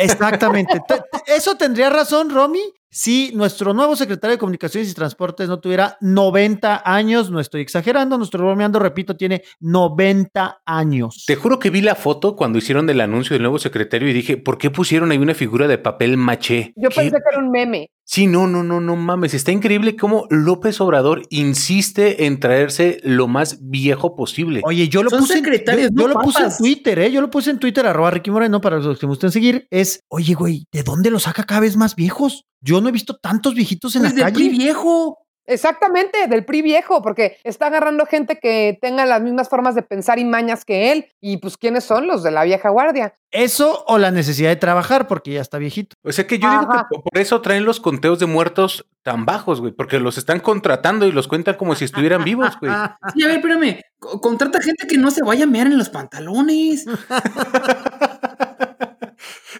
Exactamente. 0.00 0.80
Te- 0.86 0.96
te- 1.00 1.34
Eso 1.36 1.56
tendría 1.56 1.90
razón, 1.90 2.30
Romy, 2.30 2.62
si 2.90 3.30
nuestro 3.34 3.72
nuevo 3.74 3.94
secretario 3.96 4.34
de 4.34 4.38
Comunicaciones 4.38 4.90
y 4.90 4.94
Transportes 4.94 5.48
no 5.48 5.60
tuviera 5.60 5.96
90 6.00 6.82
años. 6.84 7.30
No 7.30 7.40
estoy 7.40 7.60
exagerando, 7.62 8.18
nuestro 8.18 8.40
bromeando, 8.44 8.78
repito, 8.78 9.16
tiene 9.16 9.42
90 9.60 10.62
años. 10.66 11.24
Te 11.26 11.36
juro 11.36 11.58
que 11.58 11.70
vi 11.70 11.80
la 11.80 11.94
foto 11.94 12.36
cuando 12.36 12.58
hicieron 12.58 12.88
el 12.90 13.00
anuncio 13.00 13.34
del 13.34 13.42
nuevo 13.42 13.58
secretario 13.58 14.08
y 14.08 14.12
dije, 14.12 14.36
¿por 14.36 14.58
qué 14.58 14.70
pusieron 14.70 15.10
ahí 15.10 15.18
una 15.18 15.34
figura 15.34 15.68
de 15.68 15.78
papel 15.78 16.16
maché? 16.16 16.72
Yo 16.76 16.88
¿Qué? 16.90 16.96
pensé 16.96 17.16
que 17.16 17.22
era 17.32 17.38
un 17.38 17.50
meme. 17.50 17.90
Sí, 18.04 18.26
no, 18.26 18.48
no, 18.48 18.64
no, 18.64 18.80
no 18.80 18.96
mames. 18.96 19.34
Está 19.34 19.52
increíble 19.52 19.94
cómo 19.94 20.26
López 20.30 20.80
Obrador 20.80 21.22
insiste 21.30 22.26
en 22.26 22.40
traerse 22.40 22.98
lo 23.04 23.28
más 23.28 23.58
viejo 23.62 24.16
posible. 24.16 24.62
Oye, 24.64 24.88
yo 24.88 25.04
lo 25.04 25.10
Son 25.10 25.20
puse, 25.20 25.34
en- 25.34 25.44
secretarios, 25.44 25.90
yo, 25.92 26.02
yo 26.02 26.08
no 26.08 26.14
lo 26.14 26.20
puse 26.20 26.42
en. 26.42 26.50
Twitter, 26.58 26.98
¿eh? 26.98 27.12
Yo 27.12 27.20
lo 27.20 27.30
puse 27.30 27.50
en 27.50 27.60
Twitter, 27.60 27.86
arroba 27.86 28.10
Ricky 28.10 28.32
Moreno, 28.32 28.60
para 28.60 28.78
los 28.80 28.98
que 28.98 29.06
me 29.06 29.10
gusten 29.10 29.30
seguir. 29.30 29.68
Es, 29.70 30.02
oye, 30.08 30.34
güey, 30.34 30.64
¿de 30.72 30.82
dónde 30.82 31.10
los 31.10 31.22
saca 31.22 31.44
cada 31.44 31.60
vez 31.60 31.76
más 31.76 31.94
viejos? 31.94 32.46
Yo 32.60 32.80
no 32.80 32.88
he 32.88 32.92
visto 32.92 33.16
tantos 33.16 33.54
viejitos 33.54 33.94
en 33.96 34.02
Pues 34.02 34.12
la 34.12 34.16
de 34.16 34.22
calle. 34.22 34.34
PRI 34.34 34.48
viejo. 34.50 35.18
Exactamente, 35.46 36.28
del 36.28 36.44
PRI 36.44 36.62
viejo, 36.62 37.02
porque 37.02 37.38
está 37.42 37.66
agarrando 37.66 38.06
gente 38.06 38.38
que 38.38 38.78
tenga 38.80 39.04
las 39.04 39.20
mismas 39.20 39.48
formas 39.48 39.74
de 39.74 39.82
pensar 39.82 40.20
y 40.20 40.24
mañas 40.24 40.64
que 40.64 40.92
él. 40.92 41.06
Y 41.20 41.38
pues, 41.38 41.56
¿quiénes 41.56 41.82
son 41.82 42.06
los 42.06 42.22
de 42.22 42.30
la 42.30 42.44
vieja 42.44 42.68
guardia? 42.68 43.14
Eso 43.32 43.84
o 43.88 43.98
la 43.98 44.12
necesidad 44.12 44.50
de 44.50 44.56
trabajar, 44.56 45.08
porque 45.08 45.32
ya 45.32 45.40
está 45.40 45.58
viejito. 45.58 45.96
O 46.04 46.12
sea 46.12 46.24
que 46.28 46.38
yo 46.38 46.48
digo 46.48 46.68
que 46.70 46.78
po- 46.94 47.02
por 47.02 47.18
eso 47.18 47.40
traen 47.40 47.64
los 47.64 47.80
conteos 47.80 48.20
de 48.20 48.26
muertos 48.26 48.86
tan 49.02 49.24
bajos, 49.26 49.60
güey, 49.60 49.72
porque 49.72 49.98
los 49.98 50.18
están 50.18 50.38
contratando 50.38 51.04
y 51.06 51.12
los 51.12 51.26
cuentan 51.26 51.56
como 51.56 51.74
si 51.74 51.84
estuvieran 51.86 52.22
vivos, 52.22 52.56
güey. 52.60 52.70
Sí, 53.16 53.24
a 53.24 53.26
ver, 53.26 53.36
espérame. 53.38 53.80
Co- 53.98 54.20
Contrata 54.20 54.60
gente 54.62 54.86
que 54.86 54.98
no 54.98 55.10
se 55.10 55.24
vaya 55.24 55.44
a 55.44 55.48
mear 55.48 55.66
en 55.66 55.78
los 55.78 55.88
pantalones. 55.88 56.84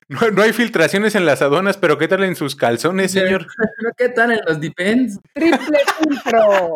No, 0.09 0.31
no 0.31 0.43
hay 0.43 0.53
filtraciones 0.53 1.15
en 1.15 1.27
las 1.27 1.43
aduanas, 1.43 1.77
pero 1.77 1.99
¿qué 1.99 2.09
tal 2.09 2.25
en 2.25 2.37
sus 2.37 2.57
calzones, 2.57 3.13
señor? 3.13 3.47
¿Qué 3.97 4.09
tal 4.09 4.33
en 4.33 4.41
los 4.47 4.61
depends? 4.61 5.19
Triple 5.35 5.79
filtro. 5.99 6.75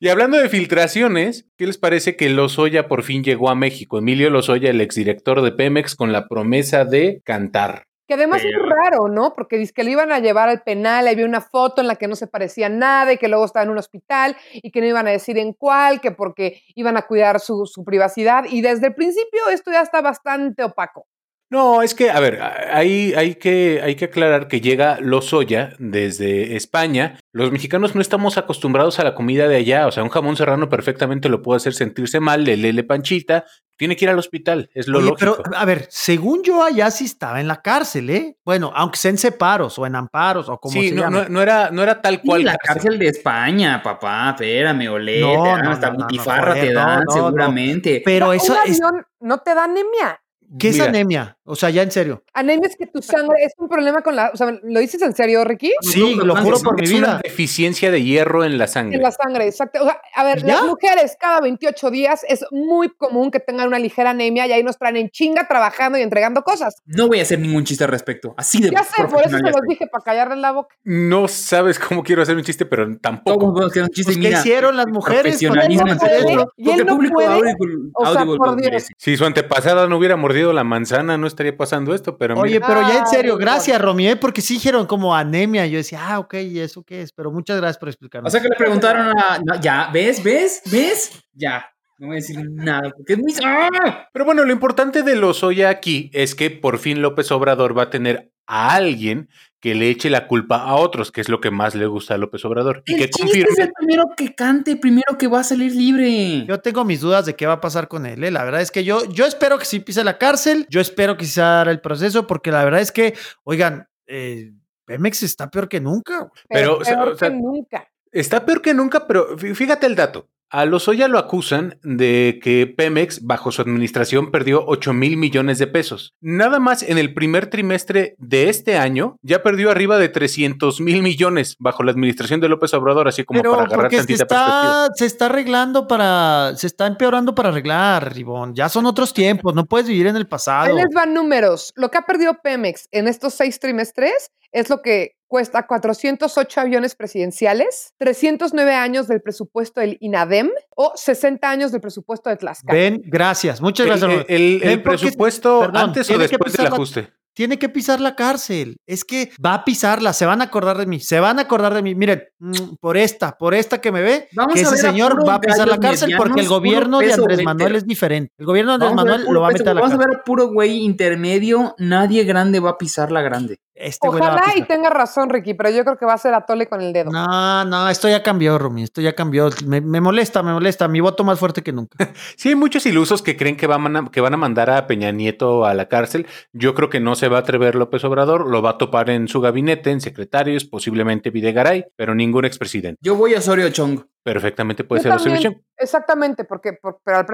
Y 0.00 0.10
hablando 0.10 0.38
de 0.38 0.48
filtraciones, 0.48 1.48
¿qué 1.56 1.66
les 1.66 1.76
parece 1.76 2.14
que 2.14 2.28
Lozoya 2.28 2.86
por 2.86 3.02
fin 3.02 3.24
llegó 3.24 3.50
a 3.50 3.56
México? 3.56 3.98
Emilio 3.98 4.30
Lozoya, 4.30 4.70
el 4.70 4.80
exdirector 4.80 5.42
de 5.42 5.50
Pemex, 5.50 5.96
con 5.96 6.12
la 6.12 6.28
promesa 6.28 6.84
de 6.84 7.20
cantar. 7.24 7.82
Que 8.06 8.14
además 8.14 8.42
es 8.44 8.56
muy 8.56 8.70
raro, 8.70 9.08
¿no? 9.08 9.34
Porque 9.34 9.58
dice 9.58 9.72
que 9.74 9.82
le 9.82 9.90
iban 9.90 10.12
a 10.12 10.20
llevar 10.20 10.48
al 10.48 10.62
penal, 10.62 11.08
había 11.08 11.26
una 11.26 11.40
foto 11.40 11.80
en 11.80 11.88
la 11.88 11.96
que 11.96 12.06
no 12.06 12.14
se 12.14 12.28
parecía 12.28 12.68
nada 12.68 13.12
y 13.12 13.18
que 13.18 13.26
luego 13.26 13.44
estaba 13.44 13.64
en 13.64 13.70
un 13.70 13.78
hospital 13.78 14.36
y 14.54 14.70
que 14.70 14.80
no 14.80 14.86
iban 14.86 15.08
a 15.08 15.10
decir 15.10 15.36
en 15.36 15.52
cuál, 15.52 16.00
que 16.00 16.12
porque 16.12 16.62
iban 16.76 16.96
a 16.96 17.02
cuidar 17.02 17.40
su, 17.40 17.66
su 17.66 17.84
privacidad. 17.84 18.44
Y 18.48 18.60
desde 18.60 18.86
el 18.86 18.94
principio 18.94 19.48
esto 19.50 19.72
ya 19.72 19.82
está 19.82 20.00
bastante 20.00 20.62
opaco. 20.62 21.06
No, 21.50 21.80
es 21.80 21.94
que, 21.94 22.10
a 22.10 22.20
ver, 22.20 22.40
hay, 22.42 23.14
hay, 23.14 23.36
que, 23.36 23.80
hay 23.82 23.94
que 23.94 24.06
aclarar 24.06 24.48
que 24.48 24.60
llega 24.60 24.98
Lozoya 25.00 25.70
desde 25.78 26.56
España. 26.56 27.18
Los 27.32 27.50
mexicanos 27.52 27.94
no 27.94 28.02
estamos 28.02 28.36
acostumbrados 28.36 28.98
a 28.98 29.04
la 29.04 29.14
comida 29.14 29.48
de 29.48 29.56
allá. 29.56 29.86
O 29.86 29.90
sea, 29.90 30.02
un 30.02 30.10
jamón 30.10 30.36
serrano 30.36 30.68
perfectamente 30.68 31.30
lo 31.30 31.40
puede 31.40 31.56
hacer 31.56 31.72
sentirse 31.72 32.20
mal, 32.20 32.44
le 32.44 32.58
lele 32.58 32.84
panchita. 32.84 33.46
Tiene 33.78 33.96
que 33.96 34.04
ir 34.04 34.10
al 34.10 34.18
hospital, 34.18 34.68
es 34.74 34.88
lo 34.88 34.98
Oye, 34.98 35.10
lógico. 35.10 35.40
pero 35.44 35.56
a 35.56 35.64
ver, 35.64 35.86
según 35.88 36.42
yo 36.42 36.64
allá 36.64 36.90
sí 36.90 37.04
estaba 37.04 37.40
en 37.40 37.46
la 37.46 37.62
cárcel, 37.62 38.10
¿eh? 38.10 38.36
Bueno, 38.44 38.72
aunque 38.74 38.98
sea 38.98 39.12
en 39.12 39.18
separos 39.18 39.78
o 39.78 39.86
en 39.86 39.94
amparos 39.94 40.48
o 40.48 40.58
como 40.58 40.72
sí, 40.72 40.88
se 40.88 40.96
no, 40.96 41.08
no, 41.08 41.28
no 41.28 41.40
era, 41.40 41.70
no 41.70 41.82
era 41.84 42.02
tal 42.02 42.20
cual. 42.20 42.44
la 42.44 42.56
cárcel 42.58 42.98
de 42.98 43.06
España, 43.06 43.80
papá. 43.82 44.30
Espérame, 44.30 44.88
olé. 44.88 45.20
No, 45.20 45.44
te 45.44 45.48
dan 45.48 45.62
no, 45.64 45.70
hasta 45.70 45.90
no, 45.90 45.98
no, 45.98 46.04
butifarra 46.04 46.54
no, 46.56 46.60
te 46.60 46.72
dan, 46.74 47.04
no, 47.04 47.12
seguramente. 47.12 48.02
Pero 48.04 48.30
Un 48.30 48.34
eso 48.34 48.52
es, 48.66 48.82
avión 48.82 49.06
no 49.20 49.38
te 49.38 49.54
da 49.54 49.64
anemia. 49.64 50.20
¿qué 50.58 50.68
es 50.70 50.74
Mira. 50.76 50.88
anemia? 50.88 51.37
O 51.50 51.56
sea, 51.56 51.70
ya 51.70 51.82
en 51.82 51.90
serio. 51.90 52.22
Anemia 52.34 52.68
es 52.68 52.76
que 52.76 52.86
tu 52.86 53.00
sangre 53.00 53.36
es 53.44 53.52
un 53.56 53.68
problema 53.68 54.02
con 54.02 54.14
la. 54.14 54.30
O 54.32 54.36
sea, 54.36 54.54
¿lo 54.62 54.80
dices 54.80 55.00
en 55.02 55.14
serio, 55.14 55.44
Ricky? 55.44 55.72
Sí, 55.80 56.14
no, 56.16 56.24
lo 56.24 56.36
juro 56.36 56.56
es- 56.56 56.62
por 56.62 56.76
mi 56.78 56.84
es 56.84 56.90
una 56.92 56.98
vida. 57.06 57.20
deficiencia 57.24 57.90
de 57.90 58.02
hierro 58.02 58.44
en 58.44 58.58
la 58.58 58.66
sangre. 58.66 58.96
En 58.96 59.02
la 59.02 59.10
sangre, 59.10 59.46
exacto. 59.46 59.80
O 59.82 59.84
sea, 59.84 60.00
a 60.14 60.24
ver, 60.24 60.42
¿Ya? 60.44 60.54
las 60.56 60.64
mujeres 60.64 61.16
cada 61.18 61.40
28 61.40 61.90
días 61.90 62.20
es 62.28 62.44
muy 62.50 62.90
común 62.90 63.30
que 63.30 63.40
tengan 63.40 63.68
una 63.68 63.78
ligera 63.78 64.10
anemia 64.10 64.46
y 64.46 64.52
ahí 64.52 64.62
nos 64.62 64.76
traen 64.78 64.96
en 64.96 65.08
chinga 65.10 65.48
trabajando 65.48 65.98
y 65.98 66.02
entregando 66.02 66.42
cosas. 66.42 66.82
No 66.86 67.08
voy 67.08 67.20
a 67.20 67.22
hacer 67.22 67.38
ningún 67.38 67.64
chiste 67.64 67.84
al 67.84 67.90
respecto. 67.90 68.34
Así 68.36 68.60
de 68.60 68.70
Ya 68.70 68.84
sé, 68.84 69.04
por 69.04 69.20
eso 69.26 69.36
se 69.38 69.42
los 69.42 69.62
dije, 69.68 69.86
para 69.90 70.04
callarles 70.04 70.38
la 70.38 70.52
boca. 70.52 70.76
No 70.84 71.28
sabes 71.28 71.78
cómo 71.78 72.02
quiero 72.02 72.22
hacer 72.22 72.36
un 72.36 72.42
chiste, 72.42 72.66
pero 72.66 72.86
tampoco. 72.98 73.38
podemos 73.52 73.70
hacer 73.70 73.82
un 73.84 73.88
chiste. 73.88 74.12
Pues, 74.12 74.24
¿qué 74.26 74.32
hicieron 74.38 74.76
las 74.76 74.86
mujeres? 74.88 75.22
Profesionalismo 75.22 75.86
no 75.86 75.96
puede, 75.98 76.18
y 76.56 76.70
él 76.70 76.86
no 76.86 76.98
puede. 76.98 77.26
audible, 77.28 77.90
O 77.94 78.04
sea, 78.06 78.20
audible 78.22 78.36
por 78.38 78.56
Dios. 78.60 78.86
Si 78.98 79.16
su 79.16 79.24
antepasada 79.24 79.86
no 79.88 79.96
hubiera 79.96 80.16
mordido 80.16 80.52
la 80.52 80.64
manzana, 80.64 81.16
no 81.16 81.26
estaría 81.38 81.56
pasando 81.56 81.94
esto, 81.94 82.18
pero 82.18 82.34
mira. 82.34 82.44
Oye, 82.44 82.60
pero 82.60 82.82
ya 82.82 82.98
en 82.98 83.06
serio, 83.06 83.34
Ay, 83.34 83.40
gracias, 83.40 83.80
Romy, 83.80 84.08
¿eh? 84.08 84.16
porque 84.16 84.40
sí 84.40 84.54
dijeron 84.54 84.86
como 84.86 85.14
anemia. 85.14 85.66
Yo 85.66 85.78
decía, 85.78 86.00
ah, 86.02 86.18
ok, 86.18 86.34
¿y 86.34 86.58
eso 86.58 86.82
qué 86.82 87.02
es? 87.02 87.12
Pero 87.12 87.30
muchas 87.30 87.58
gracias 87.58 87.78
por 87.78 87.88
explicarme. 87.88 88.26
O 88.26 88.30
sea 88.30 88.40
que 88.40 88.48
le 88.48 88.56
preguntaron 88.56 89.12
a. 89.16 89.38
no, 89.38 89.60
ya, 89.60 89.88
¿ves? 89.92 90.22
¿Ves? 90.22 90.62
¿Ves? 90.70 91.12
Ya. 91.32 91.70
No 91.98 92.08
voy 92.08 92.16
a 92.16 92.20
decir 92.20 92.38
nada. 92.50 92.90
Porque 92.90 93.12
es 93.12 93.18
muy. 93.18 93.32
¡Ah! 93.44 94.08
Pero 94.12 94.24
bueno, 94.24 94.44
lo 94.44 94.52
importante 94.52 95.02
de 95.02 95.14
Lozoya 95.16 95.68
aquí 95.68 96.10
es 96.12 96.34
que 96.34 96.50
por 96.50 96.78
fin 96.78 97.02
López 97.02 97.30
Obrador 97.30 97.76
va 97.76 97.84
a 97.84 97.90
tener 97.90 98.32
a 98.46 98.74
alguien 98.74 99.28
que 99.60 99.74
le 99.74 99.90
eche 99.90 100.08
la 100.10 100.26
culpa 100.28 100.62
a 100.62 100.74
otros, 100.76 101.10
que 101.10 101.20
es 101.20 101.28
lo 101.28 101.40
que 101.40 101.50
más 101.50 101.74
le 101.74 101.86
gusta 101.86 102.14
a 102.14 102.18
López 102.18 102.44
Obrador. 102.44 102.82
Y 102.86 102.96
que 102.96 103.10
confirme. 103.10 103.50
es 103.50 103.58
el 103.58 103.72
primero 103.72 104.04
que 104.16 104.34
cante, 104.34 104.76
primero 104.76 105.18
que 105.18 105.26
va 105.26 105.40
a 105.40 105.44
salir 105.44 105.74
libre. 105.74 106.46
Yo 106.46 106.60
tengo 106.60 106.84
mis 106.84 107.00
dudas 107.00 107.26
de 107.26 107.34
qué 107.34 107.46
va 107.46 107.54
a 107.54 107.60
pasar 107.60 107.88
con 107.88 108.06
él. 108.06 108.22
¿eh? 108.22 108.30
La 108.30 108.44
verdad 108.44 108.60
es 108.60 108.70
que 108.70 108.84
yo, 108.84 109.04
yo 109.10 109.26
espero 109.26 109.58
que 109.58 109.64
sí 109.64 109.80
pise 109.80 110.04
la 110.04 110.16
cárcel. 110.18 110.66
Yo 110.70 110.80
espero 110.80 111.16
que 111.16 111.24
sí 111.24 111.32
se 111.32 111.42
haga 111.42 111.70
el 111.72 111.80
proceso, 111.80 112.26
porque 112.26 112.52
la 112.52 112.62
verdad 112.64 112.80
es 112.80 112.92
que, 112.92 113.14
oigan, 113.44 113.88
eh, 114.06 114.52
Pemex 114.84 115.22
está 115.24 115.50
peor 115.50 115.68
que 115.68 115.80
nunca. 115.80 116.30
Pero, 116.48 116.78
Pero, 116.78 116.78
o 116.78 116.84
sea, 116.84 116.94
peor 116.94 117.08
o 117.08 117.16
sea, 117.18 117.28
que 117.30 117.34
nunca. 117.36 117.88
Está 118.12 118.46
peor 118.46 118.62
que 118.62 118.72
nunca, 118.74 119.06
pero 119.06 119.36
fí- 119.36 119.54
fíjate 119.54 119.86
el 119.86 119.94
dato. 119.96 120.28
A 120.50 120.64
Lozoya 120.64 121.08
lo 121.08 121.18
acusan 121.18 121.78
de 121.82 122.40
que 122.42 122.66
Pemex, 122.66 123.22
bajo 123.22 123.52
su 123.52 123.60
administración, 123.60 124.30
perdió 124.30 124.64
8 124.66 124.94
mil 124.94 125.18
millones 125.18 125.58
de 125.58 125.66
pesos. 125.66 126.14
Nada 126.22 126.58
más 126.58 126.82
en 126.82 126.96
el 126.96 127.12
primer 127.12 127.48
trimestre 127.50 128.14
de 128.18 128.48
este 128.48 128.78
año, 128.78 129.16
ya 129.22 129.42
perdió 129.42 129.70
arriba 129.70 129.98
de 129.98 130.08
300 130.08 130.80
mil 130.80 131.02
millones 131.02 131.56
bajo 131.58 131.82
la 131.82 131.90
administración 131.92 132.40
de 132.40 132.48
López 132.48 132.72
Obrador, 132.72 133.08
así 133.08 133.24
como 133.24 133.40
Pero 133.40 133.50
para 133.52 133.64
agarrar 133.64 133.90
porque 133.90 133.96
se 133.96 134.06
tantita 134.06 134.26
perspectiva. 134.26 134.84
está, 134.86 134.94
se 134.94 135.06
está 135.06 135.26
arreglando 135.26 135.86
para, 135.86 136.52
se 136.56 136.66
está 136.66 136.86
empeorando 136.86 137.34
para 137.34 137.50
arreglar, 137.50 138.14
Ribón. 138.14 138.54
Ya 138.54 138.70
son 138.70 138.86
otros 138.86 139.12
tiempos, 139.12 139.54
no 139.54 139.66
puedes 139.66 139.86
vivir 139.86 140.06
en 140.06 140.16
el 140.16 140.22
Ahí 140.22 140.28
pasado. 140.28 140.74
les 140.76 140.86
van 140.94 141.12
números. 141.12 141.72
Lo 141.76 141.90
que 141.90 141.98
ha 141.98 142.02
perdido 142.06 142.38
Pemex 142.42 142.88
en 142.90 143.06
estos 143.06 143.34
seis 143.34 143.60
trimestres 143.60 144.30
es 144.52 144.68
lo 144.70 144.80
que 144.82 145.12
cuesta 145.26 145.66
408 145.66 146.60
aviones 146.60 146.94
presidenciales, 146.94 147.92
309 147.98 148.74
años 148.74 149.08
del 149.08 149.20
presupuesto 149.20 149.80
del 149.80 149.98
INADEM 150.00 150.50
o 150.74 150.92
60 150.94 151.50
años 151.50 151.70
del 151.72 151.80
presupuesto 151.82 152.30
de 152.30 152.36
Tlaxcala. 152.36 152.72
Ven, 152.78 153.02
gracias, 153.04 153.60
muchas 153.60 153.86
El, 153.86 153.90
gracias. 154.00 154.10
el- 154.28 154.34
el- 154.34 154.42
el 154.54 154.60
Ven, 154.68 154.82
porque- 154.82 154.98
presupuesto 154.98 155.60
perdón, 155.60 155.76
antes 155.76 156.06
o 156.06 156.08
tiene 156.08 156.24
que 156.24 156.28
después 156.30 156.52
del 156.52 156.56
pisar 156.58 156.70
la- 156.70 156.76
ajuste. 156.76 157.08
tiene 157.34 157.58
que 157.58 157.68
pisar 157.68 158.00
la 158.00 158.16
cárcel. 158.16 158.78
Es 158.86 159.04
que 159.04 159.30
va 159.44 159.52
a 159.54 159.64
pisarla, 159.64 160.12
se 160.14 160.24
van 160.26 160.40
a 160.40 160.44
acordar 160.44 160.76
de 160.78 160.86
mí, 160.86 160.98
se 160.98 161.20
van 161.20 161.38
a 161.38 161.42
acordar 161.42 161.72
de 161.74 161.82
mí. 161.82 161.94
Miren, 161.94 162.24
mm, 162.40 162.76
por 162.80 162.96
esta, 162.96 163.36
por 163.36 163.54
esta 163.54 163.80
que 163.82 163.92
me 163.92 164.00
ve, 164.02 164.28
Vamos 164.34 164.54
que 164.54 164.60
a 164.60 164.62
ese 164.62 164.76
señor 164.78 165.28
va 165.28 165.34
a 165.34 165.40
pisar 165.40 165.68
la 165.68 165.76
cárcel 165.78 166.14
porque 166.16 166.40
el 166.40 166.48
gobierno 166.48 166.98
de 167.00 167.12
Andrés. 167.12 167.44
Manuel 167.44 167.76
es 167.76 167.84
diferente. 167.86 168.32
El 168.38 168.46
gobierno 168.46 168.76
de 168.78 168.86
Andrés 168.86 168.96
Manuel 168.96 169.24
lo 169.30 169.40
va 169.42 169.48
a 169.48 169.50
peso, 169.50 169.58
meter 169.62 169.70
a 169.70 169.74
la 169.74 169.80
Vamos 169.82 169.94
a 169.94 169.98
cárcel. 169.98 170.10
ver 170.10 170.20
a 170.20 170.24
puro 170.24 170.48
güey 170.48 170.78
intermedio. 170.82 171.74
Nadie 171.78 172.24
grande 172.24 172.58
va 172.60 172.70
a 172.70 172.78
pisar 172.78 173.12
la 173.12 173.20
grande. 173.22 173.60
Este 173.80 174.08
Ojalá 174.08 174.44
y 174.56 174.62
tenga 174.62 174.90
razón, 174.90 175.30
Ricky, 175.30 175.54
pero 175.54 175.70
yo 175.70 175.84
creo 175.84 175.96
que 175.96 176.06
va 176.06 176.14
a 176.14 176.18
ser 176.18 176.34
a 176.34 176.44
tole 176.44 176.66
con 176.66 176.80
el 176.80 176.92
dedo. 176.92 177.10
No, 177.10 177.64
no, 177.64 177.88
esto 177.88 178.08
ya 178.08 178.22
cambió, 178.22 178.58
Rumi, 178.58 178.82
esto 178.82 179.00
ya 179.00 179.14
cambió. 179.14 179.50
Me, 179.66 179.80
me 179.80 180.00
molesta, 180.00 180.42
me 180.42 180.52
molesta. 180.52 180.88
Mi 180.88 181.00
voto 181.00 181.24
más 181.24 181.38
fuerte 181.38 181.62
que 181.62 181.72
nunca. 181.72 181.96
Sí, 182.36 182.50
hay 182.50 182.54
muchos 182.54 182.84
ilusos 182.86 183.22
que 183.22 183.36
creen 183.36 183.56
que 183.56 183.66
van, 183.66 183.96
a, 183.96 184.10
que 184.10 184.20
van 184.20 184.34
a 184.34 184.36
mandar 184.36 184.70
a 184.70 184.86
Peña 184.86 185.12
Nieto 185.12 185.64
a 185.64 185.74
la 185.74 185.88
cárcel. 185.88 186.26
Yo 186.52 186.74
creo 186.74 186.90
que 186.90 187.00
no 187.00 187.14
se 187.14 187.28
va 187.28 187.38
a 187.38 187.40
atrever 187.40 187.74
López 187.74 188.04
Obrador, 188.04 188.48
lo 188.48 188.62
va 188.62 188.70
a 188.70 188.78
topar 188.78 189.10
en 189.10 189.28
su 189.28 189.40
gabinete, 189.40 189.90
en 189.90 190.00
secretarios, 190.00 190.64
posiblemente 190.64 191.30
Videgaray, 191.30 191.86
pero 191.96 192.14
ningún 192.14 192.44
expresidente. 192.44 192.98
Yo 193.02 193.16
voy 193.16 193.34
a 193.34 193.38
Osorio 193.38 193.70
Chong. 193.70 194.00
Perfectamente 194.32 194.84
puede 194.84 195.00
Yo 195.00 195.02
ser 195.04 195.10
la 195.10 195.16
también, 195.16 195.36
solución. 195.42 195.64
Exactamente, 195.76 196.44
porque, 196.44 196.72
por- 196.74 197.00
pero 197.04 197.18
al 197.18 197.26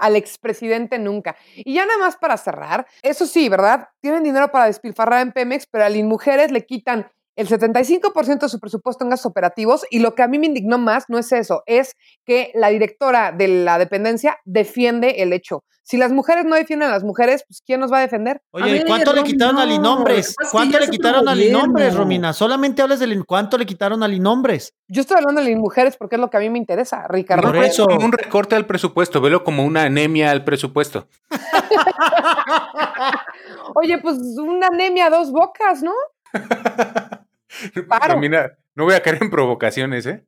al 0.00 0.16
expresidente 0.16 0.98
nunca. 0.98 1.36
Y 1.56 1.74
ya 1.74 1.86
nada 1.86 1.98
más 1.98 2.16
para 2.16 2.36
cerrar, 2.36 2.86
eso 3.02 3.26
sí, 3.26 3.48
¿verdad? 3.48 3.88
Tienen 4.00 4.22
dinero 4.22 4.50
para 4.50 4.66
despilfarrar 4.66 5.22
en 5.22 5.32
Pemex, 5.32 5.66
pero 5.66 5.84
a 5.84 5.88
las 5.88 6.02
mujeres 6.02 6.50
le 6.50 6.64
quitan 6.66 7.10
el 7.36 7.48
75% 7.48 8.40
de 8.40 8.48
su 8.48 8.60
presupuesto 8.60 9.04
en 9.04 9.10
gastos 9.10 9.30
operativos 9.30 9.84
y 9.90 10.00
lo 10.00 10.14
que 10.14 10.22
a 10.22 10.28
mí 10.28 10.38
me 10.38 10.46
indignó 10.46 10.78
más 10.78 11.04
no 11.08 11.18
es 11.18 11.32
eso, 11.32 11.62
es 11.66 11.94
que 12.24 12.50
la 12.54 12.68
directora 12.68 13.32
de 13.32 13.48
la 13.48 13.78
dependencia 13.78 14.38
defiende 14.44 15.22
el 15.22 15.32
hecho. 15.32 15.64
Si 15.82 15.96
las 15.96 16.10
mujeres 16.10 16.44
no 16.46 16.56
defienden 16.56 16.88
a 16.88 16.92
las 16.92 17.04
mujeres, 17.04 17.44
pues 17.46 17.62
¿quién 17.64 17.78
nos 17.78 17.92
va 17.92 17.98
a 17.98 18.00
defender? 18.00 18.42
Oye, 18.50 18.64
A 18.64 18.68
¿y 18.68 18.72
ver, 18.72 18.86
cuánto 18.88 19.12
le 19.12 19.22
quitaron 19.22 19.56
a 19.58 19.64
no, 19.64 19.70
Linombres? 19.70 20.34
¿Cuánto 20.50 20.80
le 20.80 20.88
quitaron 20.88 21.28
a 21.28 21.34
Linombres. 21.36 21.94
Romina? 21.94 22.32
Solamente 22.32 22.82
hablas 22.82 22.98
de 22.98 23.06
lin- 23.06 23.22
cuánto 23.24 23.56
le 23.56 23.66
quitaron 23.66 24.02
a 24.02 24.08
Linombres. 24.08 24.74
Yo 24.88 25.02
estoy 25.02 25.18
hablando 25.18 25.40
de 25.42 25.50
las 25.50 25.60
mujeres 25.60 25.96
porque 25.96 26.16
es 26.16 26.20
lo 26.20 26.28
que 26.28 26.38
a 26.38 26.40
mí 26.40 26.50
me 26.50 26.58
interesa, 26.58 27.06
Ricardo. 27.08 27.46
Por 27.52 27.56
eso. 27.58 27.86
un 27.86 28.10
recorte 28.10 28.56
al 28.56 28.66
presupuesto, 28.66 29.20
velo 29.20 29.44
como 29.44 29.64
una 29.64 29.82
anemia 29.82 30.32
al 30.32 30.42
presupuesto. 30.42 31.06
Oye, 33.76 33.98
pues 33.98 34.16
una 34.38 34.66
anemia 34.66 35.06
a 35.06 35.10
dos 35.10 35.30
bocas, 35.30 35.84
¿no? 35.84 35.92
Paro. 37.88 38.14
Romina, 38.14 38.52
no 38.74 38.84
voy 38.84 38.94
a 38.94 39.02
caer 39.02 39.18
en 39.22 39.30
provocaciones, 39.30 40.06
¿eh? 40.06 40.24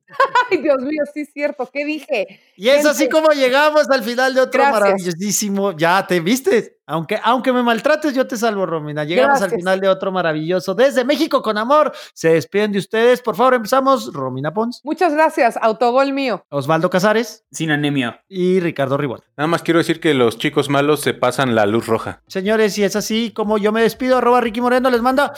Ay, 0.49 0.57
Dios 0.57 0.81
mío, 0.81 1.03
sí 1.13 1.21
es 1.21 1.31
cierto. 1.31 1.69
¿Qué 1.71 1.85
dije? 1.85 2.39
Y 2.55 2.69
es 2.69 2.77
Gente, 2.77 2.89
así 2.89 3.09
como 3.09 3.29
llegamos 3.31 3.89
al 3.91 4.03
final 4.03 4.33
de 4.33 4.41
otro 4.41 4.61
Gracias. 4.61 4.81
maravillosísimo. 4.81 5.77
Ya 5.77 6.05
te 6.07 6.19
viste. 6.19 6.78
Aunque, 6.89 7.19
aunque 7.23 7.53
me 7.53 7.61
maltrates, 7.61 8.15
yo 8.15 8.25
te 8.25 8.35
salvo, 8.35 8.65
Romina. 8.65 9.03
Llegamos 9.03 9.43
al 9.43 9.51
final 9.51 9.79
de 9.79 9.87
otro 9.87 10.11
maravilloso. 10.11 10.73
Desde 10.73 11.05
México 11.05 11.43
con 11.43 11.59
amor. 11.59 11.91
Se 12.15 12.29
despiden 12.29 12.71
de 12.71 12.79
ustedes. 12.79 13.21
Por 13.21 13.35
favor, 13.35 13.53
empezamos. 13.53 14.11
Romina 14.11 14.51
Pons, 14.51 14.81
Muchas 14.83 15.13
gracias, 15.13 15.55
autogol 15.61 16.11
mío. 16.13 16.43
Osvaldo 16.49 16.89
Casares 16.89 17.45
Sin 17.51 17.69
anemia. 17.69 18.23
y 18.27 18.59
Ricardo 18.59 18.97
Ribol. 18.97 19.21
Nada 19.37 19.47
más 19.47 19.61
quiero 19.61 19.77
decir 19.77 19.99
que 19.99 20.15
los 20.15 20.39
chicos 20.39 20.67
malos 20.67 21.01
se 21.01 21.13
pasan 21.13 21.53
la 21.53 21.67
luz 21.67 21.85
roja. 21.85 22.23
Señores, 22.25 22.75
y 22.79 22.83
es 22.83 22.95
así 22.95 23.31
como 23.35 23.59
yo 23.59 23.71
me 23.71 23.83
despido, 23.83 24.17
arroba 24.17 24.41
Ricky 24.41 24.59
Moreno 24.59 24.89
les 24.89 25.01
manda 25.03 25.33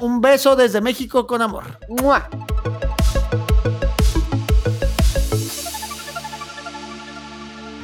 un 0.00 0.20
beso 0.20 0.54
desde 0.54 0.80
México 0.80 1.26
con 1.26 1.42
amor. 1.42 1.64
¡Mua! 1.88 2.28